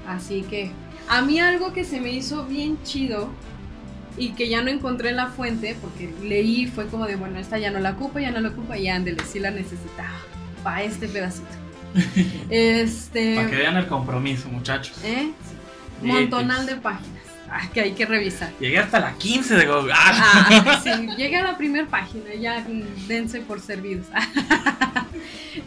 Así 0.07 0.41
que 0.41 0.71
a 1.07 1.21
mí 1.21 1.39
algo 1.39 1.73
que 1.73 1.83
se 1.83 2.01
me 2.01 2.11
hizo 2.11 2.45
bien 2.45 2.81
chido 2.83 3.29
y 4.17 4.31
que 4.31 4.49
ya 4.49 4.61
no 4.61 4.69
encontré 4.69 5.09
en 5.09 5.15
la 5.15 5.27
fuente 5.27 5.75
porque 5.79 6.13
leí 6.23 6.67
fue 6.67 6.87
como 6.87 7.05
de 7.05 7.15
bueno, 7.15 7.39
esta 7.39 7.57
ya 7.57 7.71
no 7.71 7.79
la 7.79 7.91
ocupa, 7.91 8.19
ya 8.19 8.31
no 8.31 8.39
la 8.41 8.49
ocupa 8.49 8.77
y 8.77 8.89
ándele, 8.89 9.23
sí 9.23 9.39
la 9.39 9.51
necesitaba 9.51 10.17
para 10.63 10.83
este 10.83 11.07
pedacito. 11.07 11.47
este 12.49 13.35
Para 13.35 13.49
que 13.49 13.55
vean 13.55 13.77
el 13.77 13.87
compromiso, 13.87 14.49
muchachos. 14.49 14.99
¿eh? 15.03 15.31
Sí, 15.49 15.55
montonal 16.01 16.65
de 16.65 16.75
páginas 16.75 17.23
ah, 17.49 17.69
que 17.73 17.81
hay 17.81 17.91
que 17.91 18.05
revisar. 18.05 18.51
Llegué 18.59 18.79
hasta 18.79 18.99
la 18.99 19.13
15 19.13 19.55
de 19.55 19.65
Google. 19.65 19.93
Ah, 20.01 20.81
sí, 20.83 21.07
llegué 21.17 21.37
a 21.37 21.43
la 21.43 21.57
primera 21.57 21.87
página, 21.87 22.33
ya 22.39 22.59
mm, 22.67 23.07
dense 23.07 23.41
por 23.41 23.59
servidos. 23.59 24.07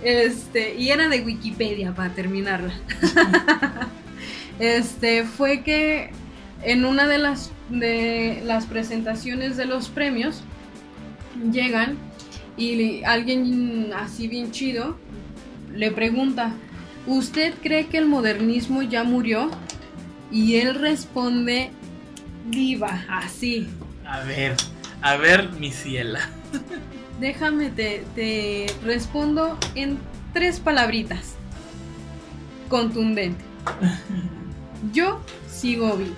Este, 0.03 0.75
y 0.77 0.89
era 0.89 1.09
de 1.09 1.21
Wikipedia 1.21 1.93
para 1.95 2.11
terminarla. 2.11 2.73
Este, 4.59 5.25
fue 5.25 5.63
que 5.63 6.11
en 6.63 6.85
una 6.85 7.09
de 7.09 7.19
las, 7.19 7.51
de 7.69 8.43
las 8.45 8.67
presentaciones 8.67 9.57
de 9.57 9.65
los 9.65 9.89
premios 9.89 10.43
llegan 11.51 11.97
y 12.57 13.03
alguien 13.05 13.93
así 13.97 14.29
bien 14.29 14.53
chido 14.53 14.97
le 15.75 15.91
pregunta, 15.91 16.53
¿usted 17.07 17.55
cree 17.63 17.87
que 17.87 17.99
el 17.99 18.07
modernismo 18.07 18.83
ya 18.83 19.05
murió? 19.05 19.51
Y 20.33 20.57
él 20.57 20.75
responde, 20.77 21.71
viva, 22.47 23.05
así. 23.09 23.69
A 24.07 24.21
ver, 24.21 24.57
a 25.03 25.17
ver, 25.17 25.53
mi 25.53 25.71
ciela. 25.71 26.21
Déjame, 27.21 27.71
te, 27.71 28.05
te 28.15 28.67
respondo 28.83 29.59
en 29.75 29.99
tres 30.33 30.59
palabritas. 30.59 31.35
Contundente. 32.69 33.45
Yo 34.93 35.21
sigo 35.49 35.97
vivo. 35.97 36.17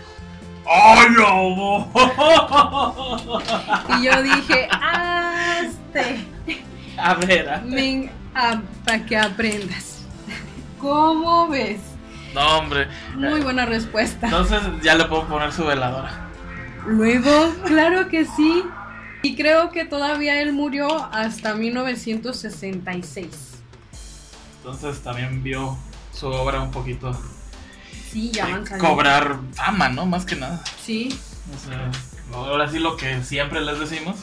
¡Ay, 0.67 1.09
no! 1.11 1.91
Y 3.99 4.05
yo 4.05 4.23
dije, 4.23 4.69
hazte. 4.71 6.25
A 6.97 7.15
ver, 7.15 7.49
a 7.49 7.59
ver. 7.59 7.65
Men, 7.65 8.11
para 8.85 9.05
que 9.05 9.17
aprendas. 9.17 9.99
¿Cómo 10.81 11.49
ves? 11.49 11.81
No, 12.35 12.59
hombre. 12.59 12.89
Muy 13.15 13.41
buena 13.41 13.65
respuesta. 13.65 14.27
Entonces 14.27 14.61
ya 14.83 14.95
le 14.97 15.05
puedo 15.05 15.27
poner 15.29 15.53
su 15.53 15.65
veladora. 15.65 16.29
Luego, 16.87 17.55
claro 17.65 18.09
que 18.09 18.25
sí. 18.27 18.65
Y 19.23 19.37
creo 19.37 19.71
que 19.71 19.85
todavía 19.87 20.43
él 20.43 20.53
murió 20.53 21.05
hasta 21.13 21.55
1966. 21.55 23.29
Entonces 24.59 25.01
también 25.03 25.43
vio 25.43 25.79
su 26.13 26.27
obra 26.27 26.61
un 26.61 26.71
poquito 26.71 27.19
Sí, 28.11 28.31
ya 28.31 28.49
eh, 28.49 28.53
van 28.53 28.67
saliendo. 28.67 28.89
cobrar 28.95 29.37
fama, 29.53 29.89
¿no? 29.89 30.07
Más 30.07 30.25
que 30.25 30.37
nada. 30.37 30.63
Sí. 30.83 31.19
O 31.55 31.59
sea, 31.69 31.91
ahora 32.35 32.69
sí 32.71 32.79
lo 32.79 32.97
que 32.97 33.23
siempre 33.23 33.61
les 33.61 33.79
decimos, 33.81 34.17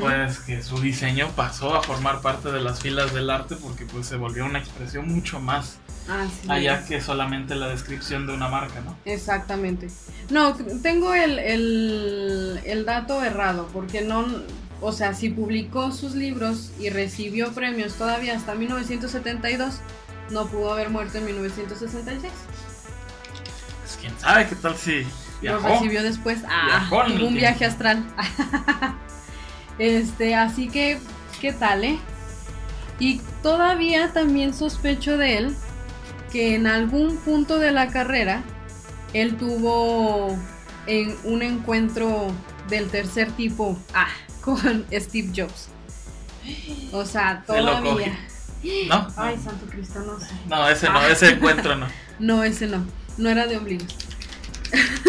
pues 0.00 0.38
que 0.40 0.62
su 0.62 0.80
diseño 0.80 1.28
pasó 1.36 1.74
a 1.76 1.82
formar 1.82 2.20
parte 2.22 2.50
de 2.50 2.60
las 2.60 2.80
filas 2.80 3.14
del 3.14 3.30
arte 3.30 3.56
porque 3.56 3.84
pues 3.86 4.06
se 4.06 4.16
volvió 4.16 4.44
una 4.46 4.58
expresión 4.58 5.08
mucho 5.08 5.38
más 5.40 5.78
Así 6.10 6.50
allá 6.50 6.80
es. 6.80 6.86
que 6.88 7.00
solamente 7.00 7.54
la 7.54 7.68
descripción 7.68 8.26
de 8.26 8.34
una 8.34 8.48
marca, 8.48 8.80
¿no? 8.80 8.96
Exactamente. 9.04 9.88
No, 10.30 10.54
tengo 10.82 11.14
el, 11.14 11.38
el, 11.38 12.60
el 12.64 12.84
dato 12.84 13.22
errado, 13.22 13.68
porque 13.72 14.02
no, 14.02 14.26
o 14.80 14.92
sea, 14.92 15.14
si 15.14 15.28
publicó 15.30 15.92
sus 15.92 16.14
libros 16.14 16.72
y 16.80 16.90
recibió 16.90 17.52
premios 17.52 17.94
todavía 17.94 18.36
hasta 18.36 18.54
1972, 18.54 19.80
no 20.30 20.46
pudo 20.46 20.72
haber 20.72 20.90
muerto 20.90 21.18
en 21.18 21.26
1966. 21.26 22.32
Pues 23.82 23.98
quién 24.00 24.12
sabe 24.18 24.48
qué 24.48 24.54
tal 24.56 24.76
si 24.76 25.02
Lo 25.02 25.60
viajó. 25.60 25.68
recibió 25.68 26.02
después. 26.02 26.40
Ah, 26.48 26.88
un 26.90 27.06
tiempo. 27.06 27.30
viaje 27.34 27.64
astral. 27.66 28.04
este, 29.78 30.34
así 30.34 30.68
que, 30.68 30.98
¿qué 31.40 31.52
tal, 31.52 31.84
eh? 31.84 31.98
Y 32.98 33.20
todavía 33.42 34.12
también 34.12 34.52
sospecho 34.54 35.16
de 35.16 35.38
él 35.38 35.56
que 36.32 36.54
en 36.54 36.66
algún 36.66 37.16
punto 37.18 37.58
de 37.58 37.72
la 37.72 37.88
carrera 37.88 38.42
él 39.12 39.36
tuvo 39.36 40.36
en 40.86 41.16
un 41.24 41.42
encuentro 41.42 42.28
del 42.68 42.88
tercer 42.88 43.30
tipo 43.32 43.78
ah, 43.94 44.08
con 44.40 44.86
Steve 44.92 45.32
Jobs. 45.34 45.68
O 46.92 47.04
sea, 47.04 47.44
Se 47.46 47.60
lo 47.60 47.78
todavía. 47.80 48.18
¿No? 48.88 49.08
Ay, 49.16 49.36
Santo 49.42 49.66
Cristo, 49.66 50.00
no 50.00 50.18
sé. 50.18 50.26
No, 50.48 50.68
ese 50.68 50.88
no, 50.88 50.98
Ah. 50.98 51.08
ese 51.08 51.30
encuentro 51.30 51.76
no. 51.76 51.86
No, 52.18 52.44
ese 52.44 52.66
no. 52.66 52.84
No 53.16 53.30
era 53.30 53.46
de 53.46 53.56
ombligo. 53.56 53.84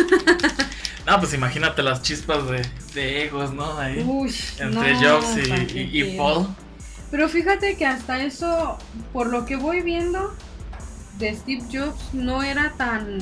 No, 1.06 1.20
pues 1.20 1.34
imagínate 1.34 1.82
las 1.82 2.04
chispas 2.04 2.48
de, 2.48 2.62
de 2.94 3.26
egos, 3.26 3.52
¿no? 3.54 3.76
Ahí. 3.78 4.04
Uy, 4.06 4.34
entre 4.60 4.94
no, 4.94 5.00
Jobs 5.20 5.36
y-. 5.74 6.16
Paul. 6.16 6.48
Pero 7.10 7.28
fíjate 7.28 7.76
que 7.76 7.86
hasta 7.88 8.24
eso, 8.24 8.78
por 9.12 9.28
lo 9.28 9.46
que 9.46 9.56
voy 9.56 9.82
viendo 9.82 10.34
de 11.22 11.34
Steve 11.36 11.64
Jobs, 11.72 12.14
no 12.14 12.44
era 12.44 12.74
tan 12.78 13.20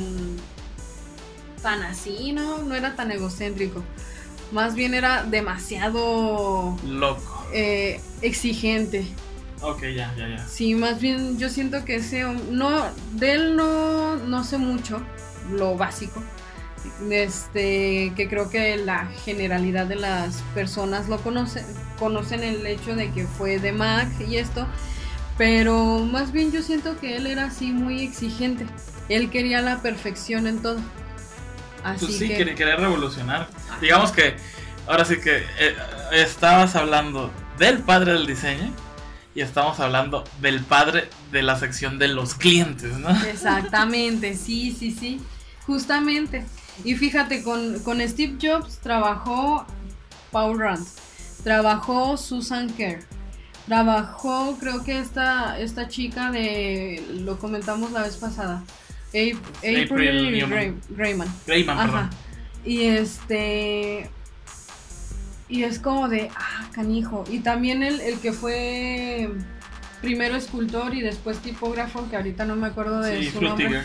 tan 1.61 1.83
así, 1.83 2.31
¿no? 2.31 2.59
No 2.63 2.73
era 2.75 2.95
tan 2.95 3.11
egocéntrico. 3.11 3.83
Más 4.51 4.73
bien 4.73 4.93
era 4.95 5.23
demasiado 5.23 6.75
Loco. 6.83 7.45
eh, 7.53 8.01
exigente. 8.21 9.05
Ok, 9.61 9.81
ya, 9.93 10.13
ya, 10.17 10.27
ya. 10.29 10.47
Sí, 10.47 10.73
más 10.73 10.99
bien 11.01 11.37
yo 11.37 11.49
siento 11.49 11.83
que 11.85 11.97
ese 11.97 12.23
no 12.23 12.85
de 13.13 13.33
él 13.33 13.55
no 13.57 14.15
no 14.15 14.43
sé 14.43 14.57
mucho, 14.57 15.01
lo 15.51 15.77
básico. 15.77 16.23
Este, 17.11 18.13
que 18.15 18.27
creo 18.29 18.49
que 18.49 18.77
la 18.77 19.07
generalidad 19.25 19.85
de 19.85 19.95
las 19.97 20.37
personas 20.55 21.09
lo 21.09 21.17
conocen, 21.21 21.65
conocen 21.99 22.41
el 22.41 22.65
hecho 22.65 22.95
de 22.95 23.11
que 23.11 23.27
fue 23.27 23.59
de 23.59 23.73
Mac 23.73 24.07
y 24.25 24.37
esto, 24.37 24.65
pero 25.39 25.99
más 25.99 26.33
bien 26.33 26.51
yo 26.51 26.61
siento 26.61 26.99
que 26.99 27.15
él 27.15 27.25
era 27.25 27.45
así 27.45 27.71
muy 27.71 28.01
exigente. 28.01 28.65
Él 29.07 29.29
quería 29.29 29.61
la 29.61 29.81
perfección 29.81 30.47
en 30.47 30.61
todo. 30.61 30.81
Así 31.81 32.05
Pues 32.05 32.17
sí, 32.17 32.27
que 32.27 32.35
quería, 32.35 32.55
quería 32.55 32.75
revolucionar. 32.75 33.47
Digamos 33.79 34.11
que 34.11 34.35
ahora 34.85 35.05
sí 35.05 35.17
que 35.21 35.37
eh, 35.37 35.77
estabas 36.11 36.75
hablando 36.75 37.31
del 37.57 37.77
padre 37.77 38.11
del 38.11 38.27
diseño 38.27 38.69
y 39.33 39.39
estamos 39.39 39.79
hablando 39.79 40.25
del 40.41 40.59
padre 40.59 41.07
de 41.31 41.41
la 41.41 41.57
sección 41.57 41.99
de 41.99 42.09
los 42.09 42.35
clientes, 42.35 42.97
¿no? 42.97 43.09
Exactamente, 43.25 44.35
sí, 44.35 44.75
sí, 44.77 44.91
sí, 44.91 45.21
justamente. 45.65 46.43
Y 46.83 46.95
fíjate, 46.95 47.43
con, 47.43 47.79
con 47.79 48.05
Steve 48.05 48.35
Jobs 48.41 48.79
trabajó 48.79 49.65
Paul 50.33 50.59
Rand, 50.59 50.85
trabajó 51.45 52.17
Susan 52.17 52.69
Kerr, 52.71 53.05
trabajó 53.69 54.57
creo 54.59 54.83
que 54.83 54.99
esta, 54.99 55.59
esta 55.59 55.87
chica 55.87 56.31
de, 56.31 57.01
lo 57.21 57.37
comentamos 57.37 57.91
la 57.91 58.01
vez 58.01 58.17
pasada, 58.17 58.63
Ap- 59.09 59.45
April 59.59 59.83
April 60.43 60.83
Grayman. 60.89 61.27
Greyman, 61.47 61.77
Ajá. 61.79 61.85
perdón. 61.91 62.09
Y 62.65 62.81
este. 62.83 64.09
Y 65.47 65.63
es 65.63 65.79
como 65.79 66.09
de, 66.09 66.29
ah, 66.35 66.67
canijo. 66.73 67.23
Y 67.29 67.39
también 67.39 67.81
el, 67.83 68.01
el 68.01 68.19
que 68.19 68.33
fue 68.33 69.29
primero 70.01 70.35
escultor 70.35 70.93
y 70.93 71.01
después 71.01 71.39
tipógrafo, 71.39 72.07
que 72.09 72.15
ahorita 72.17 72.45
no 72.45 72.55
me 72.55 72.67
acuerdo 72.67 72.99
de 73.01 73.23
Sí, 73.23 73.29
su 73.31 73.41
nombre. 73.41 73.81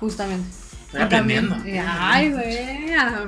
Justamente. 0.00 0.48
Estoy 0.86 1.08
también- 1.08 1.46
aprendiendo. 1.52 1.80
eh, 1.80 1.84
ay, 1.88 2.30
güey. 2.32 2.94
ah, 2.94 3.24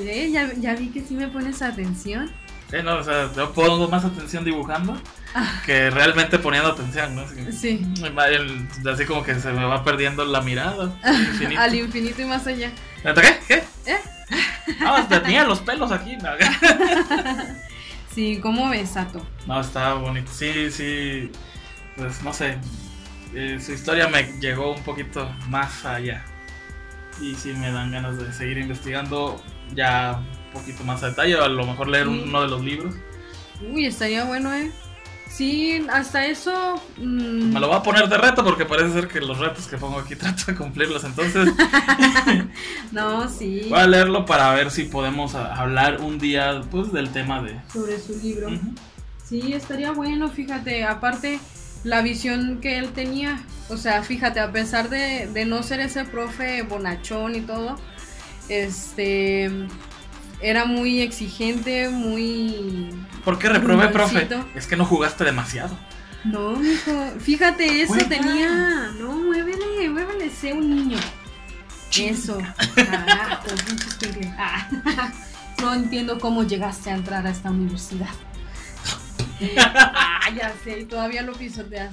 eh, 0.00 0.30
Ya, 0.32 0.52
ya 0.54 0.74
vi 0.74 0.88
que 0.88 1.00
sí 1.02 1.14
me 1.14 1.28
pones 1.28 1.62
atención. 1.62 2.30
Sí, 2.70 2.76
no, 2.84 2.96
o 2.96 3.02
sea, 3.04 3.30
yo 3.34 3.52
pongo 3.52 3.88
más 3.88 4.04
atención 4.04 4.44
dibujando 4.44 4.96
Ah. 5.34 5.60
que 5.66 5.90
realmente 5.90 6.38
poniendo 6.38 6.70
atención, 6.70 7.14
¿no? 7.16 7.22
Así, 7.22 7.34
que- 7.36 7.52
Sí. 7.52 7.84
el- 8.28 8.68
así 8.92 9.04
como 9.06 9.22
que 9.24 9.34
se 9.36 9.52
me 9.52 9.64
va 9.64 9.82
perdiendo 9.84 10.24
la 10.24 10.40
mirada. 10.40 10.92
infinito. 11.04 11.60
Al 11.60 11.74
infinito 11.74 12.22
y 12.22 12.24
más 12.26 12.46
allá. 12.46 12.70
¿Qué? 13.02 13.38
¿Qué? 13.48 13.64
¿Eh? 13.86 13.98
No, 14.80 14.94
hasta 14.96 15.22
tenía 15.22 15.44
los 15.44 15.60
pelos 15.60 15.90
aquí. 15.92 16.16
¿no? 16.16 16.30
Sí, 18.14 18.40
¿cómo 18.42 18.68
ves, 18.68 18.90
Sato? 18.90 19.24
No, 19.46 19.60
está 19.60 19.94
bonito. 19.94 20.30
Sí, 20.32 20.70
sí. 20.70 21.30
Pues 21.96 22.22
no 22.22 22.32
sé. 22.32 22.58
eh, 23.34 23.60
su 23.64 23.70
historia 23.72 24.08
me 24.08 24.24
llegó 24.40 24.74
un 24.74 24.82
poquito 24.82 25.30
más 25.48 25.84
allá. 25.84 26.24
Y 27.20 27.36
sí 27.36 27.52
me 27.52 27.70
dan 27.70 27.92
ganas 27.92 28.18
de 28.18 28.32
seguir 28.32 28.58
investigando 28.58 29.40
ya 29.74 30.20
poquito 30.52 30.84
más 30.84 31.02
a 31.02 31.08
detalle. 31.10 31.36
A 31.38 31.48
lo 31.48 31.66
mejor 31.66 31.88
leer 31.88 32.06
Sí. 32.06 32.22
uno 32.24 32.42
de 32.42 32.48
los 32.48 32.62
libros. 32.64 32.94
Uy, 33.72 33.86
estaría 33.86 34.24
bueno, 34.24 34.52
¿eh? 34.54 34.70
Sí, 35.28 35.86
hasta 35.92 36.26
eso... 36.26 36.82
mm, 36.96 37.52
Me 37.52 37.60
lo 37.60 37.68
voy 37.68 37.76
a 37.76 37.82
poner 37.82 38.08
de 38.08 38.18
reto 38.18 38.42
porque 38.42 38.64
parece 38.66 38.92
ser 38.92 39.06
que 39.08 39.20
los 39.20 39.38
retos 39.38 39.68
que 39.68 39.76
pongo 39.78 39.98
aquí 40.00 40.16
trato 40.16 40.42
de 40.48 40.54
cumplirlos. 40.56 41.04
Entonces 41.04 41.48
No, 42.92 43.28
sí. 43.28 43.66
voy 43.70 43.78
a 43.78 43.86
leerlo 43.86 44.26
para 44.26 44.52
ver 44.54 44.70
si 44.70 44.84
podemos 44.84 45.34
hablar 45.34 46.00
un 46.00 46.18
día 46.18 46.62
pues 46.70 46.92
del 46.92 47.10
tema 47.10 47.42
de... 47.42 47.60
Sobre 47.72 47.98
su 48.00 48.18
libro. 48.20 48.48
Sí, 49.24 49.52
estaría 49.52 49.92
bueno, 49.92 50.28
fíjate, 50.28 50.84
aparte 50.84 51.38
la 51.84 52.02
visión 52.02 52.58
que 52.60 52.76
él 52.78 52.90
tenía, 52.90 53.40
o 53.68 53.76
sea, 53.76 54.02
fíjate, 54.02 54.40
a 54.40 54.50
pesar 54.50 54.88
de, 54.90 55.28
de 55.32 55.44
no 55.46 55.62
ser 55.62 55.78
ese 55.80 56.04
profe 56.04 56.62
bonachón 56.62 57.36
y 57.36 57.40
todo, 57.42 57.76
este, 58.48 59.48
era 60.42 60.64
muy 60.64 61.00
exigente, 61.00 61.88
muy... 61.88 62.90
¿Por 63.24 63.38
qué 63.38 63.48
reprobé, 63.48 63.88
profe? 63.88 64.28
Es 64.54 64.66
que 64.66 64.76
no 64.76 64.84
jugaste 64.84 65.24
demasiado. 65.24 65.76
No, 66.24 66.52
mijo, 66.56 66.92
fíjate, 67.18 67.82
eso 67.82 67.94
Juega. 67.94 68.08
tenía, 68.08 68.90
no, 68.98 69.12
muévele, 69.12 69.88
muévele, 69.88 70.30
sé 70.30 70.52
un 70.52 70.74
niño. 70.74 70.98
Eso, 71.98 72.38
carajo. 72.74 73.46
Ah, 74.38 74.68
No 75.60 75.74
entiendo 75.74 76.18
cómo 76.18 76.42
llegaste 76.44 76.90
a 76.90 76.94
entrar 76.94 77.26
a 77.26 77.30
esta 77.30 77.50
universidad. 77.50 78.08
Ah, 79.58 80.30
ya 80.34 80.54
sé, 80.64 80.84
todavía 80.84 81.22
lo 81.22 81.32
pisoteas. 81.32 81.92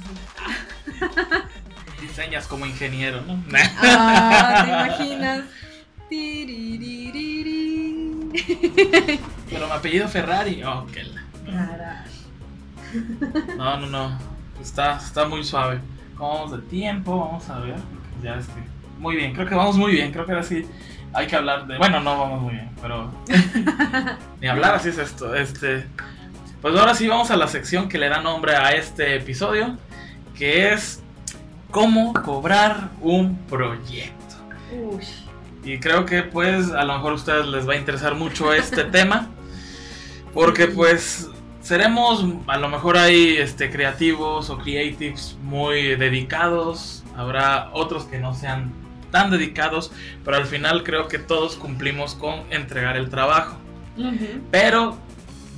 Diseñas 2.01 2.47
como 2.47 2.65
ingeniero, 2.65 3.21
¿no? 3.21 3.43
Ah, 3.81 4.63
¿te 4.65 4.71
imaginas? 4.71 5.43
Tiriririrí. 6.09 7.26
Pero 9.49 9.67
mi 9.67 9.71
apellido 9.73 10.07
Ferrari. 10.07 10.63
Oh, 10.63 10.85
la- 11.45 11.51
Cara. 11.51 12.05
No, 13.57 13.77
no, 13.79 13.87
no. 13.87 14.17
Está, 14.61 14.97
está 14.97 15.27
muy 15.27 15.43
suave. 15.43 15.79
¿Cómo 16.17 16.33
vamos 16.33 16.51
de 16.51 16.57
tiempo? 16.69 17.19
Vamos 17.19 17.49
a 17.49 17.59
ver. 17.59 17.75
Ya 18.23 18.35
es 18.35 18.47
que. 18.47 18.61
Muy 18.99 19.15
bien, 19.15 19.33
creo 19.33 19.47
que 19.47 19.55
vamos 19.55 19.77
muy 19.77 19.91
bien. 19.91 20.11
Creo 20.11 20.25
que 20.25 20.31
ahora 20.31 20.43
sí 20.43 20.65
hay 21.13 21.27
que 21.27 21.35
hablar 21.35 21.67
de. 21.67 21.77
Bueno, 21.77 21.99
no 21.99 22.17
vamos 22.17 22.41
muy 22.41 22.53
bien, 22.53 22.69
pero. 22.81 23.11
Ni 24.41 24.47
hablar, 24.47 24.75
así 24.75 24.89
es 24.89 24.97
esto. 24.97 25.35
Este. 25.35 25.85
Pues 26.61 26.75
ahora 26.75 26.95
sí 26.95 27.07
vamos 27.07 27.29
a 27.29 27.37
la 27.37 27.47
sección 27.47 27.87
que 27.87 27.97
le 27.99 28.09
da 28.09 28.19
nombre 28.21 28.55
a 28.55 28.71
este 28.71 29.15
episodio. 29.15 29.77
Que 30.35 30.73
es. 30.73 31.01
¿Cómo 31.71 32.13
cobrar 32.13 32.89
un 33.01 33.37
proyecto? 33.45 34.35
Uy. 34.73 35.03
Y 35.67 35.79
creo 35.79 36.05
que 36.05 36.23
pues 36.23 36.71
a 36.71 36.85
lo 36.85 36.93
mejor 36.93 37.11
a 37.11 37.15
ustedes 37.15 37.45
les 37.47 37.67
va 37.67 37.73
a 37.73 37.75
interesar 37.75 38.15
mucho 38.15 38.53
este 38.53 38.83
tema. 38.97 39.27
Porque 40.33 40.67
pues 40.67 41.29
seremos, 41.61 42.23
a 42.47 42.57
lo 42.57 42.69
mejor 42.69 42.97
hay 42.97 43.35
este, 43.35 43.69
creativos 43.69 44.49
o 44.49 44.57
creatives 44.57 45.35
muy 45.43 45.95
dedicados. 45.97 47.03
Habrá 47.17 47.69
otros 47.73 48.05
que 48.05 48.17
no 48.17 48.33
sean 48.33 48.71
tan 49.11 49.29
dedicados. 49.29 49.91
Pero 50.23 50.37
al 50.37 50.45
final 50.45 50.83
creo 50.83 51.09
que 51.09 51.19
todos 51.19 51.57
cumplimos 51.57 52.15
con 52.15 52.43
entregar 52.49 52.95
el 52.95 53.09
trabajo. 53.09 53.57
Pero 54.51 54.97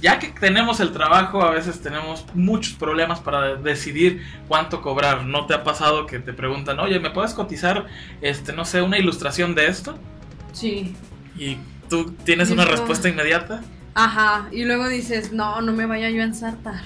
ya 0.01 0.19
que 0.19 0.27
tenemos 0.27 0.79
el 0.79 0.91
trabajo, 0.91 1.43
a 1.43 1.51
veces 1.51 1.81
tenemos 1.81 2.25
muchos 2.33 2.73
problemas 2.73 3.19
para 3.19 3.55
decidir 3.55 4.23
cuánto 4.47 4.81
cobrar. 4.81 5.25
¿No 5.25 5.45
te 5.45 5.53
ha 5.53 5.63
pasado 5.63 6.05
que 6.05 6.19
te 6.19 6.33
preguntan, 6.33 6.79
oye, 6.79 6.99
¿me 6.99 7.09
puedes 7.09 7.33
cotizar, 7.33 7.87
este, 8.21 8.53
no 8.53 8.65
sé, 8.65 8.81
una 8.81 8.97
ilustración 8.97 9.55
de 9.55 9.67
esto? 9.67 9.97
Sí. 10.53 10.95
Y 11.37 11.57
tú 11.89 12.13
tienes 12.23 12.49
una 12.49 12.65
respuesta 12.65 13.09
inmediata. 13.09 13.61
Ajá, 13.93 14.47
y 14.51 14.63
luego 14.63 14.87
dices, 14.87 15.33
no, 15.33 15.61
no 15.61 15.73
me 15.73 15.85
vaya 15.85 16.09
yo 16.09 16.21
a 16.21 16.25
ensartar. 16.25 16.81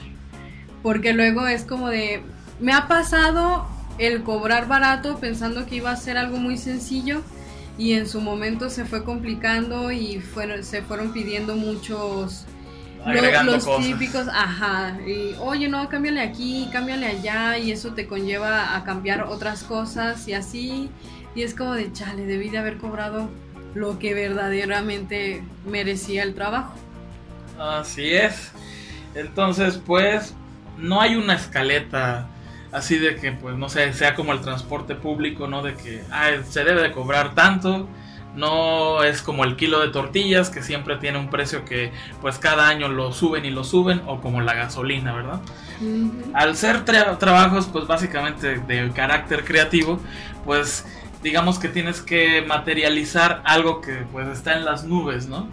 Porque 0.82 1.14
luego 1.14 1.46
es 1.48 1.64
como 1.64 1.90
de, 1.90 2.24
me 2.60 2.74
ha 2.74 2.88
pasado 2.88 3.68
el 4.00 4.24
cobrar 4.24 4.68
barato 4.68 5.20
pensando 5.20 5.66
que 5.68 5.76
iba 5.76 5.92
a 5.92 5.96
ser 5.96 6.18
algo 6.18 6.38
muy 6.38 6.58
sencillo 6.58 7.22
y 7.78 7.94
en 7.94 8.08
su 8.08 8.22
momento 8.22 8.70
se 8.70 8.86
fue 8.86 9.04
complicando 9.04 9.92
y 9.92 10.20
fueron, 10.20 10.64
se 10.64 10.82
fueron 10.82 11.14
pidiendo 11.14 11.56
muchos... 11.56 12.46
los 13.06 13.66
cosas. 13.66 13.86
típicos, 13.86 14.28
ajá, 14.28 14.98
y 15.06 15.36
oye, 15.40 15.68
no, 15.68 15.88
cámbiale 15.90 16.22
aquí, 16.22 16.70
cámbiale 16.72 17.08
allá, 17.08 17.58
y 17.58 17.72
eso 17.72 17.94
te 17.94 18.08
conlleva 18.08 18.76
a 18.76 18.84
cambiar 18.84 19.24
otras 19.24 19.64
cosas 19.64 20.28
y 20.28 20.34
así, 20.34 20.90
y 21.36 21.44
es 21.44 21.54
como 21.54 21.74
de, 21.74 21.92
chale, 21.92 22.26
debí 22.26 22.50
de 22.50 22.60
haber 22.60 22.78
cobrado 22.78 23.30
lo 23.74 24.00
que 24.00 24.14
verdaderamente 24.14 25.44
merecía 25.66 26.24
el 26.24 26.34
trabajo. 26.34 26.76
Así 27.60 28.14
es. 28.14 28.52
Entonces, 29.16 29.80
pues, 29.84 30.34
no 30.78 31.02
hay 31.02 31.16
una 31.16 31.36
escaleta 31.36 32.28
así 32.72 32.98
de 32.98 33.16
que, 33.16 33.32
pues, 33.32 33.56
no 33.56 33.70
sé, 33.70 33.94
sea 33.94 34.16
como 34.16 34.34
el 34.34 34.42
transporte 34.42 34.96
público, 34.96 35.48
¿no? 35.48 35.62
De 35.62 35.76
que, 35.76 36.04
ah, 36.12 36.30
se 36.48 36.64
debe 36.64 36.82
de 36.82 36.92
cobrar 36.92 37.36
tanto. 37.36 37.88
No 38.36 39.04
es 39.04 39.22
como 39.22 39.44
el 39.44 39.56
kilo 39.56 39.80
de 39.80 39.90
tortillas, 39.90 40.50
que 40.50 40.64
siempre 40.64 40.98
tiene 40.98 41.20
un 41.20 41.30
precio 41.30 41.66
que, 41.66 41.92
pues, 42.22 42.40
cada 42.40 42.68
año 42.68 42.88
lo 42.88 43.14
suben 43.14 43.46
y 43.46 43.52
lo 43.52 43.64
suben, 43.64 44.02
o 44.08 44.22
como 44.22 44.42
la 44.42 44.54
gasolina, 44.56 45.14
¿verdad? 45.14 45.40
Al 46.34 46.56
ser 46.56 46.84
tra- 46.86 47.18
trabajos, 47.20 47.68
pues, 47.72 47.86
básicamente 47.86 48.58
de 48.60 48.92
carácter 48.92 49.44
creativo, 49.46 50.00
pues, 50.46 50.86
digamos 51.22 51.60
que 51.60 51.70
tienes 51.70 52.02
que 52.02 52.42
materializar 52.48 53.42
algo 53.46 53.82
que, 53.82 54.04
pues, 54.12 54.28
está 54.28 54.54
en 54.58 54.66
las 54.66 54.84
nubes, 54.84 55.28
¿no? 55.28 55.48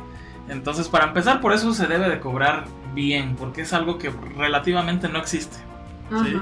Entonces, 0.48 0.88
para 0.88 1.04
empezar, 1.06 1.40
por 1.40 1.52
eso 1.52 1.72
se 1.74 1.86
debe 1.86 2.08
de 2.08 2.18
cobrar 2.18 2.64
bien, 2.94 3.36
porque 3.36 3.60
es 3.62 3.72
algo 3.72 3.98
que 3.98 4.10
relativamente 4.36 5.08
no 5.08 5.18
existe. 5.18 5.58
¿sí? 6.24 6.34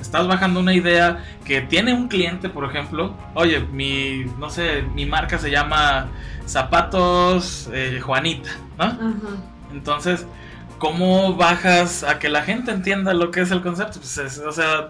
Estás 0.00 0.26
bajando 0.26 0.60
una 0.60 0.74
idea 0.74 1.24
que 1.44 1.60
tiene 1.62 1.92
un 1.94 2.08
cliente, 2.08 2.48
por 2.48 2.64
ejemplo. 2.64 3.14
Oye, 3.34 3.60
mi, 3.60 4.24
no 4.38 4.50
sé, 4.50 4.82
mi 4.94 5.06
marca 5.06 5.38
se 5.38 5.50
llama 5.50 6.08
Zapatos 6.46 7.68
eh, 7.72 8.00
Juanita, 8.02 8.50
¿no? 8.78 8.98
Entonces, 9.72 10.26
¿cómo 10.78 11.34
bajas 11.34 12.04
a 12.04 12.18
que 12.18 12.28
la 12.28 12.42
gente 12.42 12.70
entienda 12.70 13.14
lo 13.14 13.30
que 13.30 13.40
es 13.40 13.50
el 13.50 13.62
concepto? 13.62 13.98
Pues 13.98 14.18
es- 14.18 14.38
o 14.38 14.52
sea, 14.52 14.88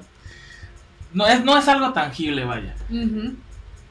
no 1.12 1.26
es, 1.26 1.44
no 1.44 1.56
es 1.56 1.68
algo 1.68 1.92
tangible, 1.92 2.44
vaya. 2.44 2.74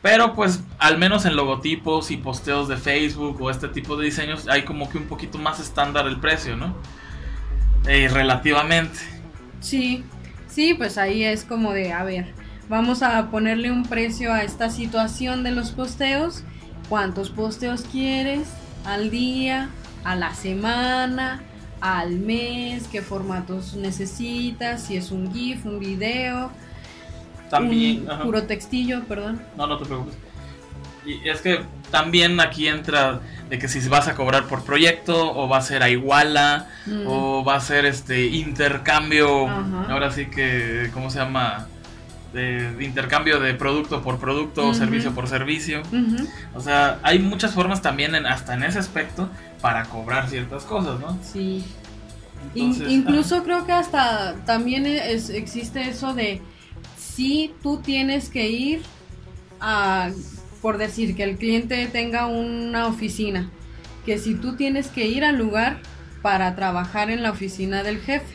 Pero 0.01 0.33
pues 0.33 0.61
al 0.79 0.97
menos 0.97 1.23
en 1.25 1.37
logotipos 1.37 2.11
y 2.11 2.17
posteos 2.17 2.67
de 2.67 2.75
Facebook 2.75 3.41
o 3.41 3.49
este 3.49 3.69
tipo 3.69 3.95
de 3.95 4.03
diseños 4.05 4.49
hay 4.49 4.63
como 4.63 4.89
que 4.89 4.97
un 4.97 5.05
poquito 5.05 5.37
más 5.37 5.61
estándar 5.61 6.05
el 6.07 6.19
precio, 6.19 6.57
¿no? 6.57 6.75
Eh, 7.87 8.09
relativamente. 8.11 8.99
Sí, 9.61 10.03
sí, 10.53 10.73
pues 10.73 10.97
ahí 10.97 11.23
es 11.23 11.43
como 11.43 11.73
de, 11.73 11.91
a 11.93 12.03
ver, 12.03 12.33
vamos 12.69 13.01
a 13.01 13.29
ponerle 13.31 13.71
un 13.71 13.83
precio 13.83 14.31
a 14.33 14.43
esta 14.43 14.69
situación 14.69 15.43
de 15.43 15.51
los 15.51 15.71
posteos. 15.71 16.43
¿Cuántos 16.89 17.29
posteos 17.29 17.83
quieres 17.91 18.47
al 18.85 19.09
día, 19.09 19.69
a 20.03 20.15
la 20.15 20.33
semana, 20.35 21.41
al 21.81 22.11
mes? 22.19 22.87
¿Qué 22.91 23.01
formatos 23.01 23.75
necesitas? 23.75 24.83
Si 24.83 24.97
es 24.97 25.11
un 25.11 25.33
GIF, 25.33 25.65
un 25.65 25.79
video, 25.79 26.51
También... 27.49 28.03
un 28.03 28.11
ajá. 28.11 28.23
puro 28.23 28.43
textillo, 28.43 29.03
perdón. 29.05 29.41
No, 29.57 29.65
no 29.65 29.77
te 29.77 29.85
preocupes. 29.85 30.15
Y 31.05 31.27
es 31.27 31.41
que 31.41 31.61
también 31.91 32.39
aquí 32.39 32.67
entra 32.67 33.19
de 33.49 33.59
que 33.59 33.67
si 33.67 33.87
vas 33.89 34.07
a 34.07 34.15
cobrar 34.15 34.45
por 34.47 34.63
proyecto 34.63 35.35
o 35.35 35.47
va 35.47 35.57
a 35.57 35.61
ser 35.61 35.83
a 35.83 35.89
iguala 35.89 36.67
Mm. 36.85 37.03
o 37.07 37.43
va 37.45 37.55
a 37.55 37.61
ser 37.61 37.85
este 37.85 38.25
intercambio, 38.27 39.47
Ajá. 39.47 39.85
ahora 39.89 40.11
sí 40.11 40.25
que, 40.27 40.89
¿cómo 40.93 41.09
se 41.09 41.19
llama? 41.19 41.67
De, 42.33 42.73
de 42.73 42.83
intercambio 42.83 43.39
de 43.39 43.53
producto 43.53 44.01
por 44.01 44.17
producto 44.17 44.63
o 44.63 44.69
Ujú. 44.69 44.73
servicio 44.75 45.13
por 45.13 45.27
servicio. 45.27 45.83
O 46.55 46.61
sea, 46.61 46.97
hay 47.03 47.19
muchas 47.19 47.51
formas 47.53 47.81
también, 47.83 48.15
en, 48.15 48.25
hasta 48.25 48.55
en 48.55 48.63
ese 48.63 48.79
aspecto, 48.79 49.29
para 49.61 49.83
cobrar 49.85 50.27
ciertas 50.29 50.63
cosas, 50.63 50.99
¿no? 50.99 51.19
Sí. 51.21 51.63
In- 52.55 52.89
incluso 52.89 53.43
creo 53.43 53.65
que 53.67 53.71
hasta 53.71 54.33
también 54.45 54.87
es- 54.87 55.29
existe 55.29 55.87
eso 55.87 56.13
de 56.15 56.41
si 56.97 57.53
tú 57.61 57.77
tienes 57.77 58.29
que 58.29 58.49
ir 58.49 58.81
a, 59.61 60.09
por 60.63 60.77
decir, 60.77 61.13
que 61.15 61.23
el 61.23 61.37
cliente 61.37 61.85
tenga 61.87 62.25
una 62.25 62.87
oficina, 62.87 63.51
que 64.05 64.17
si 64.17 64.33
tú 64.33 64.55
tienes 64.55 64.87
que 64.87 65.05
ir 65.07 65.25
al 65.25 65.37
lugar 65.37 65.81
para 66.21 66.55
trabajar 66.55 67.09
en 67.11 67.21
la 67.21 67.31
oficina 67.31 67.83
del 67.83 67.99
jefe, 67.99 68.33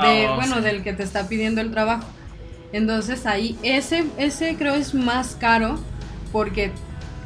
de, 0.00 0.26
Ah, 0.26 0.34
bueno, 0.36 0.56
sí. 0.56 0.60
del 0.60 0.82
que 0.82 0.92
te 0.92 1.02
está 1.02 1.26
pidiendo 1.26 1.62
el 1.62 1.70
trabajo. 1.70 2.04
Entonces 2.72 3.24
ahí 3.26 3.58
ese, 3.62 4.04
ese 4.18 4.56
creo 4.56 4.74
es 4.74 4.94
más 4.94 5.36
caro 5.40 5.80
porque 6.32 6.70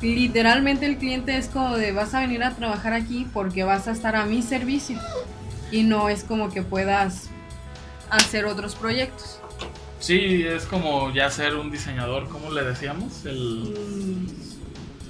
literalmente 0.01 0.87
el 0.87 0.99
cliente 0.99 1.37
es 1.37 1.49
como 1.49 1.77
de 1.77 1.91
vas 1.93 2.15
a 2.15 2.21
venir 2.21 2.45
a 2.45 2.55
trabajar 2.55 2.93
aquí 2.95 3.27
porque 3.35 3.65
vas 3.65 3.89
a 3.89 3.91
estar 3.91 4.15
a 4.17 4.25
mi 4.25 4.41
servicio. 4.41 4.99
y 5.73 5.83
no 5.83 6.09
es 6.09 6.23
como 6.23 6.51
que 6.51 6.63
puedas 6.63 7.29
hacer 8.09 8.45
otros 8.47 8.77
proyectos. 8.77 9.41
Sí, 10.05 10.45
es 10.47 10.67
como 10.67 11.11
ya 11.15 11.31
ser 11.31 11.55
un 11.57 11.71
diseñador, 11.71 12.29
¿cómo 12.29 12.51
le 12.51 12.63
decíamos? 12.63 13.25
El, 13.25 13.73
Mm, 13.73 14.27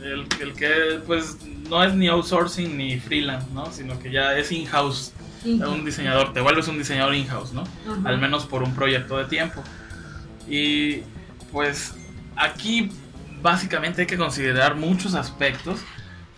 el, 0.05 0.27
el 0.41 0.53
que 0.55 1.01
pues 1.05 1.39
no 1.69 1.83
es 1.83 1.95
ni 1.95 2.07
outsourcing 2.07 2.77
ni 2.77 3.01
freelance, 3.01 3.49
¿no? 3.53 3.73
Sino 3.73 3.99
que 3.99 4.13
ya 4.13 4.37
es 4.39 4.53
in-house. 4.53 5.13
Un 5.45 5.85
diseñador, 5.85 6.33
te 6.33 6.41
vuelves 6.41 6.69
un 6.69 6.79
diseñador 6.79 7.15
in-house, 7.17 7.53
¿no? 7.53 7.65
Al 8.05 8.19
menos 8.19 8.47
por 8.47 8.63
un 8.63 8.73
proyecto 8.73 9.19
de 9.19 9.25
tiempo. 9.25 9.65
Y 10.49 11.03
pues 11.51 11.97
aquí 12.37 12.91
básicamente 13.43 14.03
hay 14.03 14.07
que 14.07 14.17
considerar 14.17 14.77
muchos 14.77 15.15
aspectos 15.15 15.81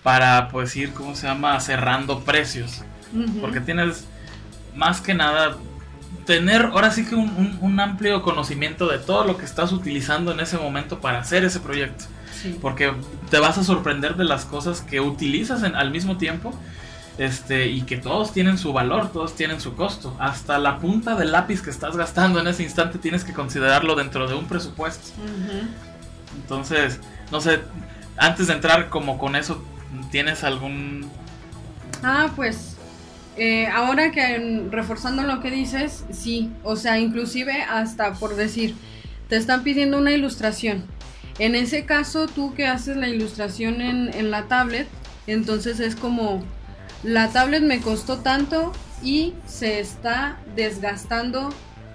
para 0.02 0.48
pues 0.48 0.74
ir, 0.76 0.92
¿cómo 0.94 1.14
se 1.14 1.26
llama?, 1.26 1.60
cerrando 1.60 2.24
precios. 2.24 2.82
Porque 3.40 3.60
tienes 3.60 4.06
más 4.74 5.02
que 5.02 5.12
nada 5.12 5.58
tener 6.26 6.66
ahora 6.66 6.90
sí 6.90 7.06
que 7.06 7.14
un, 7.14 7.30
un- 7.30 7.58
un 7.60 7.80
amplio 7.80 8.20
conocimiento 8.22 8.88
de 8.88 8.98
todo 8.98 9.24
lo 9.24 9.36
que 9.38 9.44
estás 9.44 9.72
utilizando 9.72 10.32
en 10.32 10.40
ese 10.40 10.58
momento 10.58 11.00
para 11.00 11.20
hacer 11.20 11.44
ese 11.44 11.60
proyecto. 11.60 12.04
Sí. 12.42 12.58
Porque 12.60 12.92
te 13.30 13.38
vas 13.38 13.56
a 13.58 13.64
sorprender 13.64 14.16
de 14.16 14.24
las 14.24 14.44
cosas 14.44 14.80
que 14.82 15.00
utilizas 15.00 15.62
en- 15.62 15.74
al 15.76 15.90
mismo 15.90 16.16
tiempo. 16.18 16.52
Este, 17.18 17.68
y 17.68 17.80
que 17.82 17.96
todos 17.96 18.34
tienen 18.34 18.58
su 18.58 18.74
valor, 18.74 19.10
todos 19.10 19.34
tienen 19.34 19.58
su 19.58 19.74
costo. 19.74 20.14
Hasta 20.20 20.58
la 20.58 20.78
punta 20.80 21.14
del 21.14 21.32
lápiz 21.32 21.62
que 21.62 21.70
estás 21.70 21.96
gastando 21.96 22.40
en 22.40 22.46
ese 22.46 22.62
instante 22.62 22.98
tienes 22.98 23.24
que 23.24 23.32
considerarlo 23.32 23.94
dentro 23.94 24.28
de 24.28 24.34
un 24.34 24.44
presupuesto. 24.46 25.12
Entonces, 26.36 27.00
no 27.32 27.40
sé, 27.40 27.60
antes 28.18 28.48
de 28.48 28.52
entrar 28.52 28.88
como 28.90 29.16
con 29.18 29.34
eso, 29.36 29.64
¿tienes 30.10 30.44
algún... 30.44 31.08
Ah, 32.02 32.28
pues 32.36 32.75
eh, 33.36 33.66
ahora 33.66 34.12
que 34.12 34.66
reforzando 34.70 35.22
lo 35.22 35.40
que 35.40 35.50
dices, 35.50 36.04
sí, 36.10 36.50
o 36.62 36.76
sea, 36.76 36.98
inclusive 36.98 37.62
hasta 37.62 38.14
por 38.14 38.34
decir, 38.34 38.74
te 39.28 39.36
están 39.36 39.62
pidiendo 39.62 39.98
una 39.98 40.12
ilustración. 40.12 40.84
En 41.38 41.54
ese 41.54 41.84
caso, 41.84 42.26
tú 42.28 42.54
que 42.54 42.66
haces 42.66 42.96
la 42.96 43.08
ilustración 43.08 43.82
en, 43.82 44.30
la 44.30 44.48
tablet, 44.48 44.88
entonces 45.26 45.80
es 45.80 45.94
como, 45.94 46.42
la 47.02 47.28
tablet 47.28 47.62
me 47.62 47.80
costó 47.80 48.18
tanto 48.18 48.72
y 49.02 49.34
se 49.46 49.80
está 49.80 50.38
desgastando 50.54 51.50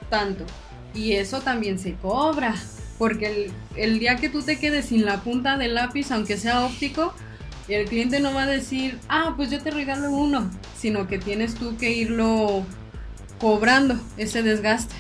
tanto. 0.10 0.46
Y 0.94 1.14
eso 1.14 1.42
también 1.42 1.80
se 1.80 1.96
cobra, 1.96 2.54
porque 3.00 3.50
el 3.76 3.98
día 3.98 4.18
que 4.18 4.30
tú 4.30 4.44
te 4.44 4.60
quedes 4.60 4.86
sin 4.86 5.06
la 5.06 5.22
punta 5.22 5.58
del 5.58 5.74
lápiz, 5.74 6.12
aunque 6.12 6.38
sea 6.38 6.64
óptico, 6.64 7.16
el 7.68 7.88
cliente 7.88 8.20
no 8.20 8.34
va 8.34 8.44
a 8.44 8.48
decir, 8.48 9.00
ah, 9.10 9.34
pues 9.36 9.50
yo 9.50 9.62
te 9.62 9.72
regalo 9.72 10.12
uno, 10.12 10.50
sino 10.78 11.08
que 11.08 11.18
tienes 11.20 11.56
tú 11.56 11.78
que 11.78 11.92
irlo 11.92 12.66
cobrando 13.40 13.96
ese 14.18 14.44
desgaste. 14.44 14.96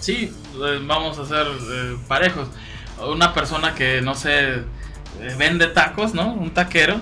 Sí, 0.00 0.32
eh, 0.54 0.80
vamos 0.84 1.18
a 1.18 1.26
ser 1.26 1.46
eh, 1.46 1.96
parejos. 2.06 2.48
Una 3.06 3.34
persona 3.34 3.74
que, 3.74 4.00
no 4.00 4.14
sé, 4.14 4.54
eh, 4.54 4.64
vende 5.38 5.66
tacos, 5.66 6.14
¿no? 6.14 6.32
Un 6.34 6.50
taquero. 6.50 7.00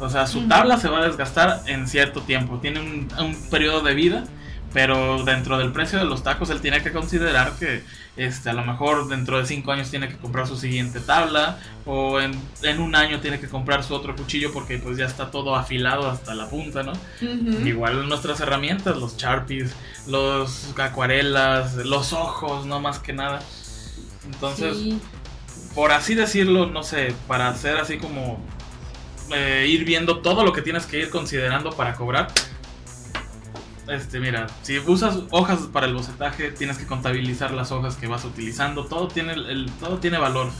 O 0.00 0.08
sea, 0.08 0.26
su 0.26 0.46
tabla 0.46 0.78
se 0.78 0.88
va 0.88 1.00
a 1.00 1.06
desgastar 1.06 1.62
en 1.66 1.88
cierto 1.88 2.22
tiempo. 2.22 2.58
Tiene 2.58 2.80
un, 2.80 3.08
un 3.18 3.50
periodo 3.50 3.80
de 3.80 3.94
vida. 3.94 4.24
Pero 4.74 5.24
dentro 5.24 5.56
del 5.56 5.72
precio 5.72 5.98
de 5.98 6.04
los 6.04 6.22
tacos, 6.22 6.50
él 6.50 6.60
tiene 6.60 6.82
que 6.82 6.92
considerar 6.92 7.52
que 7.58 7.82
este, 8.18 8.50
a 8.50 8.52
lo 8.52 8.64
mejor 8.64 9.08
dentro 9.08 9.38
de 9.38 9.46
cinco 9.46 9.72
años 9.72 9.88
tiene 9.90 10.08
que 10.08 10.16
comprar 10.18 10.46
su 10.46 10.56
siguiente 10.58 11.00
tabla. 11.00 11.58
O 11.86 12.20
en, 12.20 12.38
en 12.62 12.78
un 12.80 12.94
año 12.94 13.18
tiene 13.20 13.40
que 13.40 13.48
comprar 13.48 13.82
su 13.82 13.94
otro 13.94 14.14
cuchillo 14.14 14.52
porque 14.52 14.76
pues 14.76 14.98
ya 14.98 15.06
está 15.06 15.30
todo 15.30 15.56
afilado 15.56 16.10
hasta 16.10 16.34
la 16.34 16.50
punta, 16.50 16.82
¿no? 16.82 16.92
Ujú. 16.92 17.66
Igual 17.66 18.08
nuestras 18.10 18.40
herramientas, 18.40 18.96
los 18.98 19.16
Sharpies, 19.16 19.74
los 20.06 20.74
acuarelas, 20.78 21.74
los 21.76 22.12
ojos, 22.12 22.66
no 22.66 22.78
más 22.78 22.98
que 22.98 23.14
nada. 23.14 23.40
Entonces, 24.26 24.76
Sí. 24.76 25.00
por 25.74 25.92
así 25.92 26.14
decirlo, 26.14 26.66
no 26.66 26.82
sé, 26.82 27.14
para 27.26 27.48
hacer 27.48 27.78
así 27.78 27.96
como 27.96 28.38
eh, 29.34 29.66
ir 29.68 29.84
viendo 29.86 30.18
todo 30.18 30.44
lo 30.44 30.52
que 30.52 30.60
tienes 30.60 30.84
que 30.86 30.98
ir 30.98 31.08
considerando 31.10 31.70
para 31.70 31.94
cobrar. 31.94 32.28
Este, 33.88 34.20
mira, 34.20 34.46
si 34.62 34.78
usas 34.78 35.20
hojas 35.30 35.60
para 35.72 35.86
el 35.86 35.94
bocetaje, 35.94 36.50
tienes 36.50 36.78
que 36.78 36.86
contabilizar 36.86 37.52
las 37.52 37.72
hojas 37.72 37.96
que 37.96 38.06
vas 38.06 38.24
utilizando. 38.24 38.84
Todo 38.84 39.08
tiene, 39.08 39.32
el, 39.32 39.70
todo 39.80 39.98
tiene 39.98 40.18
valor. 40.18 40.50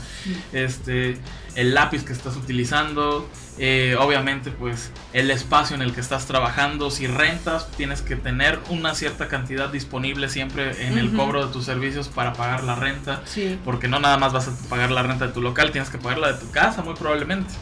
Este, 0.52 1.18
el 1.54 1.74
lápiz 1.74 2.04
que 2.04 2.12
estás 2.12 2.36
utilizando, 2.36 3.28
eh, 3.58 3.96
obviamente, 3.98 4.50
pues 4.50 4.92
el 5.12 5.30
espacio 5.30 5.74
en 5.74 5.82
el 5.82 5.92
que 5.92 6.00
estás 6.00 6.26
trabajando. 6.26 6.90
Si 6.90 7.06
rentas, 7.06 7.70
tienes 7.72 8.02
que 8.02 8.16
tener 8.16 8.60
una 8.68 8.94
cierta 8.94 9.28
cantidad 9.28 9.68
disponible 9.68 10.28
siempre 10.28 10.86
en 10.86 10.98
el 10.98 11.12
cobro 11.12 11.46
de 11.46 11.52
tus 11.52 11.64
servicios 11.64 12.08
para 12.08 12.34
pagar 12.34 12.62
la 12.64 12.76
renta. 12.76 13.22
Sí. 13.24 13.58
Porque 13.64 13.88
no 13.88 13.98
nada 13.98 14.16
más 14.18 14.32
vas 14.32 14.48
a 14.48 14.68
pagar 14.68 14.90
la 14.90 15.02
renta 15.02 15.26
de 15.26 15.32
tu 15.32 15.40
local, 15.40 15.72
tienes 15.72 15.90
que 15.90 15.98
pagar 15.98 16.18
la 16.18 16.32
de 16.32 16.38
tu 16.38 16.50
casa, 16.50 16.82
muy 16.82 16.94
probablemente. 16.94 17.52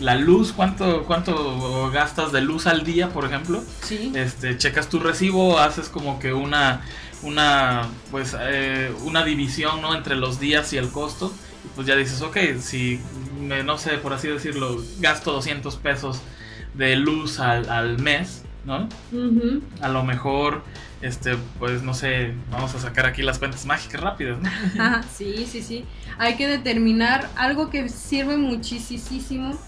La 0.00 0.16
luz, 0.16 0.52
¿cuánto, 0.52 1.04
cuánto 1.04 1.90
gastas 1.92 2.32
de 2.32 2.40
luz 2.40 2.66
al 2.66 2.84
día, 2.84 3.10
por 3.10 3.24
ejemplo? 3.24 3.62
Sí. 3.82 4.12
Este, 4.14 4.58
checas 4.58 4.88
tu 4.88 4.98
recibo, 4.98 5.58
haces 5.58 5.88
como 5.88 6.18
que 6.18 6.32
una, 6.32 6.82
una, 7.22 7.88
pues, 8.10 8.36
eh, 8.40 8.92
una 9.04 9.24
división, 9.24 9.80
¿no? 9.80 9.94
Entre 9.94 10.16
los 10.16 10.40
días 10.40 10.72
y 10.72 10.78
el 10.78 10.90
costo. 10.90 11.32
Pues 11.74 11.86
ya 11.86 11.96
dices, 11.96 12.20
ok, 12.22 12.36
si, 12.60 13.00
me- 13.40 13.62
no 13.62 13.78
sé, 13.78 13.92
por 13.98 14.12
así 14.12 14.28
decirlo, 14.28 14.82
gasto 15.00 15.32
200 15.32 15.76
pesos 15.76 16.20
de 16.74 16.96
luz 16.96 17.40
al, 17.40 17.68
al 17.70 17.98
mes, 17.98 18.42
¿no? 18.64 18.88
A 19.80 19.88
lo 19.88 20.04
mejor, 20.04 20.62
este, 21.00 21.36
pues, 21.58 21.82
no 21.82 21.94
sé, 21.94 22.34
vamos 22.50 22.74
a 22.74 22.78
sacar 22.78 23.06
aquí 23.06 23.22
las 23.22 23.38
cuentas 23.38 23.64
mágicas 23.66 24.00
rápidas, 24.00 24.38
¿no? 24.40 24.48
Ajá, 24.82 25.02
sí, 25.16 25.46
sí, 25.50 25.62
sí. 25.62 25.84
Hay 26.18 26.36
que 26.36 26.46
determinar 26.46 27.28
algo 27.36 27.70
que 27.70 27.88
sirve 27.88 28.36
muchísimo 28.36 29.58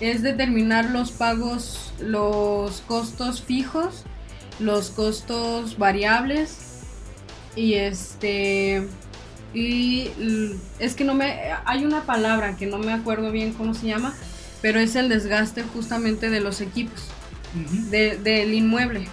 es 0.00 0.22
determinar 0.22 0.90
los 0.90 1.12
pagos, 1.12 1.92
los 2.00 2.80
costos 2.82 3.40
fijos, 3.42 4.04
los 4.58 4.90
costos 4.90 5.78
variables 5.78 6.58
y 7.56 7.74
este 7.74 8.88
y 9.54 10.10
l- 10.18 10.56
es 10.78 10.94
que 10.94 11.04
no 11.04 11.14
me 11.14 11.38
hay 11.64 11.84
una 11.84 12.02
palabra 12.02 12.56
que 12.56 12.66
no 12.66 12.78
me 12.78 12.92
acuerdo 12.92 13.30
bien 13.30 13.52
cómo 13.52 13.72
se 13.74 13.86
llama, 13.86 14.14
pero 14.60 14.80
es 14.80 14.96
el 14.96 15.08
desgaste 15.08 15.62
justamente 15.62 16.28
de 16.30 16.40
los 16.40 16.60
equipos, 16.60 17.00
de- 17.90 18.16
del 18.18 18.52
inmueble. 18.54 19.06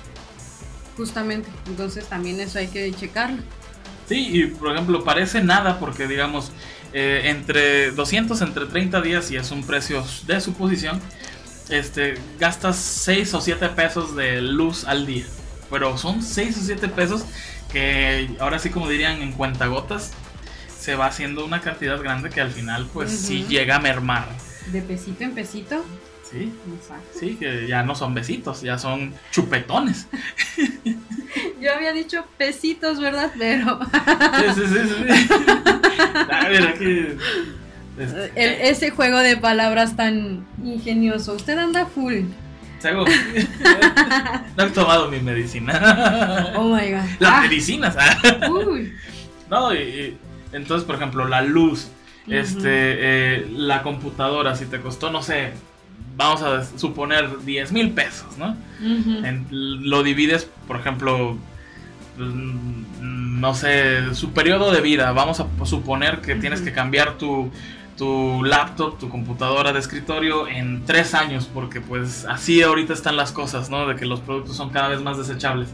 Justamente, 0.98 1.50
entonces 1.68 2.06
también 2.06 2.40
eso 2.40 2.60
hay 2.60 2.68
que 2.68 2.92
checarlo. 2.94 3.42
Sí, 4.08 4.30
y 4.34 4.46
por 4.48 4.74
ejemplo, 4.74 5.04
parece 5.04 5.42
nada 5.44 5.80
porque 5.80 6.08
digamos, 6.08 6.52
eh, 6.94 7.22
entre 7.26 7.92
200, 7.92 8.42
entre 8.42 8.66
30 8.66 9.02
días, 9.02 9.32
y 9.32 9.38
es 9.38 9.52
un 9.52 9.64
precio 9.64 10.04
de 10.28 10.42
suposición, 10.42 11.00
este, 11.70 12.16
gastas 12.40 12.76
6 12.76 13.34
o 13.34 13.40
7 13.42 13.70
pesos 13.70 14.16
de 14.16 14.42
luz 14.42 14.84
al 14.86 15.06
día. 15.06 15.26
Pero 15.70 15.98
son 15.98 16.22
6 16.22 16.58
o 16.58 16.62
7 16.62 16.90
pesos 16.90 17.24
que 17.72 18.36
ahora 18.40 18.60
sí 18.60 18.70
como 18.70 18.90
dirían 18.90 19.22
en 19.22 19.32
cuentagotas, 19.32 20.12
se 20.82 20.96
va 20.96 21.06
haciendo 21.06 21.46
una 21.46 21.62
cantidad 21.62 22.02
grande 22.02 22.30
que 22.32 22.42
al 22.42 22.50
final 22.50 22.88
pues 22.92 23.12
sí 23.12 23.42
Ujú. 23.42 23.50
llega 23.52 23.76
a 23.76 23.80
mermar. 23.80 24.28
De 24.72 24.82
pesito 24.82 25.24
en 25.24 25.34
pesito. 25.36 25.86
Sí, 26.30 26.52
Exacto. 26.76 27.20
sí, 27.20 27.36
que 27.40 27.68
ya 27.68 27.84
no 27.84 27.94
son 27.94 28.14
besitos, 28.16 28.62
ya 28.62 28.78
son 28.80 29.14
chupetones. 29.32 30.08
Yo 31.62 31.74
había 31.76 31.92
dicho 31.94 32.26
pesitos, 32.38 33.00
¿verdad? 33.00 33.32
Pero 33.38 33.80
Sí, 34.56 34.62
sí, 34.62 34.62
sí, 34.68 34.90
sí. 34.90 35.28
A 36.32 36.48
ver, 36.50 36.68
aquí... 36.68 37.08
este, 38.00 38.32
el- 38.36 38.62
ese 38.72 38.90
juego 38.90 39.20
de 39.20 39.38
palabras 39.38 39.96
tan 39.96 40.46
ingenioso. 40.64 41.34
Usted 41.34 41.58
anda 41.60 41.86
full. 41.86 42.22
Sago, 42.80 43.06
no 44.58 44.64
he 44.64 44.70
tomado 44.72 45.12
mi 45.12 45.20
medicina. 45.20 46.54
Oh 46.56 46.76
my 46.76 46.90
god. 46.92 47.02
Las 47.20 47.32
Ah, 47.34 47.42
medicinas. 47.42 47.96
uy. 48.50 48.94
No, 49.50 49.74
y, 49.76 49.78
y 49.78 50.18
entonces, 50.54 50.86
por 50.86 50.96
ejemplo, 50.96 51.28
la 51.28 51.42
luz, 51.42 51.90
este, 52.28 52.70
eh, 52.70 53.48
la 53.56 53.82
computadora, 53.84 54.56
si 54.56 54.66
te 54.66 54.80
costó, 54.80 55.12
no 55.12 55.22
sé, 55.24 55.52
vamos 56.16 56.42
a 56.44 56.64
suponer 56.78 57.40
10 57.44 57.72
mil 57.72 57.92
pesos, 57.92 58.38
¿no? 58.38 58.56
En- 59.26 59.48
lo 59.90 60.04
divides, 60.04 60.48
por 60.68 60.78
ejemplo, 60.80 61.38
mm, 62.18 63.40
no 63.40 63.54
sé, 63.56 64.14
su 64.14 64.32
periodo 64.34 64.72
de 64.72 64.82
vida. 64.82 65.12
Vamos 65.14 65.40
a 65.40 65.48
suponer 65.66 66.22
que 66.22 66.36
tienes 66.36 66.62
que 66.62 66.72
cambiar 66.72 67.18
tu, 67.18 67.52
tu 68.02 68.44
laptop, 68.44 68.98
tu 68.98 69.10
computadora 69.10 69.74
de 69.74 69.78
escritorio 69.78 70.48
en 70.48 70.84
tres 70.88 71.14
años, 71.14 71.48
porque 71.54 71.82
pues 71.82 72.26
así 72.26 72.64
ahorita 72.64 72.94
están 72.94 73.16
las 73.16 73.32
cosas, 73.32 73.70
¿no? 73.70 73.86
De 73.86 73.96
que 73.96 74.08
los 74.08 74.22
productos 74.22 74.56
son 74.56 74.72
cada 74.72 74.88
vez 74.88 75.04
más 75.04 75.20
desechables. 75.20 75.70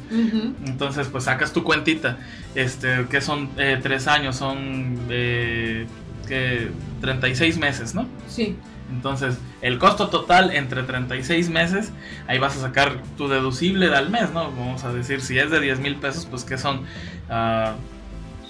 Entonces, 0.66 1.08
pues 1.08 1.24
sacas 1.24 1.54
tu 1.54 1.64
cuentita, 1.64 2.18
este, 2.54 3.06
que 3.10 3.22
son 3.22 3.50
eh, 3.56 3.80
tres 3.82 4.10
años, 4.10 4.36
son 4.36 5.00
eh, 5.10 5.88
que 6.28 6.70
36 7.00 7.60
meses, 7.60 7.96
¿no? 7.96 8.06
Sí. 8.28 8.58
Entonces, 8.92 9.38
el 9.62 9.80
costo 9.80 10.10
total 10.10 10.52
entre 10.52 10.84
36 10.84 11.50
meses, 11.50 11.94
ahí 12.28 12.40
vas 12.40 12.58
a 12.58 12.60
sacar 12.60 13.04
tu 13.16 13.30
deducible 13.30 13.88
al 13.96 14.10
mes, 14.10 14.34
¿no? 14.34 14.52
Vamos 14.52 14.84
a 14.84 14.92
decir, 14.92 15.22
si 15.22 15.40
es 15.40 15.50
de 15.50 15.62
10 15.62 15.80
mil 15.80 15.96
pesos, 15.96 16.26
pues 16.26 16.44
que 16.44 16.58
son, 16.58 16.82
uh, 17.30 17.72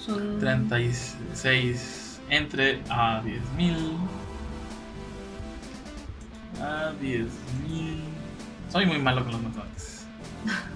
son 0.04 0.40
36 0.40 1.97
entre 2.30 2.82
a 2.88 3.20
10 3.24 3.40
mil. 3.56 3.76
A 6.60 6.92
10 7.00 7.26
mil. 7.68 8.02
Soy 8.70 8.86
muy 8.86 8.98
malo 8.98 9.22
con 9.22 9.32
los 9.32 9.42
matemáticas. 9.42 10.06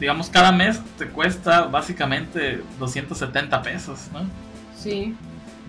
Digamos, 0.00 0.30
cada 0.30 0.52
mes 0.52 0.80
te 0.96 1.08
cuesta 1.08 1.62
básicamente 1.62 2.62
270 2.78 3.62
pesos, 3.62 4.08
¿no? 4.12 4.20
Sí 4.76 5.16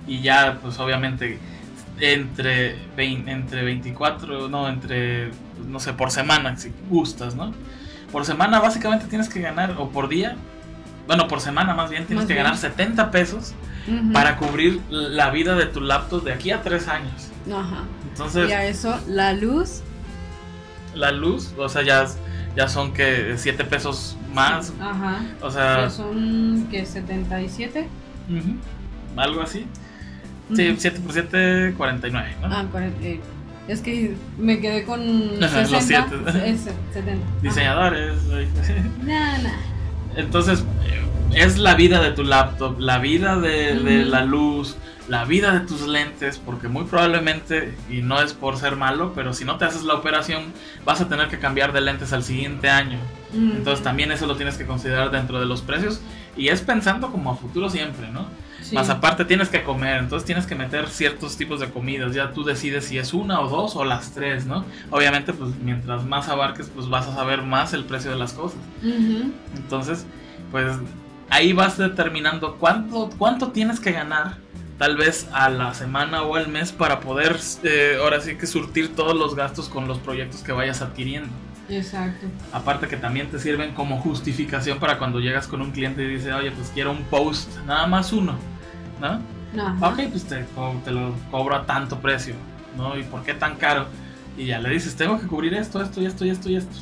y 0.10 0.22
ya 0.22 0.58
pues 0.62 0.80
obviamente 0.80 1.40
entre, 2.00 2.78
entre 2.98 3.64
24, 3.64 4.50
no, 4.50 4.68
entre, 4.70 5.32
no 5.68 5.80
sé, 5.80 5.94
por 5.94 6.12
semana, 6.12 6.58
si 6.58 6.72
gustas, 6.90 7.36
¿no? 7.36 7.54
Por 8.12 8.26
semana 8.26 8.60
básicamente 8.60 9.06
tienes 9.08 9.30
que 9.30 9.42
ganar, 9.42 9.76
o 9.78 9.90
por 9.90 10.08
día, 10.08 10.36
bueno, 11.10 11.28
por 11.28 11.42
semana 11.42 11.74
más 11.74 11.90
bien, 11.90 12.06
tienes 12.06 12.28
que 12.28 12.36
ganar 12.36 12.56
70 12.56 13.10
pesos 13.10 13.56
para 14.14 14.38
cubrir 14.38 14.80
la 14.92 15.32
vida 15.32 15.56
de 15.56 15.66
tu 15.66 15.82
laptop 15.82 16.24
de 16.24 16.34
aquí 16.34 16.52
a 16.52 16.62
3 16.62 16.88
años. 16.88 17.32
Ajá. 17.52 17.82
Entonces... 18.10 18.48
Y 18.48 18.54
a 18.54 18.66
eso, 18.66 18.96
la 19.08 19.34
luz. 19.34 19.82
La 20.94 21.12
luz, 21.12 21.52
o 21.58 21.68
sea, 21.68 21.82
ya, 21.82 22.06
ya 22.56 22.68
son 22.68 22.94
que 22.94 23.34
7 23.38 23.64
pesos 23.64 24.18
más. 24.36 24.72
Ajá. 24.80 25.22
O 25.42 25.50
sea... 25.50 25.86
Ya 25.86 25.90
son 25.90 26.68
que 26.70 26.86
77. 26.86 27.88
Algo 29.18 29.42
así. 29.42 29.66
Sí, 30.56 30.76
7 30.78 31.00
por 31.00 31.14
7, 31.14 31.74
49, 31.76 32.36
¿no? 32.40 32.48
Ah, 32.56 32.68
40, 32.70 33.04
eh, 33.04 33.20
es 33.68 33.82
que 33.82 34.16
me 34.38 34.60
quedé 34.60 34.84
con 34.84 35.02
60, 35.40 35.62
los 35.72 35.84
7. 35.86 36.08
70. 36.94 37.26
Diseñadores. 37.42 38.14
Nah, 39.04 39.40
nah. 39.40 39.79
Entonces, 40.16 40.64
es 41.34 41.58
la 41.58 41.76
vida 41.76 42.02
de 42.02 42.12
tu 42.12 42.24
laptop, 42.24 42.80
la 42.80 42.98
vida 43.00 43.38
de, 43.38 43.76
de, 43.80 44.06
la 44.06 44.26
luz, 44.26 44.78
la 45.08 45.26
vida 45.26 45.54
de 45.54 45.62
tus 45.62 45.88
lentes, 45.88 46.38
porque 46.38 46.68
muy 46.68 46.86
probablemente, 46.86 47.76
y 47.90 48.02
no 48.02 48.22
es 48.22 48.34
por 48.34 48.58
ser 48.58 48.76
malo, 48.76 49.14
pero 49.16 49.34
si 49.34 49.46
no 49.46 49.58
te 49.58 49.66
haces 49.66 49.84
la 49.84 49.96
operación, 49.96 50.54
vas 50.86 51.02
a 51.02 51.10
tener 51.10 51.28
que 51.28 51.40
cambiar 51.40 51.74
de 51.74 51.82
lentes 51.82 52.14
al 52.14 52.24
siguiente 52.24 52.70
año. 52.70 53.00
Entonces 53.34 53.84
también 53.84 54.12
eso 54.12 54.26
lo 54.26 54.36
tienes 54.36 54.58
que 54.58 54.66
considerar 54.66 55.12
dentro 55.12 55.40
de 55.40 55.46
los 55.46 55.62
precios 55.62 56.02
y 56.36 56.48
es 56.48 56.62
pensando 56.62 57.12
como 57.12 57.32
a 57.32 57.36
futuro 57.36 57.70
siempre, 57.70 58.10
¿no? 58.10 58.26
Más 58.74 58.90
aparte 58.90 59.26
tienes 59.26 59.50
que 59.50 59.64
comer, 59.64 60.00
entonces 60.00 60.26
tienes 60.26 60.46
que 60.46 60.56
meter 60.56 60.90
ciertos 60.90 61.38
tipos 61.38 61.60
de 61.60 61.70
comidas. 61.70 62.14
Ya 62.14 62.32
tú 62.32 62.44
decides 62.44 62.86
si 62.86 62.98
es 62.98 63.14
una 63.14 63.42
o 63.42 63.50
dos 63.50 63.76
o 63.76 63.86
las 63.86 64.12
tres, 64.12 64.46
¿no? 64.46 64.66
Obviamente, 64.90 65.34
pues 65.34 65.56
mientras 65.56 66.06
más 66.06 66.30
abarques, 66.30 66.70
pues 66.74 66.88
vas 66.90 67.08
a 67.08 67.16
saber 67.16 67.42
más 67.42 67.74
el 67.74 67.86
precio 67.86 68.12
de 68.12 68.18
las 68.18 68.34
cosas. 68.34 68.60
Entonces, 69.56 70.06
pues 70.52 70.78
ahí 71.30 71.54
vas 71.54 71.78
determinando 71.78 72.56
cuánto, 72.58 73.10
cuánto 73.18 73.50
tienes 73.52 73.80
que 73.80 73.92
ganar, 73.92 74.38
tal 74.78 74.98
vez 74.98 75.28
a 75.32 75.50
la 75.50 75.74
semana 75.74 76.24
o 76.24 76.36
al 76.36 76.48
mes, 76.48 76.72
para 76.72 77.00
poder 77.00 77.38
eh, 77.64 77.98
ahora 78.02 78.22
sí 78.22 78.36
que 78.36 78.48
surtir 78.48 78.96
todos 78.96 79.16
los 79.16 79.36
gastos 79.36 79.70
con 79.70 79.88
los 79.88 80.00
proyectos 80.00 80.42
que 80.42 80.52
vayas 80.52 80.82
adquiriendo. 80.82 81.30
Exacto. 81.70 82.26
Aparte 82.52 82.88
que 82.88 82.98
también 82.98 83.30
te 83.30 83.40
sirven 83.40 83.74
como 83.74 84.00
justificación 84.00 84.80
para 84.80 84.98
cuando 84.98 85.20
llegas 85.20 85.48
con 85.48 85.62
un 85.62 85.72
cliente 85.72 86.04
y 86.04 86.08
dice, 86.08 86.34
oye, 86.34 86.52
pues 86.52 86.72
quiero 86.74 86.92
un 86.92 87.04
post, 87.04 87.58
nada 87.66 87.86
más 87.86 88.12
uno. 88.12 88.36
¿No? 89.00 89.22
Ok, 89.82 90.00
pues 90.12 90.26
te, 90.26 90.46
lo 90.92 91.14
cobro 91.32 91.56
a 91.56 91.66
tanto 91.66 92.00
precio, 92.00 92.36
¿no? 92.78 92.98
¿Y 92.98 93.04
por 93.04 93.24
qué 93.24 93.34
tan 93.34 93.56
caro? 93.56 93.88
Y 94.38 94.46
ya 94.46 94.60
le 94.60 94.70
dices, 94.70 94.96
tengo 94.96 95.20
que 95.20 95.28
cubrir 95.28 95.54
esto, 95.54 95.82
esto 95.82 96.02
y 96.02 96.06
esto 96.06 96.26
y 96.26 96.30
esto 96.30 96.50
y 96.50 96.56
esto. 96.56 96.78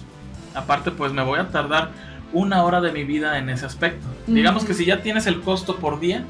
Aparte, 0.54 0.92
pues 0.92 1.14
me 1.14 1.24
voy 1.24 1.40
a 1.40 1.50
tardar 1.50 1.92
una 2.34 2.64
hora 2.64 2.82
de 2.82 2.92
mi 2.92 3.04
vida 3.04 3.38
en 3.38 3.50
ese 3.50 3.66
aspecto. 3.66 4.06
Digamos 4.28 4.66
que 4.66 4.74
si 4.74 4.86
ya 4.86 5.02
tienes 5.02 5.28
el 5.28 5.42
costo 5.42 5.78
por 5.78 6.00
día 6.00 6.26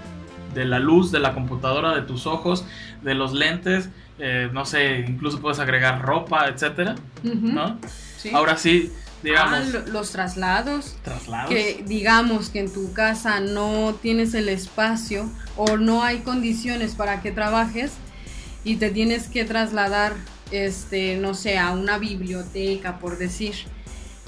de 0.54 0.66
la 0.66 0.80
luz, 0.80 1.12
de 1.12 1.20
la 1.20 1.34
computadora, 1.34 1.96
de 1.96 2.02
tus 2.02 2.28
ojos, 2.28 2.66
de 3.02 3.16
los 3.16 3.34
lentes, 3.34 3.90
eh, 4.20 4.50
no 4.54 4.66
sé, 4.66 5.06
incluso 5.08 5.40
puedes 5.40 5.60
agregar 5.60 6.02
ropa, 6.02 6.48
etcétera, 6.48 6.96
¿no? 7.24 7.78
Ahora 8.34 8.58
sí, 8.58 8.92
digamos. 9.24 9.76
Ah, 9.76 9.84
los 9.88 10.12
traslados. 10.12 10.96
Traslados. 11.04 11.50
Que 11.50 11.84
digamos 11.86 12.50
que 12.50 12.60
en 12.60 12.74
tu 12.74 12.94
casa 12.94 13.40
no 13.40 13.96
tienes 14.02 14.34
el 14.34 14.50
espacio 14.50 15.30
o 15.56 15.78
no 15.78 16.04
hay 16.04 16.20
condiciones 16.20 16.96
para 16.96 17.22
que 17.22 17.32
trabajes 17.32 17.94
y 18.64 18.78
te 18.78 18.90
tienes 18.90 19.28
que 19.28 19.46
trasladar, 19.46 20.14
este, 20.52 21.18
no 21.18 21.34
sé, 21.34 21.58
a 21.58 21.72
una 21.72 21.98
biblioteca, 21.98 23.00
por 23.00 23.18
decir. 23.18 23.56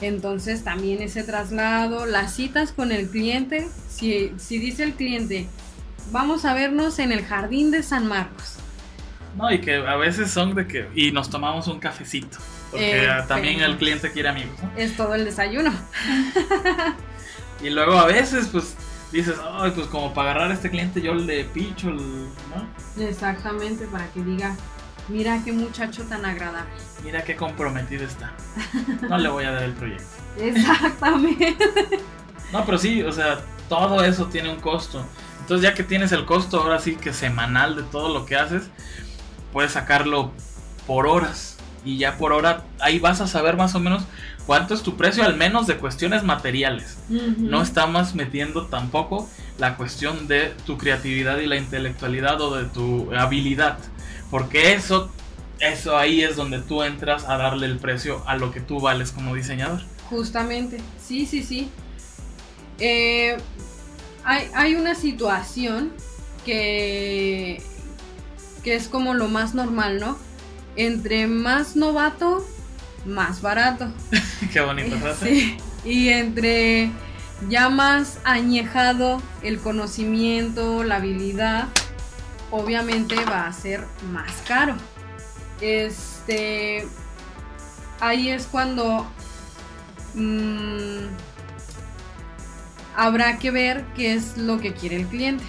Entonces 0.01 0.63
también 0.63 1.01
ese 1.01 1.23
traslado, 1.23 2.05
las 2.05 2.33
citas 2.35 2.71
con 2.71 2.91
el 2.91 3.09
cliente, 3.09 3.67
si, 3.89 4.31
si 4.37 4.57
dice 4.57 4.83
el 4.83 4.93
cliente, 4.93 5.47
vamos 6.11 6.45
a 6.45 6.53
vernos 6.53 6.99
en 6.99 7.11
el 7.11 7.25
jardín 7.25 7.71
de 7.71 7.83
San 7.83 8.07
Marcos. 8.07 8.55
No, 9.35 9.51
y 9.51 9.59
que 9.59 9.75
a 9.75 9.95
veces 9.95 10.31
son 10.31 10.55
de 10.55 10.67
que, 10.67 10.87
y 10.95 11.11
nos 11.11 11.29
tomamos 11.29 11.67
un 11.67 11.79
cafecito. 11.79 12.37
Porque 12.71 13.05
eh, 13.05 13.23
también 13.27 13.61
el 13.61 13.77
cliente 13.77 14.11
quiere 14.11 14.29
amigos. 14.29 14.57
Es 14.75 14.95
todo 14.95 15.15
el 15.15 15.25
desayuno. 15.25 15.71
y 17.63 17.69
luego 17.69 17.97
a 17.97 18.05
veces, 18.05 18.47
pues 18.51 18.75
dices, 19.11 19.35
ay, 19.43 19.71
pues 19.71 19.87
como 19.87 20.13
para 20.13 20.31
agarrar 20.31 20.51
a 20.51 20.53
este 20.53 20.69
cliente 20.69 21.01
yo 21.01 21.13
le 21.13 21.45
picho, 21.45 21.89
¿no? 21.89 23.03
Exactamente, 23.03 23.87
para 23.87 24.07
que 24.11 24.21
diga, 24.21 24.55
mira 25.07 25.41
qué 25.43 25.51
muchacho 25.51 26.03
tan 26.03 26.25
agradable. 26.25 26.71
Mira 27.03 27.23
qué 27.23 27.35
comprometido 27.35 28.05
está. 28.05 28.33
No 29.09 29.17
le 29.17 29.29
voy 29.29 29.45
a 29.45 29.51
dar 29.51 29.63
el 29.63 29.73
proyecto. 29.73 30.05
Exactamente. 30.37 31.57
No, 32.51 32.65
pero 32.65 32.79
sí, 32.79 33.03
o 33.03 33.11
sea, 33.11 33.41
todo 33.67 34.03
eso 34.03 34.25
tiene 34.25 34.49
un 34.49 34.59
costo. 34.59 35.05
Entonces 35.41 35.61
ya 35.61 35.75
que 35.75 35.83
tienes 35.83 36.11
el 36.11 36.25
costo 36.25 36.59
ahora 36.59 36.79
sí 36.79 36.95
que 36.95 37.13
semanal 37.13 37.75
de 37.75 37.83
todo 37.83 38.11
lo 38.11 38.25
que 38.25 38.35
haces, 38.35 38.71
puedes 39.53 39.73
sacarlo 39.73 40.31
por 40.87 41.05
horas 41.05 41.58
y 41.85 41.97
ya 41.97 42.17
por 42.17 42.33
hora 42.33 42.63
ahí 42.79 42.99
vas 42.99 43.21
a 43.21 43.27
saber 43.27 43.57
más 43.57 43.75
o 43.75 43.79
menos 43.79 44.03
cuánto 44.45 44.73
es 44.73 44.81
tu 44.81 44.97
precio, 44.97 45.23
al 45.23 45.35
menos 45.35 45.67
de 45.67 45.77
cuestiones 45.77 46.23
materiales. 46.23 46.97
No 47.09 47.61
estamos 47.61 48.15
metiendo 48.15 48.67
tampoco 48.67 49.29
la 49.57 49.75
cuestión 49.75 50.27
de 50.27 50.53
tu 50.65 50.77
creatividad 50.77 51.37
y 51.39 51.45
la 51.45 51.57
intelectualidad 51.57 52.41
o 52.41 52.55
de 52.55 52.65
tu 52.65 53.13
habilidad, 53.13 53.77
porque 54.31 54.73
eso, 54.73 55.11
eso 55.59 55.97
ahí 55.97 56.23
es 56.23 56.35
donde 56.35 56.59
tú 56.59 56.83
entras 56.83 57.25
a 57.25 57.37
darle 57.37 57.67
el 57.67 57.77
precio 57.77 58.23
a 58.25 58.37
lo 58.37 58.51
que 58.51 58.59
tú 58.59 58.79
vales 58.79 59.11
como 59.11 59.35
diseñador. 59.35 59.81
Justamente, 60.09 60.79
sí, 60.99 61.25
sí, 61.25 61.43
sí. 61.43 61.69
Eh, 62.79 63.37
hay, 64.23 64.47
hay 64.55 64.75
una 64.75 64.95
situación 64.95 65.91
que, 66.45 67.61
que 68.63 68.75
es 68.75 68.87
como 68.87 69.13
lo 69.13 69.27
más 69.27 69.53
normal, 69.53 69.99
¿no? 69.99 70.28
Entre 70.79 71.27
más 71.27 71.75
novato, 71.75 72.47
más 73.05 73.41
barato. 73.41 73.91
Qué 74.53 74.61
bonito 74.61 74.97
frase. 74.97 75.29
Sí. 75.29 75.57
Y 75.83 76.09
entre 76.09 76.89
ya 77.49 77.69
más 77.69 78.19
añejado 78.23 79.21
el 79.41 79.59
conocimiento, 79.59 80.83
la 80.85 80.95
habilidad, 80.95 81.67
obviamente 82.49 83.15
va 83.25 83.47
a 83.47 83.53
ser 83.53 83.85
más 84.11 84.31
caro. 84.47 84.75
Este. 85.59 86.87
Ahí 87.99 88.29
es 88.29 88.45
cuando. 88.45 89.05
Mm, 90.13 91.07
habrá 92.95 93.37
que 93.37 93.51
ver 93.51 93.85
qué 93.97 94.13
es 94.13 94.37
lo 94.37 94.59
que 94.59 94.73
quiere 94.73 94.95
el 94.95 95.07
cliente. 95.07 95.43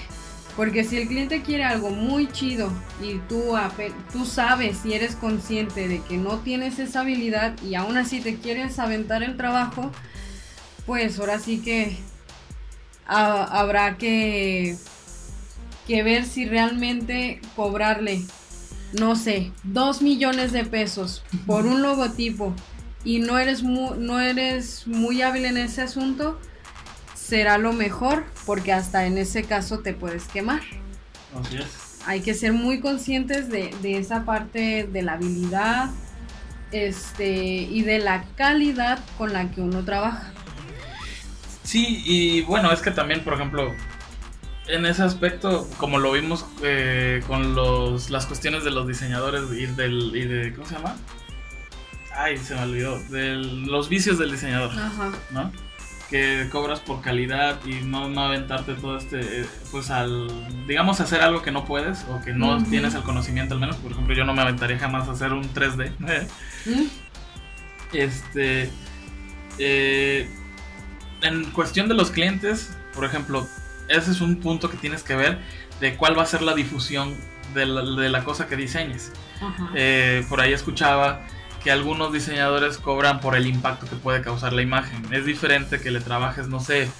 Porque 0.61 0.85
si 0.85 0.99
el 0.99 1.09
cliente 1.09 1.41
quiere 1.41 1.65
algo 1.65 1.89
muy 1.89 2.31
chido 2.31 2.71
y 3.03 3.15
tú, 3.31 3.57
tú 4.13 4.27
sabes 4.27 4.85
y 4.85 4.93
eres 4.93 5.17
consciente 5.17 5.89
de 5.89 6.03
que 6.03 6.19
no 6.19 6.41
tienes 6.41 6.79
esa 6.79 7.01
habilidad 7.01 7.55
y 7.63 7.77
aún 7.77 7.97
así 7.97 8.21
te 8.21 8.37
quieres 8.37 8.79
aventar 8.79 9.23
el 9.23 9.39
trabajo, 9.39 9.91
pues 10.85 11.19
ahora 11.19 11.39
sí 11.39 11.63
que 11.63 11.97
habrá 13.07 13.97
que, 13.97 14.77
que 15.87 16.03
ver 16.03 16.27
si 16.27 16.45
realmente 16.45 17.41
cobrarle, 17.57 18.21
no 18.93 19.17
sé, 19.17 19.53
dos 19.63 20.03
millones 20.03 20.53
de 20.53 20.67
pesos 20.67 21.25
por 21.47 21.65
un 21.65 21.81
logotipo 21.81 22.55
y 23.03 23.21
no 23.21 23.39
eres 23.39 23.63
no 23.63 24.21
eres 24.21 24.87
muy 24.87 25.23
hábil 25.23 25.47
en 25.47 25.57
ese 25.57 25.81
asunto, 25.81 26.39
será 27.31 27.59
lo 27.59 27.73
mejor 27.73 28.25
porque 28.45 28.73
hasta 28.73 29.07
en 29.07 29.17
ese 29.17 29.45
caso 29.45 29.79
te 29.79 29.95
puedes 29.95 30.25
quemar. 30.25 30.63
Así 31.41 31.59
es. 31.59 32.01
Hay 32.05 32.23
que 32.23 32.35
ser 32.35 32.53
muy 32.53 32.81
conscientes 32.81 33.49
de, 33.49 33.71
esa 33.85 34.25
parte 34.25 34.89
de 34.91 35.03
la 35.03 35.13
habilidad 35.13 35.91
este, 36.73 37.29
y 37.31 37.83
de 37.83 38.01
la 38.01 38.25
calidad 38.35 38.99
con 39.17 39.33
la 39.33 39.49
que 39.53 39.61
uno 39.61 39.85
trabaja. 39.85 40.33
Sí, 41.63 42.03
y 42.05 42.43
bueno, 42.43 42.73
es 42.73 42.81
que 42.81 42.91
también, 42.91 43.23
por 43.23 43.35
ejemplo, 43.35 43.73
en 44.67 44.85
ese 44.85 45.05
aspecto, 45.05 45.69
como 45.77 45.99
lo 45.99 46.11
vimos 46.11 46.45
eh, 46.65 47.23
con 47.29 47.55
los, 47.55 48.11
las 48.11 48.27
cuestiones 48.27 48.65
de 48.65 48.73
los 48.73 48.89
diseñadores 48.89 49.43
y, 49.53 49.67
del, 49.67 50.17
y 50.17 50.25
de, 50.25 50.53
¿cómo 50.53 50.67
se 50.67 50.75
llama? 50.75 50.97
Ay, 52.17 52.39
se 52.39 52.57
me 52.57 52.63
olvidó, 52.63 52.99
de 53.05 53.37
los 53.37 53.89
vicios 53.89 54.19
del 54.19 54.33
diseñador, 54.33 54.73
Ajá. 54.73 55.13
¿no? 55.31 55.70
Que 56.11 56.49
cobras 56.51 56.81
por 56.81 57.01
calidad 57.03 57.61
y 57.65 57.85
no, 57.85 58.09
no 58.09 58.25
aventarte 58.25 58.75
todo 58.75 58.97
este, 58.99 59.43
eh, 59.43 59.47
pues 59.71 59.91
al, 59.91 60.29
digamos, 60.67 61.01
hacer 61.01 61.23
algo 61.23 61.41
que 61.41 61.53
no 61.53 61.65
puedes 61.65 62.05
o 62.11 62.21
que 62.21 62.33
no 62.33 62.63
tienes 62.65 62.95
el 62.95 63.03
conocimiento 63.03 63.55
al 63.55 63.61
menos. 63.61 63.77
Por 63.77 63.93
ejemplo, 63.93 64.15
yo 64.15 64.25
no 64.25 64.35
me 64.35 64.43
aventaría 64.43 64.79
jamás 64.79 65.09
a 65.09 65.13
hacer 65.13 65.33
un 65.33 65.45
3D. 65.55 65.93
¿Mm? 66.67 66.73
Este. 67.93 68.71
eh, 69.59 70.29
en 71.23 71.45
cuestión 71.51 71.89
de 71.89 71.95
los 71.95 72.11
clientes, 72.11 72.77
por 72.95 73.05
ejemplo, 73.05 73.47
ese 73.89 74.13
es 74.13 74.21
un 74.21 74.37
punto 74.37 74.71
que 74.71 74.77
tienes 74.77 75.03
que 75.03 75.15
ver 75.17 75.39
de 75.81 75.97
cuál 75.97 76.17
va 76.17 76.23
a 76.23 76.27
ser 76.27 76.43
la 76.43 76.55
difusión 76.55 77.15
de 77.55 77.67
la, 77.67 77.83
de 77.83 78.09
la 78.09 78.25
cosa 78.25 78.47
que 78.47 78.57
diseñes. 78.57 79.13
Eh, 79.75 80.25
por 80.29 80.41
ahí 80.41 80.53
escuchaba 80.53 81.23
que 81.63 81.71
algunos 81.71 82.13
diseñadores 82.13 82.79
cobran 82.79 83.21
por 83.21 83.37
el 83.37 83.47
impacto 83.47 83.87
que 83.87 83.97
puede 83.97 84.23
causar 84.23 84.53
la 84.53 84.63
imagen. 84.63 85.03
Es 85.13 85.25
diferente 85.27 85.81
que 85.81 85.91
le 85.91 86.01
trabajes, 86.01 86.49
no 86.49 86.61
sé, 86.61 86.91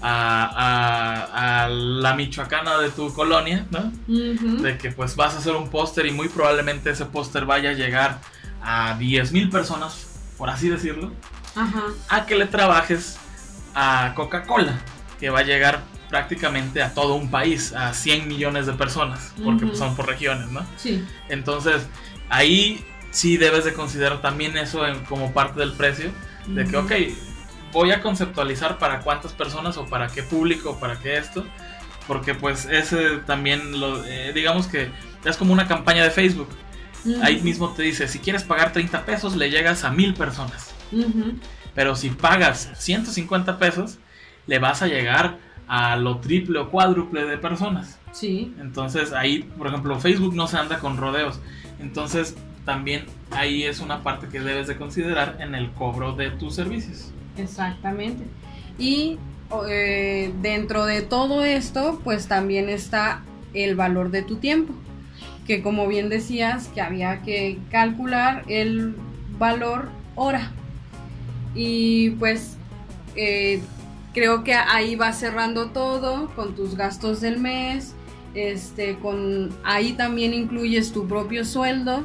a, 0.00 0.44
a- 0.44 1.64
a 1.64 1.68
la 1.68 2.14
michoacana 2.14 2.78
de 2.78 2.90
tu 2.90 3.12
colonia, 3.14 3.66
¿no? 3.70 3.92
De 4.62 4.78
que 4.78 4.90
pues 4.92 5.16
vas 5.16 5.34
a 5.34 5.38
hacer 5.38 5.54
un 5.54 5.68
póster 5.70 6.06
y 6.06 6.12
muy 6.12 6.28
probablemente 6.28 6.90
ese 6.90 7.04
póster 7.06 7.44
vaya 7.46 7.70
a 7.70 7.72
llegar 7.74 8.18
a 8.62 8.96
10.000 8.98 9.50
personas, 9.50 10.06
por 10.36 10.50
así 10.50 10.68
decirlo, 10.68 11.12
a 12.08 12.26
que 12.26 12.36
le 12.36 12.46
trabajes 12.46 13.16
a 13.74 14.12
Coca-Cola, 14.14 14.78
que 15.18 15.30
va 15.30 15.40
a 15.40 15.42
llegar 15.44 15.82
prácticamente 16.08 16.82
a 16.82 16.94
todo 16.94 17.14
un 17.14 17.30
país, 17.30 17.72
a 17.74 17.92
100 17.92 18.28
millones 18.28 18.66
de 18.66 18.72
personas, 18.72 19.32
porque 19.44 19.66
pues, 19.66 19.78
son 19.78 19.94
por 19.94 20.06
regiones, 20.06 20.48
¿no? 20.50 20.64
Sí. 20.76 21.04
Entonces, 21.28 21.86
ahí 22.30 22.84
sí 23.10 23.36
debes 23.36 23.64
de 23.64 23.72
considerar 23.74 24.20
también 24.20 24.56
eso 24.56 24.86
en- 24.86 25.00
como 25.04 25.32
parte 25.32 25.60
del 25.60 25.72
precio, 25.72 26.10
de 26.46 26.64
que, 26.64 26.76
ok, 26.76 26.92
voy 27.72 27.90
a 27.90 28.00
conceptualizar 28.00 28.78
para 28.78 29.00
cuántas 29.00 29.32
personas 29.32 29.76
o 29.76 29.86
para 29.86 30.06
qué 30.08 30.22
público 30.22 30.70
o 30.70 30.78
para 30.80 30.98
qué 30.98 31.18
esto, 31.18 31.44
porque 32.06 32.34
pues 32.34 32.64
ese 32.66 33.18
también, 33.26 33.78
lo, 33.80 34.02
eh, 34.04 34.32
digamos 34.32 34.66
que 34.66 34.88
es 35.24 35.36
como 35.36 35.52
una 35.52 35.68
campaña 35.68 36.02
de 36.04 36.10
Facebook. 36.10 36.48
Ahí 37.22 37.40
mismo 37.42 37.68
te 37.74 37.82
dice, 37.82 38.08
si 38.08 38.18
quieres 38.18 38.42
pagar 38.44 38.72
30 38.72 39.04
pesos, 39.04 39.36
le 39.36 39.50
llegas 39.50 39.84
a 39.84 39.90
mil 39.90 40.14
personas. 40.14 40.74
Pero 41.74 41.94
si 41.94 42.10
pagas 42.10 42.70
150 42.78 43.58
pesos, 43.58 43.98
le 44.46 44.58
vas 44.58 44.82
a 44.82 44.86
llegar 44.88 45.38
a 45.68 45.96
lo 45.96 46.18
triple 46.18 46.58
o 46.58 46.70
cuádruple 46.70 47.24
de 47.26 47.36
personas. 47.38 47.98
Sí. 48.12 48.54
Entonces 48.58 49.12
ahí, 49.12 49.40
por 49.58 49.66
ejemplo, 49.68 50.00
Facebook 50.00 50.34
no 50.34 50.48
se 50.48 50.56
anda 50.56 50.78
con 50.78 50.96
rodeos. 50.96 51.38
Entonces 51.78 52.36
también 52.68 53.06
ahí 53.30 53.64
es 53.64 53.80
una 53.80 54.02
parte 54.02 54.28
que 54.28 54.40
debes 54.40 54.66
de 54.66 54.76
considerar 54.76 55.38
en 55.40 55.54
el 55.54 55.70
cobro 55.70 56.12
de 56.12 56.30
tus 56.30 56.54
servicios. 56.54 57.10
Exactamente. 57.38 58.24
Y 58.78 59.16
eh, 59.66 60.34
dentro 60.42 60.84
de 60.84 61.00
todo 61.00 61.46
esto, 61.46 61.98
pues 62.04 62.28
también 62.28 62.68
está 62.68 63.22
el 63.54 63.74
valor 63.74 64.10
de 64.10 64.20
tu 64.20 64.36
tiempo. 64.36 64.74
Que 65.46 65.62
como 65.62 65.88
bien 65.88 66.10
decías, 66.10 66.68
que 66.68 66.82
había 66.82 67.22
que 67.22 67.56
calcular 67.70 68.44
el 68.48 68.94
valor 69.38 69.88
hora. 70.14 70.52
Y 71.54 72.10
pues 72.18 72.58
eh, 73.16 73.62
creo 74.12 74.44
que 74.44 74.52
ahí 74.52 74.94
va 74.94 75.14
cerrando 75.14 75.70
todo 75.70 76.28
con 76.36 76.54
tus 76.54 76.76
gastos 76.76 77.22
del 77.22 77.38
mes. 77.38 77.94
Este, 78.34 78.96
con 78.96 79.56
ahí 79.64 79.94
también 79.94 80.34
incluyes 80.34 80.92
tu 80.92 81.08
propio 81.08 81.46
sueldo. 81.46 82.04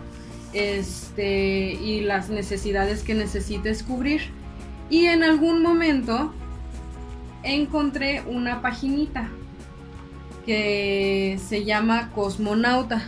Este, 0.54 1.74
y 1.74 2.02
las 2.02 2.30
necesidades 2.30 3.04
que 3.04 3.14
necesites 3.14 3.84
cubrir. 3.84 4.22
Y 4.90 5.06
en 5.06 5.24
algún 5.24 5.62
momento 5.62 6.34
encontré 7.44 8.22
una 8.28 8.62
paginita 8.62 9.30
que 10.46 11.40
se 11.44 11.66
llama 11.66 12.12
Cosmonauta. 12.14 13.02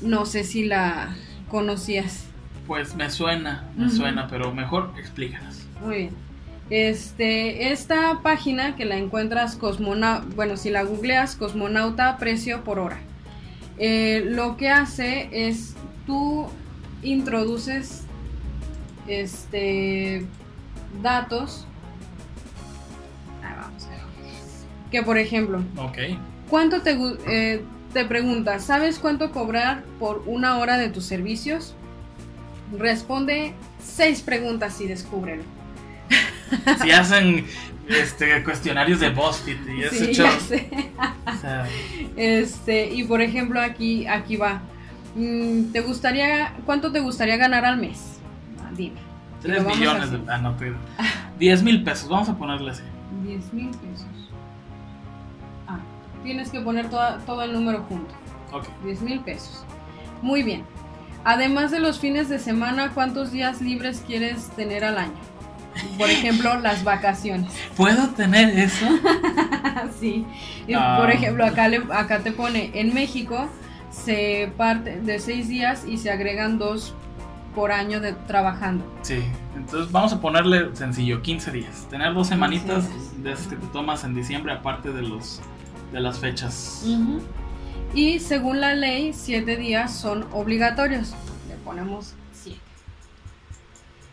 No 0.00 0.26
sé 0.26 0.44
si 0.44 0.64
la 0.64 1.16
conocías. 1.50 2.26
Pues 2.66 2.94
me 2.94 3.10
suena, 3.10 3.68
me 3.76 3.90
suena, 3.90 4.28
pero 4.28 4.52
mejor 4.52 4.92
explícanos. 4.98 5.66
Muy 5.82 5.96
bien. 5.96 6.28
Este, 6.70 7.72
esta 7.72 8.20
página 8.22 8.76
que 8.76 8.84
la 8.84 8.98
encuentras 8.98 9.56
cosmona, 9.56 10.22
bueno, 10.36 10.58
si 10.58 10.68
la 10.68 10.82
googleas, 10.82 11.34
cosmonauta 11.34 12.18
precio 12.18 12.62
por 12.62 12.78
hora. 12.78 12.98
Eh, 13.78 14.22
lo 14.26 14.58
que 14.58 14.68
hace 14.68 15.30
es 15.32 15.76
tú 16.08 16.48
introduces 17.02 18.02
este 19.06 20.26
datos. 21.02 21.66
Ah, 23.44 23.56
vamos. 23.62 23.86
Que 24.90 25.02
por 25.02 25.18
ejemplo, 25.18 25.62
Ok. 25.76 25.98
¿cuánto 26.50 26.80
te, 26.82 26.96
eh, 27.26 27.62
te 27.92 28.04
preguntas, 28.06 28.64
¿sabes 28.64 28.98
cuánto 28.98 29.30
cobrar 29.32 29.84
por 29.98 30.22
una 30.26 30.58
hora 30.58 30.78
de 30.78 30.88
tus 30.88 31.04
servicios? 31.04 31.74
Responde 32.76 33.52
seis 33.82 34.20
preguntas 34.22 34.80
y 34.80 34.86
descúbrelo. 34.86 35.42
Si 36.82 36.90
hacen 36.90 37.44
este, 37.88 38.42
cuestionarios 38.42 39.00
de 39.00 39.10
BuzzFeed 39.10 39.68
y 39.68 39.82
ese 39.82 40.06
Sí, 40.06 40.12
show. 40.14 40.26
ya 40.26 40.40
sé. 40.40 40.70
o 41.26 41.40
sea, 41.40 41.66
Este, 42.16 42.86
y 42.94 43.04
por 43.04 43.20
ejemplo, 43.20 43.60
aquí, 43.60 44.06
aquí 44.06 44.36
va. 44.36 44.62
Mm, 45.14 45.72
¿Te 45.72 45.80
gustaría, 45.80 46.54
cuánto 46.66 46.92
te 46.92 47.00
gustaría 47.00 47.36
ganar 47.36 47.64
al 47.64 47.76
mes? 47.78 48.18
Ah, 48.62 48.70
Dime. 48.76 48.96
3 49.42 49.58
Lo 49.58 49.64
vamos 49.64 49.78
millones 49.78 50.10
de... 50.10 50.20
Ah, 50.28 50.38
no, 50.38 50.54
te 50.56 50.72
10 51.38 51.62
mil 51.62 51.84
pesos, 51.84 52.08
vamos 52.08 52.28
a 52.28 52.36
ponerle 52.36 52.72
así. 52.72 52.82
10 53.24 53.52
mil 53.52 53.70
pesos. 53.70 54.06
Ah, 55.68 55.78
tienes 56.24 56.50
que 56.50 56.60
poner 56.60 56.90
toda- 56.90 57.18
todo 57.18 57.42
el 57.42 57.52
número 57.52 57.84
junto. 57.88 58.12
Ok. 58.52 58.66
10 58.84 59.00
mil 59.02 59.20
pesos. 59.20 59.64
Muy 60.22 60.42
bien. 60.42 60.64
Además 61.24 61.70
de 61.70 61.78
los 61.80 61.98
fines 62.00 62.28
de 62.28 62.38
semana, 62.38 62.90
¿cuántos 62.94 63.30
días 63.32 63.60
libres 63.60 64.02
quieres 64.06 64.48
tener 64.50 64.84
al 64.84 64.98
año? 64.98 65.12
Por 65.96 66.10
ejemplo, 66.10 66.58
las 66.60 66.82
vacaciones. 66.82 67.52
¿Puedo 67.76 68.08
tener 68.10 68.58
eso? 68.58 68.86
sí. 70.00 70.26
Ah. 70.76 70.96
Por 71.00 71.10
ejemplo, 71.12 71.44
acá, 71.44 71.68
le- 71.68 71.82
acá 71.92 72.18
te 72.20 72.32
pone, 72.32 72.72
en 72.74 72.92
México 72.94 73.48
se 74.04 74.52
parte 74.56 75.00
de 75.00 75.18
seis 75.18 75.48
días 75.48 75.84
y 75.86 75.98
se 75.98 76.10
agregan 76.10 76.58
dos 76.58 76.94
por 77.54 77.72
año 77.72 78.00
de 78.00 78.12
trabajando. 78.12 78.84
Sí. 79.02 79.22
Entonces 79.56 79.90
vamos 79.90 80.12
a 80.12 80.20
ponerle 80.20 80.74
sencillo, 80.76 81.22
15 81.22 81.50
días. 81.50 81.86
Tener 81.90 82.14
dos 82.14 82.28
semanitas 82.28 82.88
de 83.22 83.32
esas 83.32 83.48
que 83.48 83.56
te 83.56 83.66
tomas 83.68 84.04
en 84.04 84.14
diciembre, 84.14 84.52
aparte 84.52 84.92
de 84.92 85.02
los 85.02 85.40
de 85.92 86.00
las 86.00 86.18
fechas. 86.18 86.84
Y 87.94 88.20
según 88.20 88.60
la 88.60 88.74
ley, 88.74 89.12
siete 89.12 89.56
días 89.56 89.94
son 89.94 90.26
obligatorios. 90.32 91.14
Le 91.48 91.56
ponemos 91.56 92.14
siete. 92.32 92.60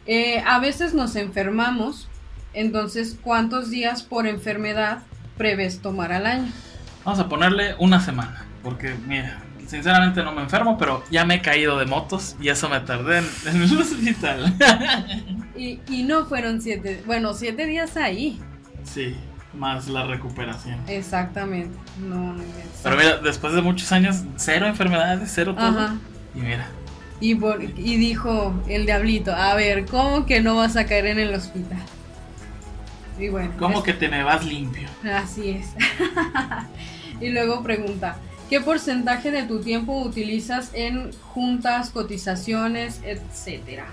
Eh, 0.07 0.43
a 0.45 0.59
veces 0.59 0.93
nos 0.93 1.15
enfermamos, 1.15 2.07
entonces, 2.53 3.17
¿cuántos 3.21 3.69
días 3.69 4.03
por 4.03 4.27
enfermedad 4.27 5.03
prevés 5.37 5.81
tomar 5.81 6.13
al 6.13 6.25
año? 6.25 6.51
Vamos 7.03 7.19
a 7.19 7.27
ponerle 7.27 7.75
una 7.79 7.99
semana. 7.99 8.45
Porque, 8.63 8.95
mira, 9.07 9.43
sinceramente 9.67 10.23
no 10.23 10.31
me 10.31 10.41
enfermo, 10.41 10.77
pero 10.77 11.03
ya 11.11 11.25
me 11.25 11.35
he 11.35 11.41
caído 11.41 11.77
de 11.79 11.85
motos 11.85 12.35
y 12.41 12.49
eso 12.49 12.69
me 12.69 12.79
tardé 12.81 13.19
en, 13.19 13.27
en 13.47 13.61
el 13.61 13.77
hospital. 13.77 14.53
Y, 15.57 15.79
y 15.89 16.03
no 16.03 16.25
fueron 16.25 16.61
siete, 16.61 17.01
bueno, 17.05 17.33
siete 17.33 17.65
días 17.65 17.95
ahí. 17.95 18.41
sí, 18.83 19.15
más 19.53 19.87
la 19.87 20.03
recuperación. 20.05 20.77
Exactamente. 20.85 21.73
No, 21.97 22.33
no. 22.33 22.43
Pero 22.83 22.97
mira, 22.97 23.17
después 23.19 23.53
de 23.53 23.61
muchos 23.61 23.89
años, 23.93 24.17
cero 24.35 24.67
enfermedades, 24.67 25.31
cero 25.33 25.55
todo. 25.57 25.65
Ajá. 25.79 25.95
Y 26.35 26.39
mira, 26.39 26.67
Y, 27.21 27.35
por- 27.35 27.63
y 27.63 27.95
dijo 27.95 28.53
el 28.67 28.85
diablito, 28.85 29.33
a 29.33 29.55
ver, 29.55 29.85
¿cómo 29.85 30.25
que 30.25 30.41
no 30.41 30.57
vas 30.57 30.75
a 30.75 30.85
caer 30.85 31.05
en 31.05 31.19
el 31.19 31.33
hospital? 31.33 31.79
Y 33.17 33.29
bueno, 33.29 33.53
¿cómo 33.57 33.77
es- 33.77 33.83
que 33.85 33.93
te 33.93 34.09
me 34.09 34.23
vas 34.23 34.43
limpio? 34.45 34.89
Así 35.09 35.51
es. 35.51 35.67
y 37.21 37.29
luego 37.29 37.63
pregunta, 37.63 38.17
¿qué 38.49 38.61
porcentaje 38.61 39.31
de 39.31 39.43
tu 39.43 39.59
tiempo 39.61 40.01
utilizas 40.01 40.71
en 40.73 41.11
juntas, 41.33 41.89
cotizaciones, 41.89 43.01
etcétera? 43.03 43.85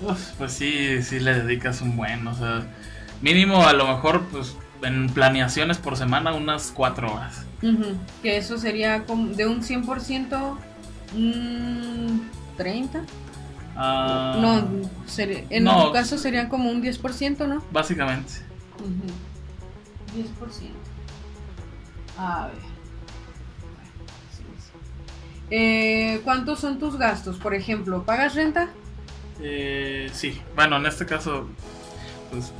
Uf, 0.00 0.32
pues 0.38 0.52
sí, 0.52 1.02
sí 1.02 1.18
le 1.20 1.42
dedicas 1.42 1.80
un 1.80 1.96
buen, 1.96 2.26
o 2.26 2.34
sea, 2.34 2.66
mínimo 3.22 3.66
a 3.66 3.72
lo 3.72 3.86
mejor, 3.86 4.24
pues 4.30 4.54
en 4.82 5.08
planeaciones 5.08 5.78
por 5.78 5.96
semana 5.96 6.34
unas 6.34 6.70
cuatro 6.74 7.12
horas. 7.14 7.44
Que 8.22 8.36
eso 8.36 8.58
sería 8.58 9.04
como 9.04 9.28
de 9.34 9.46
un 9.46 9.62
100%, 9.62 10.58
un 11.14 12.28
30? 12.56 13.00
Ah, 13.74 14.36
no, 14.40 14.88
sería- 15.06 15.44
en 15.50 15.64
no. 15.64 15.86
tu 15.86 15.92
caso 15.92 16.18
sería 16.18 16.48
como 16.48 16.70
un 16.70 16.82
10%, 16.82 17.46
¿no? 17.46 17.62
Básicamente. 17.72 18.32
Ujú. 18.78 19.12
10%. 20.14 20.70
A 22.18 22.46
ver. 22.48 22.75
Eh, 25.50 26.20
¿Cuántos 26.24 26.60
son 26.60 26.78
tus 26.78 26.96
gastos? 26.96 27.36
Por 27.36 27.54
ejemplo, 27.54 28.04
¿pagas 28.04 28.34
renta? 28.34 28.68
Eh, 29.40 30.10
sí, 30.12 30.40
bueno, 30.54 30.76
en 30.76 30.86
este 30.86 31.06
caso, 31.06 31.48
pues, 32.30 32.52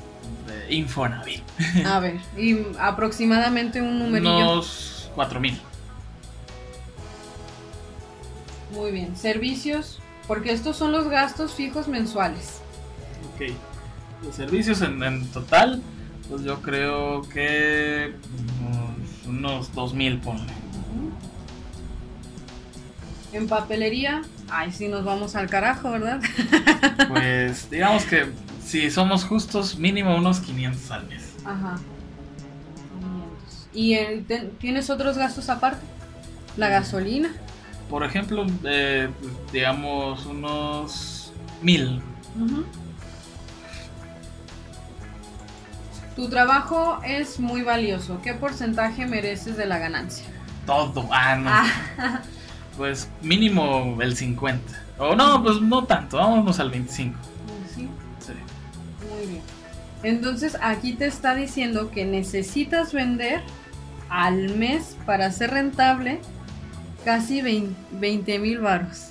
eh, 0.49 0.75
Infonavit. 0.75 1.43
A 1.85 1.99
ver, 2.01 2.21
y 2.37 2.59
aproximadamente 2.79 3.81
un 3.81 3.99
numerillo. 3.99 4.37
Unos 4.37 5.11
4 5.15 5.41
mil. 5.41 5.59
Muy 8.73 8.91
bien. 8.93 9.17
¿Servicios? 9.17 10.01
Porque 10.29 10.53
estos 10.53 10.77
son 10.77 10.93
los 10.93 11.09
gastos 11.09 11.55
fijos 11.55 11.89
mensuales. 11.89 12.61
Ok. 13.35 13.53
Los 14.25 14.35
servicios 14.35 14.83
en, 14.83 15.03
en 15.03 15.27
total, 15.29 15.83
pues 16.29 16.43
yo 16.43 16.61
creo 16.63 17.23
que 17.29 18.15
mm, 19.25 19.29
unos 19.31 19.73
2 19.75 19.95
mil, 19.95 20.19
ponle. 20.21 20.53
En 23.37 23.49
papelería, 23.49 24.23
ay, 24.51 24.73
sí 24.73 24.89
nos 24.89 25.05
vamos 25.05 25.37
al 25.37 25.49
carajo, 25.51 25.91
¿verdad? 25.91 26.21
Pues 27.09 27.69
digamos 27.71 28.05
que 28.05 28.27
si 28.65 28.91
somos 28.91 29.25
justos, 29.25 29.79
mínimo 29.79 30.17
unos 30.17 30.41
500 30.41 30.91
al 30.91 31.07
mes. 31.07 31.23
Ajá. 31.45 31.77
500. 32.99 33.69
¿Y 33.75 33.95
el- 33.95 34.25
te- 34.25 34.51
tienes 34.59 34.89
otros 34.91 35.19
gastos 35.19 35.49
aparte? 35.51 35.85
La 36.57 36.69
gasolina. 36.69 37.31
Por 37.91 38.03
ejemplo, 38.05 38.47
eh, 38.65 39.09
digamos 39.53 40.25
unos 40.27 41.33
mil. 41.63 42.01
Tu 46.17 46.29
trabajo 46.31 47.01
es 47.05 47.39
muy 47.39 47.63
valioso. 47.63 48.21
¿Qué 48.23 48.33
porcentaje 48.33 49.07
mereces 49.07 49.57
de 49.59 49.67
la 49.67 49.79
ganancia? 49.79 50.25
Todo. 50.65 51.07
Ah, 51.13 51.37
no. 51.37 51.51
Ah, 51.51 52.23
Pues 52.77 53.09
mínimo 53.23 53.99
el 54.01 54.17
50. 54.17 54.61
O 54.99 55.15
no, 55.15 55.43
pues 55.43 55.61
no 55.61 55.85
tanto, 55.85 56.19
vámonos 56.19 56.59
al 56.61 56.71
25. 56.71 57.17
sí, 57.75 57.89
Sí. 58.21 58.33
muy 59.11 59.27
bien. 59.27 59.43
Entonces 60.03 60.57
aquí 60.61 60.93
te 60.93 61.07
está 61.07 61.35
diciendo 61.35 61.91
que 61.91 62.05
necesitas 62.05 62.93
vender 62.93 63.43
al 64.09 64.57
mes 64.57 64.97
para 65.07 65.31
ser 65.33 65.51
rentable 65.51 66.21
casi 67.05 67.41
20 67.43 68.39
mil 68.39 68.61
varos. 68.61 69.11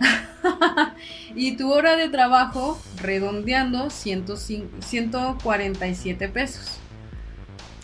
y 1.34 1.56
tu 1.56 1.72
hora 1.72 1.96
de 1.96 2.08
trabajo, 2.08 2.80
redondeando, 3.00 3.90
105 3.90 4.68
147 4.80 6.28
pesos. 6.28 6.78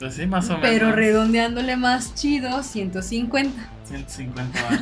Pues 0.01 0.15
sí, 0.15 0.27
más 0.27 0.49
o 0.49 0.55
menos. 0.55 0.71
Pero 0.71 0.93
redondeándole 0.93 1.77
más 1.77 2.15
chido, 2.15 2.63
150. 2.63 3.71
150 3.85 4.63
baros. 4.63 4.81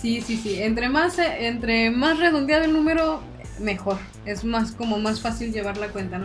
Sí, 0.00 0.22
sí, 0.22 0.38
sí. 0.38 0.62
Entre 0.62 0.88
más, 0.88 1.18
eh, 1.18 1.48
entre 1.48 1.90
más 1.90 2.18
redondeado 2.18 2.64
el 2.64 2.72
número, 2.72 3.20
mejor. 3.58 3.98
Es 4.24 4.44
más 4.44 4.72
como 4.72 4.98
más 4.98 5.20
fácil 5.20 5.52
llevar 5.52 5.76
la 5.76 5.88
cuenta, 5.88 6.16
¿no? 6.16 6.24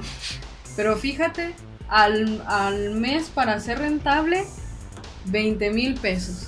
Pero 0.78 0.96
fíjate, 0.96 1.54
al, 1.90 2.42
al 2.48 2.92
mes 2.92 3.30
para 3.36 3.60
ser 3.60 3.80
rentable, 3.80 4.46
20 5.26 5.72
mil 5.72 5.96
pesos. 5.96 6.48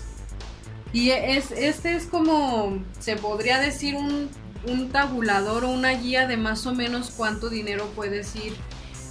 Y 0.93 1.09
es, 1.09 1.51
este 1.51 1.97
es 1.97 2.05
como, 2.05 2.81
se 2.99 3.17
podría 3.17 3.59
decir, 3.59 3.95
un, 3.95 4.29
un 4.65 4.89
tabulador 4.89 5.65
o 5.65 5.69
una 5.69 5.91
guía 5.91 6.27
de 6.27 6.37
más 6.37 6.65
o 6.65 6.73
menos 6.73 7.11
cuánto 7.11 7.49
dinero 7.49 7.91
puedes 7.93 8.33
ir 8.37 8.55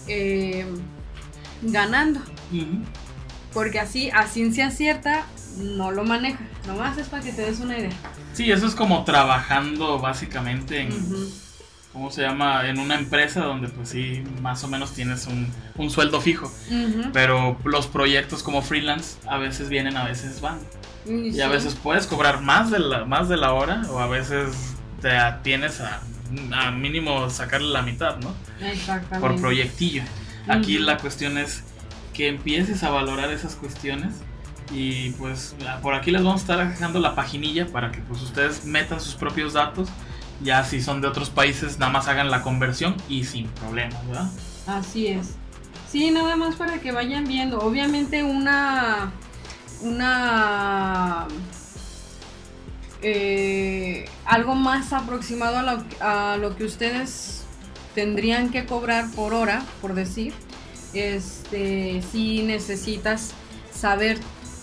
eh, 0.09 0.65
ganando. 1.63 2.21
Ujú. 2.53 2.83
Porque 3.53 3.81
así, 3.81 4.11
a 4.11 4.27
ciencia 4.27 4.71
cierta, 4.71 5.25
no 5.57 5.91
lo 5.91 6.05
maneja. 6.05 6.41
Nomás 6.67 6.99
es 6.99 7.09
para 7.09 7.23
que 7.23 7.33
te 7.33 7.43
des 7.43 7.61
una 7.61 7.79
idea. 7.79 7.91
Sí, 8.35 8.51
eso 8.51 8.67
es 8.67 8.75
como 8.75 9.05
trabajando 9.05 9.99
básicamente 9.99 10.81
en, 10.83 10.93
Ujú. 10.93 11.31
¿cómo 11.93 12.11
se 12.11 12.23
llama? 12.23 12.69
En 12.69 12.79
una 12.79 12.97
empresa 12.97 13.41
donde 13.41 13.69
pues 13.69 13.89
sí, 13.89 14.23
más 14.43 14.63
o 14.65 14.69
menos 14.69 14.93
tienes 14.93 15.27
un, 15.27 15.51
un 15.77 15.91
sueldo 15.91 16.21
fijo. 16.21 16.53
Pero 17.15 17.57
los 17.65 17.87
proyectos 17.87 18.43
como 18.43 18.61
freelance 18.61 19.17
a 19.27 19.39
veces 19.39 19.69
vienen, 19.71 19.97
a 19.97 20.05
veces 20.05 20.41
van. 20.43 20.59
Y 21.07 21.41
a 21.41 21.49
veces 21.49 21.77
puedes 21.77 22.07
cobrar 22.07 22.43
más 22.43 22.71
de 22.71 22.81
la, 22.81 23.05
más 23.05 23.29
de 23.29 23.37
la 23.37 23.53
hora 23.55 23.83
o 23.91 24.01
a 24.01 24.09
veces 24.09 24.75
te 25.01 25.17
atienes 25.17 25.81
a, 25.81 26.03
a 26.53 26.71
mínimo 26.73 27.31
sacarle 27.31 27.69
la 27.69 27.83
mitad, 27.83 28.17
¿no? 28.19 28.35
Exactamente. 28.61 29.21
Por 29.21 29.41
proyectillo. 29.41 30.03
Aquí 30.49 30.79
la 30.79 30.99
cuestión 30.99 31.39
es 31.39 31.63
que 32.15 32.29
empieces 32.29 32.83
a 32.83 32.91
valorar 32.91 33.31
esas 33.31 33.57
cuestiones 33.57 34.15
y 34.71 35.11
pues 35.11 35.55
por 35.83 35.95
aquí 35.95 36.11
les 36.11 36.23
vamos 36.23 36.41
a 36.41 36.43
estar 36.43 36.69
dejando 36.69 36.99
la 36.99 37.15
paginilla 37.15 37.67
para 37.67 37.93
que 37.93 38.01
pues 38.01 38.23
ustedes 38.23 38.65
metan 38.65 39.01
sus 39.01 39.15
propios 39.15 39.53
datos. 39.53 39.89
Ya 40.43 40.65
si 40.65 40.83
son 40.83 41.01
de 41.01 41.09
otros 41.09 41.31
países, 41.31 41.79
nada 41.79 41.93
más 41.93 42.09
hagan 42.09 42.31
la 42.31 42.43
conversión 42.43 42.95
y 43.09 43.25
sin 43.25 43.49
problemas, 43.49 44.07
¿verdad? 44.07 44.31
Así 44.67 45.07
es. 45.07 45.35
Sí, 45.89 46.11
nada 46.11 46.37
más 46.37 46.57
para 46.57 46.79
que 46.81 46.93
vayan 46.93 47.25
viendo. 47.25 47.59
Obviamente 47.59 48.23
una. 48.23 49.13
Una. 49.81 51.27
eh, 53.03 54.05
algo 54.25 54.55
más 54.55 54.93
aproximado 54.93 55.59
a 55.59 55.63
lo, 55.63 55.85
a 56.01 56.37
lo 56.39 56.57
que 56.57 56.65
ustedes 56.65 57.36
tendrían 57.97 58.51
que 58.51 58.67
cobrar 58.67 59.11
por 59.13 59.33
hora, 59.33 59.65
por 59.81 59.95
decir. 59.95 60.35
Este, 60.93 62.03
si 62.13 62.43
necesitas 62.43 63.33
saber 63.73 64.19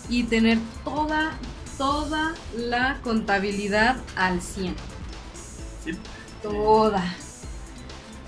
y 0.08 0.24
tener 0.24 0.60
toda, 0.86 1.32
toda 1.78 2.36
la 2.56 3.00
contabilidad 3.02 3.98
al 4.16 4.40
100. 4.40 4.76
Sí. 5.84 5.92
Toda. 6.44 7.04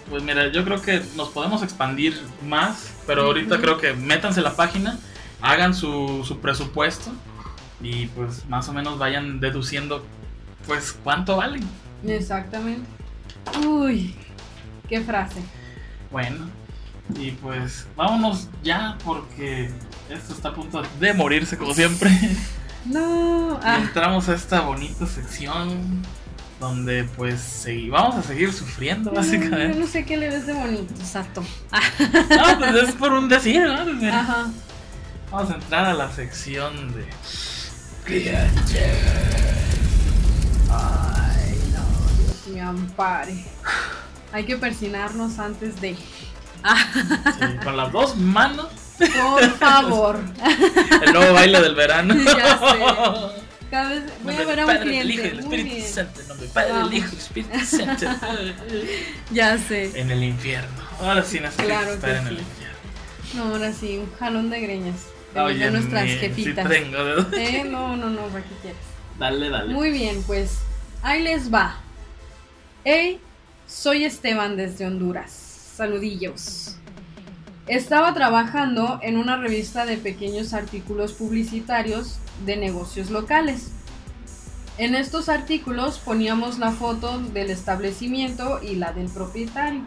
Pues 0.09 0.23
mira, 0.23 0.51
yo 0.51 0.63
creo 0.65 0.81
que 0.81 1.01
nos 1.15 1.29
podemos 1.29 1.61
expandir 1.61 2.19
más, 2.47 2.91
pero 3.05 3.25
ahorita 3.27 3.59
creo 3.59 3.77
que 3.77 3.93
métanse 3.93 4.41
la 4.41 4.55
página, 4.55 4.99
hagan 5.41 5.75
su, 5.75 6.23
su 6.27 6.39
presupuesto 6.39 7.11
y 7.79 8.07
pues 8.07 8.47
más 8.49 8.67
o 8.69 8.73
menos 8.73 8.97
vayan 8.97 9.39
deduciendo 9.39 10.03
pues 10.65 10.97
cuánto 11.03 11.37
valen. 11.37 11.63
Exactamente. 12.07 12.87
Uy, 13.65 14.15
qué 14.87 15.01
frase. 15.01 15.41
Bueno, 16.11 16.49
y 17.19 17.31
pues 17.31 17.87
vámonos 17.95 18.47
ya 18.63 18.97
porque 19.03 19.69
esto 20.09 20.33
está 20.33 20.49
a 20.49 20.53
punto 20.53 20.81
de 20.99 21.13
morirse 21.13 21.57
como 21.57 21.73
siempre. 21.73 22.09
No. 22.85 23.59
Ah, 23.63 23.79
entramos 23.81 24.29
a 24.29 24.35
esta 24.35 24.61
bonita 24.61 25.07
sección 25.07 26.03
donde 26.59 27.03
pues 27.17 27.65
segui- 27.65 27.89
vamos 27.89 28.13
a 28.15 28.21
seguir 28.21 28.53
sufriendo 28.53 29.09
yo 29.09 29.15
básicamente. 29.17 29.79
no 29.79 29.87
sé 29.87 30.05
qué 30.05 30.17
le 30.17 30.29
ves 30.29 30.45
de 30.45 30.53
bonito, 30.53 30.93
Sato. 31.03 31.41
No, 31.41 32.59
pues 32.59 32.75
es 32.89 32.91
por 32.93 33.11
un 33.11 33.27
decir, 33.27 33.63
¿no? 33.63 33.85
Pues 33.99 34.13
Ajá. 34.13 34.51
Vamos 35.31 35.49
a 35.49 35.55
entrar 35.55 35.85
a 35.85 35.93
la 35.95 36.11
sección 36.11 36.93
de 36.93 37.07
Ay, 40.69 41.57
no, 41.73 42.23
Dios 42.23 42.47
me 42.53 42.61
ampare. 42.61 43.33
Hay 44.35 44.43
que 44.43 44.57
persinarnos 44.57 45.39
antes 45.39 45.79
de. 45.79 45.95
Sí, 45.95 46.01
con 47.63 47.77
las 47.77 47.89
dos 47.93 48.17
manos. 48.17 48.67
Por 48.97 49.49
favor. 49.57 50.19
El 51.05 51.13
nuevo 51.13 51.33
baile 51.33 51.61
del 51.61 51.73
verano. 51.75 52.13
Ya 52.25 52.57
sé. 52.59 53.45
Cada 53.71 53.89
vez 53.89 54.03
voy 54.23 54.35
a 54.35 54.43
ver 54.45 54.59
a 54.59 54.65
un 54.65 54.77
cliente. 54.77 55.21
del 55.21 55.35
Muy 55.43 55.55
Espíritu 55.55 55.75
bien. 55.75 55.87
Santo. 55.87 56.21
Nombre 56.27 56.47
Padre, 56.53 56.71
Vamos. 56.73 56.93
Hijo 56.93 57.07
y 57.07 57.09
del 57.09 57.17
Espíritu 57.19 57.59
Santo. 57.65 58.05
Ya 59.31 59.57
sé. 59.57 59.99
En 59.99 60.11
el 60.11 60.23
infierno. 60.23 60.81
Ahora 60.99 61.23
sí 61.23 61.39
necesito 61.39 61.63
Claro 61.65 61.91
estar 61.93 62.11
que 62.11 62.17
en 62.17 62.27
el 62.27 62.37
sí. 62.37 62.43
infierno. 62.43 62.75
No, 63.35 63.43
ahora 63.53 63.71
sí, 63.73 63.97
un 63.97 64.13
jalón 64.17 64.49
de 64.49 64.59
greñas. 64.61 64.95
De, 65.33 65.39
Oye, 65.41 65.71
nuestras 65.71 66.03
sí 66.03 66.17
jefitas. 66.17 66.67
tengo 66.69 67.03
de- 67.05 67.43
Eh, 67.59 67.63
no, 67.63 67.95
no, 67.95 68.09
no, 68.09 68.21
¿para 68.27 68.43
qué 68.43 68.55
quieres? 68.61 68.79
Dale, 69.17 69.49
dale. 69.49 69.73
Muy 69.73 69.91
bien, 69.91 70.21
pues 70.27 70.59
ahí 71.03 71.21
les 71.23 71.53
va. 71.53 71.77
Hey, 72.83 73.19
soy 73.67 74.05
Esteban 74.05 74.57
desde 74.57 74.85
Honduras. 74.85 75.31
Saludillos. 75.75 76.77
Estaba 77.67 78.13
trabajando 78.13 78.99
en 79.01 79.17
una 79.17 79.37
revista 79.37 79.85
de 79.85 79.97
pequeños 79.97 80.53
artículos 80.53 81.13
publicitarios 81.13 82.19
de 82.45 82.57
negocios 82.57 83.09
locales. 83.09 83.71
En 84.77 84.93
estos 84.93 85.29
artículos 85.29 85.99
poníamos 85.99 86.59
la 86.59 86.71
foto 86.71 87.19
del 87.19 87.49
establecimiento 87.49 88.61
y 88.61 88.75
la 88.75 88.93
del 88.93 89.09
propietario. 89.09 89.81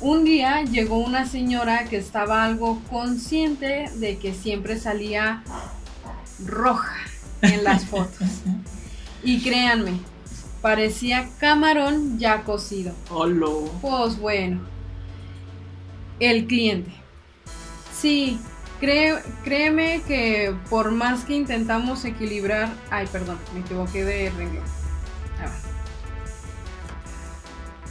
Un 0.00 0.24
día 0.24 0.62
llegó 0.62 0.98
una 0.98 1.26
señora 1.26 1.84
que 1.84 1.96
estaba 1.96 2.44
algo 2.44 2.82
consciente 2.90 3.90
de 3.96 4.18
que 4.18 4.34
siempre 4.34 4.78
salía 4.78 5.42
roja 6.44 6.96
en 7.42 7.64
las 7.64 7.86
fotos. 7.86 8.28
Y 9.26 9.40
créanme, 9.40 10.00
parecía 10.64 11.28
camarón 11.40 12.18
ya 12.18 12.42
cocido. 12.42 12.94
Holo. 13.10 13.70
Pues 13.82 14.18
bueno, 14.18 14.62
el 16.20 16.46
cliente. 16.46 16.90
Sí, 17.92 18.40
créeme 18.80 20.00
que 20.08 20.56
por 20.70 20.90
más 20.90 21.26
que 21.26 21.34
intentamos 21.34 22.06
equilibrar. 22.06 22.72
Ay, 22.90 23.06
perdón, 23.12 23.38
me 23.52 23.60
equivoqué 23.60 24.06
de 24.06 24.30
renglón. 24.30 24.64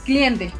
Cliente. 0.03 0.51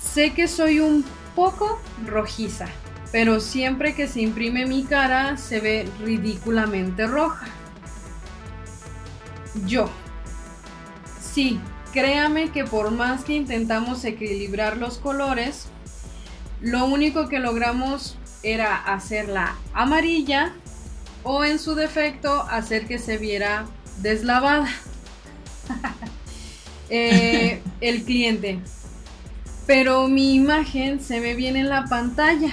Sé 0.00 0.32
que 0.32 0.48
soy 0.48 0.80
un 0.80 1.04
poco 1.36 1.82
rojiza, 2.06 2.68
pero 3.12 3.40
siempre 3.40 3.94
que 3.94 4.08
se 4.08 4.22
imprime 4.22 4.64
mi 4.64 4.84
cara 4.84 5.36
se 5.36 5.60
ve 5.60 5.86
ridículamente 6.00 7.06
roja. 7.06 7.46
Yo. 9.66 9.90
Sí, 11.34 11.58
créame 11.92 12.52
que 12.52 12.64
por 12.64 12.92
más 12.92 13.24
que 13.24 13.34
intentamos 13.34 14.04
equilibrar 14.04 14.76
los 14.76 14.98
colores, 14.98 15.66
lo 16.60 16.84
único 16.84 17.28
que 17.28 17.40
logramos 17.40 18.16
era 18.44 18.76
hacerla 18.76 19.56
amarilla 19.72 20.52
o 21.24 21.44
en 21.44 21.58
su 21.58 21.74
defecto 21.74 22.42
hacer 22.42 22.86
que 22.86 23.00
se 23.00 23.18
viera 23.18 23.66
deslavada. 24.00 24.68
Eh, 26.90 27.62
el 27.80 28.04
cliente. 28.04 28.60
Pero 29.66 30.06
mi 30.06 30.34
imagen 30.34 31.00
se 31.00 31.18
ve 31.18 31.34
bien 31.34 31.56
en 31.56 31.70
la 31.70 31.86
pantalla. 31.86 32.50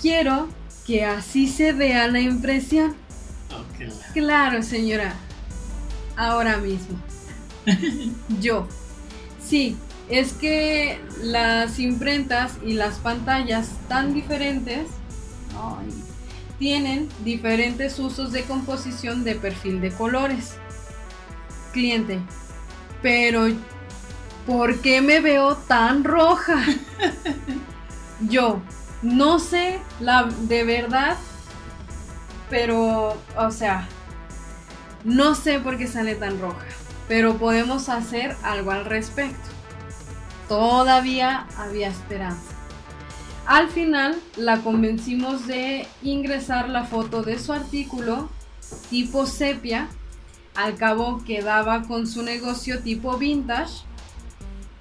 Quiero 0.00 0.48
que 0.86 1.04
así 1.04 1.46
se 1.46 1.74
vea 1.74 2.08
la 2.08 2.20
impresión. 2.20 2.96
Claro, 4.14 4.62
señora. 4.62 5.14
Ahora 6.16 6.56
mismo. 6.56 6.98
Yo. 8.40 8.66
Sí, 9.42 9.76
es 10.08 10.32
que 10.32 11.00
las 11.22 11.78
imprentas 11.78 12.58
y 12.64 12.74
las 12.74 12.96
pantallas 12.96 13.70
tan 13.88 14.14
diferentes 14.14 14.86
tienen 16.58 17.08
diferentes 17.24 17.98
usos 17.98 18.32
de 18.32 18.42
composición 18.42 19.24
de 19.24 19.34
perfil 19.34 19.80
de 19.80 19.90
colores. 19.90 20.54
Cliente, 21.72 22.20
pero 23.02 23.46
¿por 24.46 24.80
qué 24.80 25.00
me 25.00 25.20
veo 25.20 25.56
tan 25.56 26.04
roja? 26.04 26.64
Yo 28.20 28.60
no 29.02 29.38
sé 29.38 29.78
la 30.00 30.24
de 30.24 30.64
verdad, 30.64 31.16
pero 32.50 33.16
o 33.36 33.50
sea, 33.50 33.86
no 35.04 35.34
sé 35.34 35.60
por 35.60 35.78
qué 35.78 35.86
sale 35.86 36.16
tan 36.16 36.40
roja, 36.40 36.66
pero 37.08 37.38
podemos 37.38 37.88
hacer 37.88 38.36
algo 38.42 38.70
al 38.70 38.84
respecto. 38.84 39.48
Todavía 40.48 41.46
había 41.56 41.88
esperanza. 41.88 42.54
Al 43.46 43.70
final 43.70 44.20
la 44.36 44.58
convencimos 44.58 45.46
de 45.46 45.86
ingresar 46.02 46.68
la 46.68 46.84
foto 46.84 47.22
de 47.22 47.38
su 47.38 47.52
artículo 47.54 48.28
tipo 48.90 49.26
sepia. 49.26 49.88
Al 50.54 50.76
cabo 50.76 51.24
quedaba 51.24 51.82
con 51.84 52.06
su 52.06 52.22
negocio 52.22 52.80
tipo 52.82 53.16
vintage. 53.16 53.84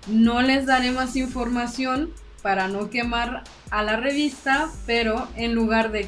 No 0.08 0.42
les 0.42 0.66
daré 0.66 0.92
más 0.92 1.16
información 1.16 2.12
para 2.42 2.68
no 2.68 2.90
quemar 2.90 3.44
a 3.72 3.84
la 3.84 3.98
revista, 3.98 4.70
pero 4.86 5.28
en 5.36 5.56
lugar 5.56 5.92
de 5.92 6.08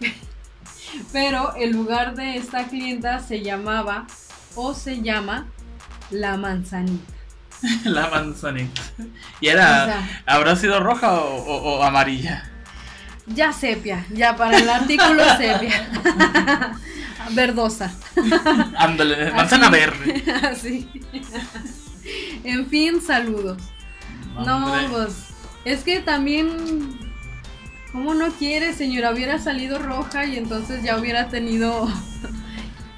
pero 1.12 1.54
el 1.56 1.70
lugar 1.70 2.14
de 2.14 2.36
esta 2.36 2.68
clienta 2.68 3.20
se 3.20 3.42
llamaba 3.42 4.06
o 4.54 4.74
se 4.74 5.02
llama 5.02 5.46
La 6.10 6.36
Manzanita. 6.36 7.20
la 7.84 8.08
manzanita. 8.08 8.82
¿Y 9.40 9.48
era, 9.48 10.08
habrá 10.26 10.56
sido 10.56 10.80
roja 10.80 11.12
o, 11.12 11.82
amarilla? 11.82 12.44
Ya 13.26 13.52
sepia, 13.52 14.06
ya 14.10 14.36
para 14.36 14.58
el 14.58 14.68
artículo 14.68 15.22
sepia. 15.38 15.88
Verdosa. 17.32 17.92
Ándale, 18.76 19.30
manzana 19.32 19.68
verde. 19.68 20.24
Así. 20.50 20.88
En 22.42 22.66
fin, 22.66 23.00
saludos. 23.00 23.62
No, 24.44 24.74
pues, 24.90 25.26
es 25.64 25.84
que 25.84 26.00
también, 26.00 26.98
¿cómo 27.92 28.14
no 28.14 28.30
quiere, 28.30 28.72
señora? 28.72 29.12
Hubiera 29.12 29.38
salido 29.38 29.78
roja 29.78 30.24
y 30.24 30.38
entonces 30.38 30.82
ya 30.82 30.96
hubiera 30.96 31.28
tenido 31.28 31.88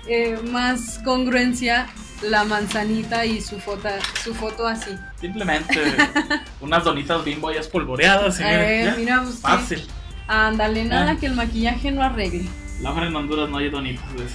eh, 0.06 0.38
más 0.50 1.00
congruencia 1.04 1.88
la 2.22 2.44
manzanita 2.44 3.24
y 3.24 3.40
su 3.40 3.58
foto, 3.58 3.88
su 4.22 4.34
foto 4.34 4.66
así. 4.66 4.90
Simplemente 5.20 5.80
unas 6.60 6.84
donitas 6.84 7.24
bimbo 7.24 7.52
ya 7.52 7.60
espolvoreadas. 7.60 8.40
Eh, 8.40 8.94
mira, 8.96 9.24
fácil. 9.40 9.86
Ándale, 10.28 10.84
nada 10.84 11.12
ah. 11.12 11.16
que 11.16 11.26
el 11.26 11.34
maquillaje 11.34 11.90
no 11.90 12.02
arregle. 12.02 12.48
La 12.80 12.90
en 12.90 13.14
Honduras 13.14 13.48
no 13.48 13.58
hay 13.58 13.70
donitas 13.70 14.04
de 14.14 14.26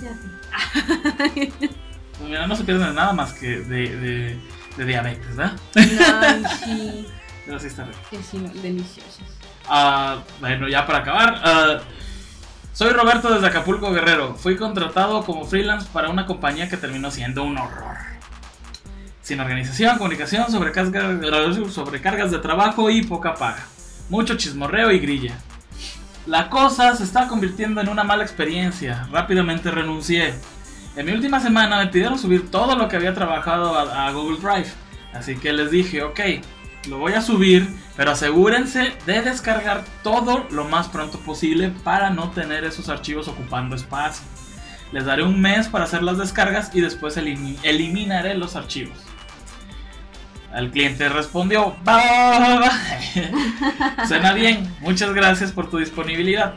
Cállate. 0.00 1.52
pues 2.18 2.28
mira, 2.28 2.46
no 2.46 2.56
se 2.56 2.64
pierden 2.64 2.94
nada 2.94 3.12
más 3.12 3.32
que 3.32 3.60
de, 3.60 3.96
de, 3.96 4.38
de 4.76 4.84
diabetes, 4.84 5.36
¿verdad? 5.36 5.52
No, 5.74 6.48
sí. 6.64 7.06
Pero 7.46 7.58
sí 7.58 7.66
está 7.66 7.84
rico. 7.84 7.98
Que 8.10 8.22
sí, 8.22 8.38
deliciosas. 8.62 9.20
Ah, 9.68 10.22
bueno, 10.40 10.68
ya 10.68 10.86
para 10.86 11.00
acabar. 11.00 11.42
Uh, 11.44 11.99
soy 12.72 12.90
Roberto 12.90 13.32
desde 13.32 13.46
Acapulco 13.46 13.92
Guerrero. 13.92 14.36
Fui 14.36 14.56
contratado 14.56 15.24
como 15.24 15.44
freelance 15.44 15.88
para 15.92 16.08
una 16.08 16.26
compañía 16.26 16.68
que 16.68 16.76
terminó 16.76 17.10
siendo 17.10 17.42
un 17.42 17.58
horror. 17.58 17.96
Sin 19.22 19.40
organización, 19.40 19.98
comunicación, 19.98 20.50
sobrecargas, 20.50 22.30
de 22.30 22.38
trabajo 22.38 22.90
y 22.90 23.02
poca 23.02 23.34
paga. 23.34 23.66
Mucho 24.08 24.36
chismorreo 24.36 24.90
y 24.92 24.98
grilla. 24.98 25.36
La 26.26 26.48
cosa 26.48 26.94
se 26.96 27.04
está 27.04 27.28
convirtiendo 27.28 27.80
en 27.80 27.88
una 27.88 28.04
mala 28.04 28.22
experiencia. 28.22 29.08
Rápidamente 29.10 29.70
renuncié. 29.70 30.34
En 30.96 31.06
mi 31.06 31.12
última 31.12 31.40
semana 31.40 31.78
me 31.78 31.88
pidieron 31.88 32.18
subir 32.18 32.50
todo 32.50 32.76
lo 32.76 32.88
que 32.88 32.96
había 32.96 33.14
trabajado 33.14 33.78
a 33.78 34.10
Google 34.12 34.38
Drive. 34.38 34.70
Así 35.12 35.36
que 35.36 35.52
les 35.52 35.70
dije, 35.70 36.02
ok, 36.02 36.20
lo 36.88 36.98
voy 36.98 37.12
a 37.12 37.20
subir, 37.20 37.68
pero 38.00 38.12
asegúrense 38.12 38.94
de 39.04 39.20
descargar 39.20 39.84
todo 40.02 40.46
lo 40.52 40.64
más 40.64 40.88
pronto 40.88 41.18
posible 41.18 41.70
para 41.84 42.08
no 42.08 42.30
tener 42.30 42.64
esos 42.64 42.88
archivos 42.88 43.28
ocupando 43.28 43.76
espacio. 43.76 44.24
Les 44.90 45.04
daré 45.04 45.22
un 45.22 45.38
mes 45.38 45.68
para 45.68 45.84
hacer 45.84 46.02
las 46.02 46.16
descargas 46.16 46.74
y 46.74 46.80
después 46.80 47.18
eliminaré 47.18 48.34
los 48.36 48.56
archivos. 48.56 48.96
El 50.56 50.70
cliente 50.70 51.10
respondió, 51.10 51.76
Suena 54.08 54.32
bien, 54.32 54.74
muchas 54.80 55.12
gracias 55.12 55.52
por 55.52 55.68
tu 55.68 55.76
disponibilidad. 55.76 56.54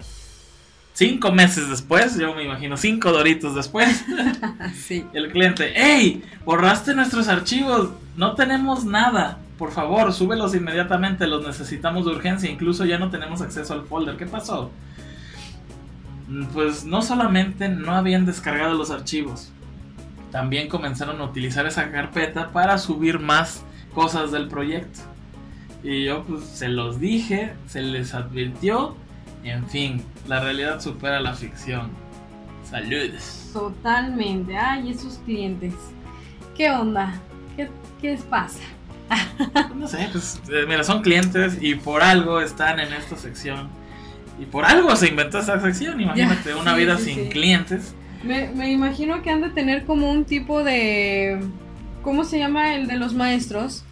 Cinco 0.94 1.34
meses 1.34 1.68
después, 1.68 2.18
yo 2.18 2.34
me 2.34 2.46
imagino 2.46 2.78
cinco 2.78 3.12
doritos 3.12 3.54
después, 3.54 4.06
sí. 4.88 5.04
el 5.12 5.30
cliente, 5.30 5.74
¡Hey! 5.76 6.24
Borraste 6.46 6.94
nuestros 6.94 7.28
archivos, 7.28 7.90
no 8.16 8.34
tenemos 8.36 8.86
nada 8.86 9.40
por 9.58 9.72
favor, 9.72 10.12
súbelos 10.14 10.56
inmediatamente, 10.56 11.28
los 11.28 11.46
necesitamos 11.46 12.06
de 12.06 12.12
urgencia, 12.12 12.50
incluso 12.50 12.86
ya 12.86 12.98
no 12.98 13.10
tenemos 13.10 13.42
acceso 13.42 13.74
al 13.74 13.86
folder. 13.86 14.18
¿Qué 14.18 14.26
pasó? 14.26 14.72
Mm, 16.28 16.46
pues 16.48 16.86
no 16.86 17.02
solamente 17.02 17.70
no 17.70 17.94
habían 17.94 18.26
descargado 18.26 18.74
los 18.74 18.92
archivos, 18.92 19.52
también 20.32 20.68
comenzaron 20.68 21.22
a 21.22 21.26
utilizar 21.26 21.66
esa 21.68 21.92
carpeta 21.92 22.52
para 22.52 22.78
subir 22.78 23.20
más 23.20 23.64
cosas 23.94 24.32
del 24.32 24.48
proyecto. 24.48 25.02
Y 25.84 26.06
yo 26.06 26.24
pues 26.24 26.44
se 26.44 26.70
los 26.70 27.00
dije, 27.00 27.54
se 27.68 27.82
les 27.82 28.14
advirtió, 28.14 28.96
en 29.44 29.68
fin, 29.68 30.04
la 30.28 30.40
realidad 30.40 30.82
supera 30.82 31.20
la 31.20 31.34
ficción. 31.34 31.90
Saludos. 32.64 33.52
Totalmente. 33.54 34.58
Ay, 34.58 34.92
esos 34.92 35.20
clientes. 35.26 35.74
¿Qué 36.56 36.72
onda? 36.72 37.14
¿Qué, 37.56 37.70
qué 38.02 38.18
pasa? 38.30 38.62
no 39.76 39.88
sé, 39.88 40.10
pues 40.12 40.42
eh, 40.50 40.66
mira, 40.68 40.84
son 40.84 41.02
clientes 41.02 41.58
y 41.62 41.76
por 41.76 42.02
algo 42.02 42.42
están 42.42 42.80
en 42.80 42.94
esta 42.94 43.18
sección. 43.18 43.70
Y 44.40 44.46
por 44.46 44.66
algo 44.66 44.96
se 44.96 45.10
inventó 45.10 45.40
esta 45.40 45.60
sección, 45.60 46.02
imagínate, 46.02 46.56
una 46.56 46.74
vida 46.76 46.98
sin 46.98 47.30
clientes. 47.30 47.94
Me, 48.24 48.72
imagino 48.72 49.22
que 49.22 49.30
han 49.30 49.42
de 49.42 49.50
tener 49.50 49.86
como 49.86 50.10
un 50.10 50.26
tipo 50.26 50.64
de... 50.64 51.40
¿Cómo 52.02 52.24
se 52.24 52.40
llama 52.40 52.76
el 52.76 52.88
de 52.88 52.98
los 52.98 53.14
maestros? 53.14 53.84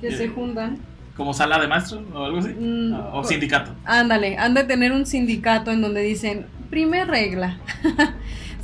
Que 0.00 0.10
se 0.10 0.24
eh, 0.24 0.28
juntan. 0.28 0.78
¿Como 1.16 1.32
sala 1.32 1.58
de 1.58 1.68
maestros 1.68 2.02
o 2.12 2.24
algo 2.24 2.38
así? 2.38 2.48
Mm, 2.48 2.94
o 3.12 3.24
sindicato. 3.24 3.74
Ándale, 3.84 4.36
han 4.36 4.54
de 4.54 4.64
tener 4.64 4.92
un 4.92 5.06
sindicato 5.06 5.70
en 5.70 5.80
donde 5.80 6.02
dicen, 6.02 6.46
primer 6.68 7.08
regla. 7.08 7.58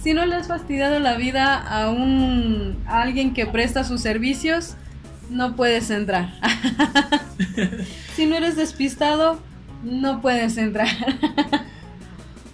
si 0.02 0.14
no 0.14 0.26
le 0.26 0.34
has 0.34 0.48
fastidiado 0.48 0.98
la 0.98 1.16
vida 1.16 1.56
a 1.56 1.90
un 1.90 2.78
a 2.86 3.02
alguien 3.02 3.32
que 3.32 3.46
presta 3.46 3.84
sus 3.84 4.00
servicios, 4.00 4.76
no 5.30 5.56
puedes 5.56 5.90
entrar. 5.90 6.34
si 8.14 8.26
no 8.26 8.36
eres 8.36 8.56
despistado, 8.56 9.40
no 9.82 10.20
puedes 10.20 10.56
entrar. 10.56 10.88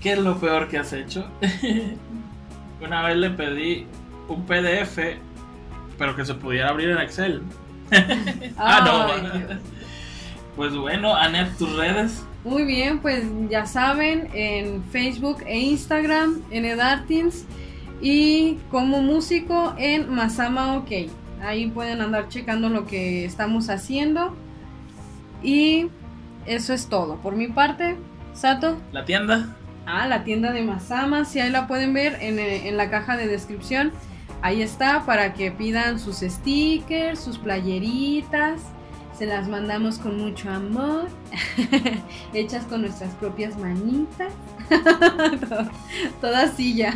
¿Qué 0.01 0.12
es 0.12 0.19
lo 0.19 0.39
peor 0.39 0.69
que 0.69 0.78
has 0.78 0.93
hecho? 0.93 1.28
Una 2.81 3.03
vez 3.03 3.16
le 3.16 3.31
pedí 3.31 3.86
un 4.28 4.47
PDF, 4.47 4.99
pero 5.99 6.15
que 6.15 6.24
se 6.24 6.35
pudiera 6.35 6.69
abrir 6.69 6.90
en 6.90 6.99
Excel. 6.99 7.43
ah, 8.57 8.82
no. 8.85 9.59
Pues 10.55 10.77
bueno, 10.77 11.15
Anet, 11.15 11.57
tus 11.57 11.74
redes. 11.77 12.24
Muy 12.45 12.65
bien, 12.65 13.01
pues 13.01 13.24
ya 13.51 13.66
saben, 13.66 14.28
en 14.32 14.82
Facebook 14.85 15.43
e 15.47 15.59
Instagram, 15.59 16.43
en 16.51 16.65
Edartins 16.65 17.45
y 18.01 18.59
como 18.70 19.03
músico 19.03 19.74
en 19.77 20.12
Masama 20.15 20.77
OK. 20.77 20.90
Ahí 21.43 21.69
pueden 21.69 22.01
andar 22.01 22.28
checando 22.28 22.69
lo 22.69 22.86
que 22.86 23.24
estamos 23.24 23.70
haciendo. 23.70 24.36
Y 25.43 25.89
eso 26.47 26.73
es 26.73 26.89
todo. 26.89 27.16
Por 27.16 27.36
mi 27.36 27.48
parte, 27.48 27.97
Sato. 28.35 28.77
La 28.93 29.05
tienda. 29.05 29.56
Ah, 29.86 30.06
la 30.06 30.24
tienda 30.24 30.52
de 30.52 30.62
Masama, 30.62 31.24
si 31.24 31.40
ahí 31.40 31.51
la 31.51 31.66
pueden 31.66 31.93
ver 31.94 32.19
en, 32.20 32.39
en 32.39 32.77
la 32.77 32.90
caja 32.90 33.16
de 33.16 33.27
descripción. 33.27 33.93
Ahí 34.43 34.62
está 34.62 35.05
para 35.06 35.35
que 35.35 35.51
pidan 35.51 35.98
sus 35.98 36.19
stickers, 36.19 37.19
sus 37.19 37.39
playeritas. 37.39 38.60
Se 39.19 39.27
las 39.27 39.49
mandamos 39.49 39.99
con 39.99 40.16
mucho 40.16 40.49
amor, 40.49 41.09
hechas 42.32 42.65
con 42.66 42.82
nuestras 42.82 43.12
propias 43.15 43.59
manitas. 43.59 44.32
Toda 46.20 46.47
silla. 46.47 46.95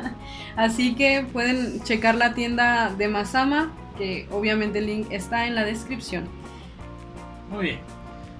Así 0.56 0.96
que 0.96 1.24
pueden 1.32 1.80
checar 1.84 2.16
la 2.16 2.34
tienda 2.34 2.92
de 2.98 3.06
Masama, 3.06 3.70
que 3.96 4.26
obviamente 4.32 4.80
el 4.80 4.86
link 4.86 5.06
está 5.12 5.46
en 5.46 5.54
la 5.54 5.64
descripción. 5.64 6.24
Muy 7.52 7.66
bien. 7.66 7.78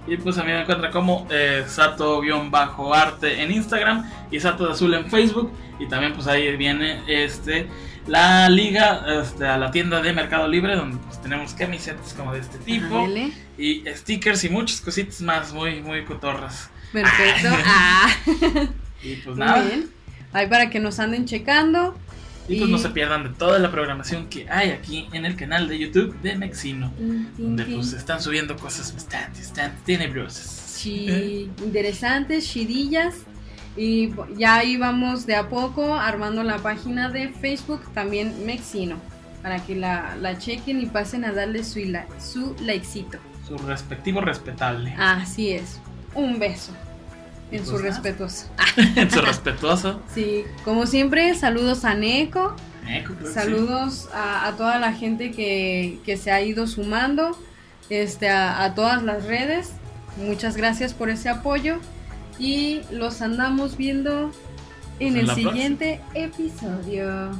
Y 0.08 0.16
pues 0.16 0.36
a 0.38 0.42
mí 0.42 0.50
me 0.50 0.62
encuentra 0.62 0.90
como 0.90 1.28
eh, 1.30 1.62
Sato-arte 1.68 3.42
en 3.42 3.52
Instagram 3.52 4.10
y 4.32 4.40
Sato 4.40 4.66
de 4.66 4.72
Azul 4.72 4.92
en 4.92 5.08
Facebook. 5.08 5.52
Y 5.78 5.86
también 5.86 6.14
pues 6.14 6.26
ahí 6.26 6.56
viene 6.56 7.00
este 7.06 7.68
la 8.06 8.48
liga 8.48 9.04
este, 9.22 9.46
a 9.46 9.56
la 9.58 9.70
tienda 9.70 10.00
de 10.00 10.12
Mercado 10.12 10.48
Libre 10.48 10.76
donde 10.76 10.98
pues 10.98 11.20
tenemos 11.22 11.54
camisetas 11.54 12.14
como 12.14 12.32
de 12.32 12.40
este 12.40 12.58
tipo 12.58 13.06
y 13.58 13.84
stickers 13.94 14.44
y 14.44 14.48
muchas 14.48 14.80
cositas 14.80 15.20
más 15.20 15.52
muy 15.52 15.80
muy 15.80 16.04
cotorras. 16.04 16.70
Perfecto. 16.92 17.48
Ah. 17.64 18.10
Y 19.02 19.14
pues 19.16 19.36
nada. 19.36 19.62
Muy 19.62 19.66
bien. 19.66 19.90
Ahí 20.32 20.46
para 20.46 20.70
que 20.70 20.80
nos 20.80 20.98
anden 20.98 21.24
checando. 21.24 21.96
Y, 22.48 22.58
pues 22.58 22.70
no 22.70 22.78
se 22.78 22.90
pierdan 22.90 23.22
de 23.22 23.28
toda 23.30 23.58
la 23.60 23.70
programación 23.70 24.26
que 24.28 24.48
hay 24.50 24.70
aquí 24.70 25.08
en 25.12 25.24
el 25.24 25.36
canal 25.36 25.68
de 25.68 25.78
YouTube 25.78 26.20
de 26.20 26.36
Mexino. 26.36 26.92
donde 27.38 27.64
pues 27.64 27.92
están 27.92 28.20
subiendo 28.20 28.56
cosas 28.56 28.92
bastante, 28.92 29.38
bastante 29.38 29.78
tenebrosas. 29.86 30.46
Sí, 30.46 31.48
interesantes, 31.64 32.50
chidillas. 32.50 33.14
Y 33.76 34.12
ya 34.36 34.56
ahí 34.56 34.76
vamos 34.76 35.26
de 35.26 35.36
a 35.36 35.48
poco 35.48 35.94
armando 35.94 36.42
la 36.42 36.58
página 36.58 37.08
de 37.08 37.28
Facebook, 37.28 37.82
también 37.94 38.44
Mexino, 38.44 38.96
para 39.42 39.64
que 39.64 39.76
la, 39.76 40.16
la 40.16 40.38
chequen 40.38 40.80
y 40.80 40.86
pasen 40.86 41.24
a 41.24 41.32
darle 41.32 41.62
su, 41.64 41.80
su 42.18 42.56
likecito. 42.60 43.18
Su 43.46 43.56
respectivo 43.58 44.20
respetable. 44.20 44.94
Así 44.98 45.50
es. 45.50 45.80
Un 46.14 46.38
beso. 46.38 46.72
En 47.52 47.66
su 47.66 47.78
respetuoso. 47.78 48.46
en 48.96 49.10
su 49.10 49.20
respetuoso. 49.20 50.00
Sí, 50.14 50.44
como 50.64 50.86
siempre, 50.86 51.34
saludos 51.34 51.84
a 51.84 51.94
Neko. 51.94 52.54
saludos 53.32 54.08
a, 54.12 54.52
toda 54.56 54.78
la 54.78 54.92
gente 54.92 55.32
que, 55.32 55.98
que, 56.04 56.16
se 56.16 56.30
ha 56.30 56.40
ido 56.42 56.66
sumando, 56.66 57.36
este, 57.88 58.28
a, 58.28 58.62
a 58.62 58.74
todas 58.74 59.02
las 59.02 59.24
redes. 59.24 59.72
Muchas 60.16 60.56
gracias 60.56 60.94
por 60.94 61.08
ese 61.08 61.28
apoyo 61.28 61.80
y 62.40 62.80
los 62.90 63.20
andamos 63.20 63.76
viendo 63.76 64.32
en 64.98 65.16
el 65.16 65.30
siguiente 65.30 66.00
episodio. 66.14 67.30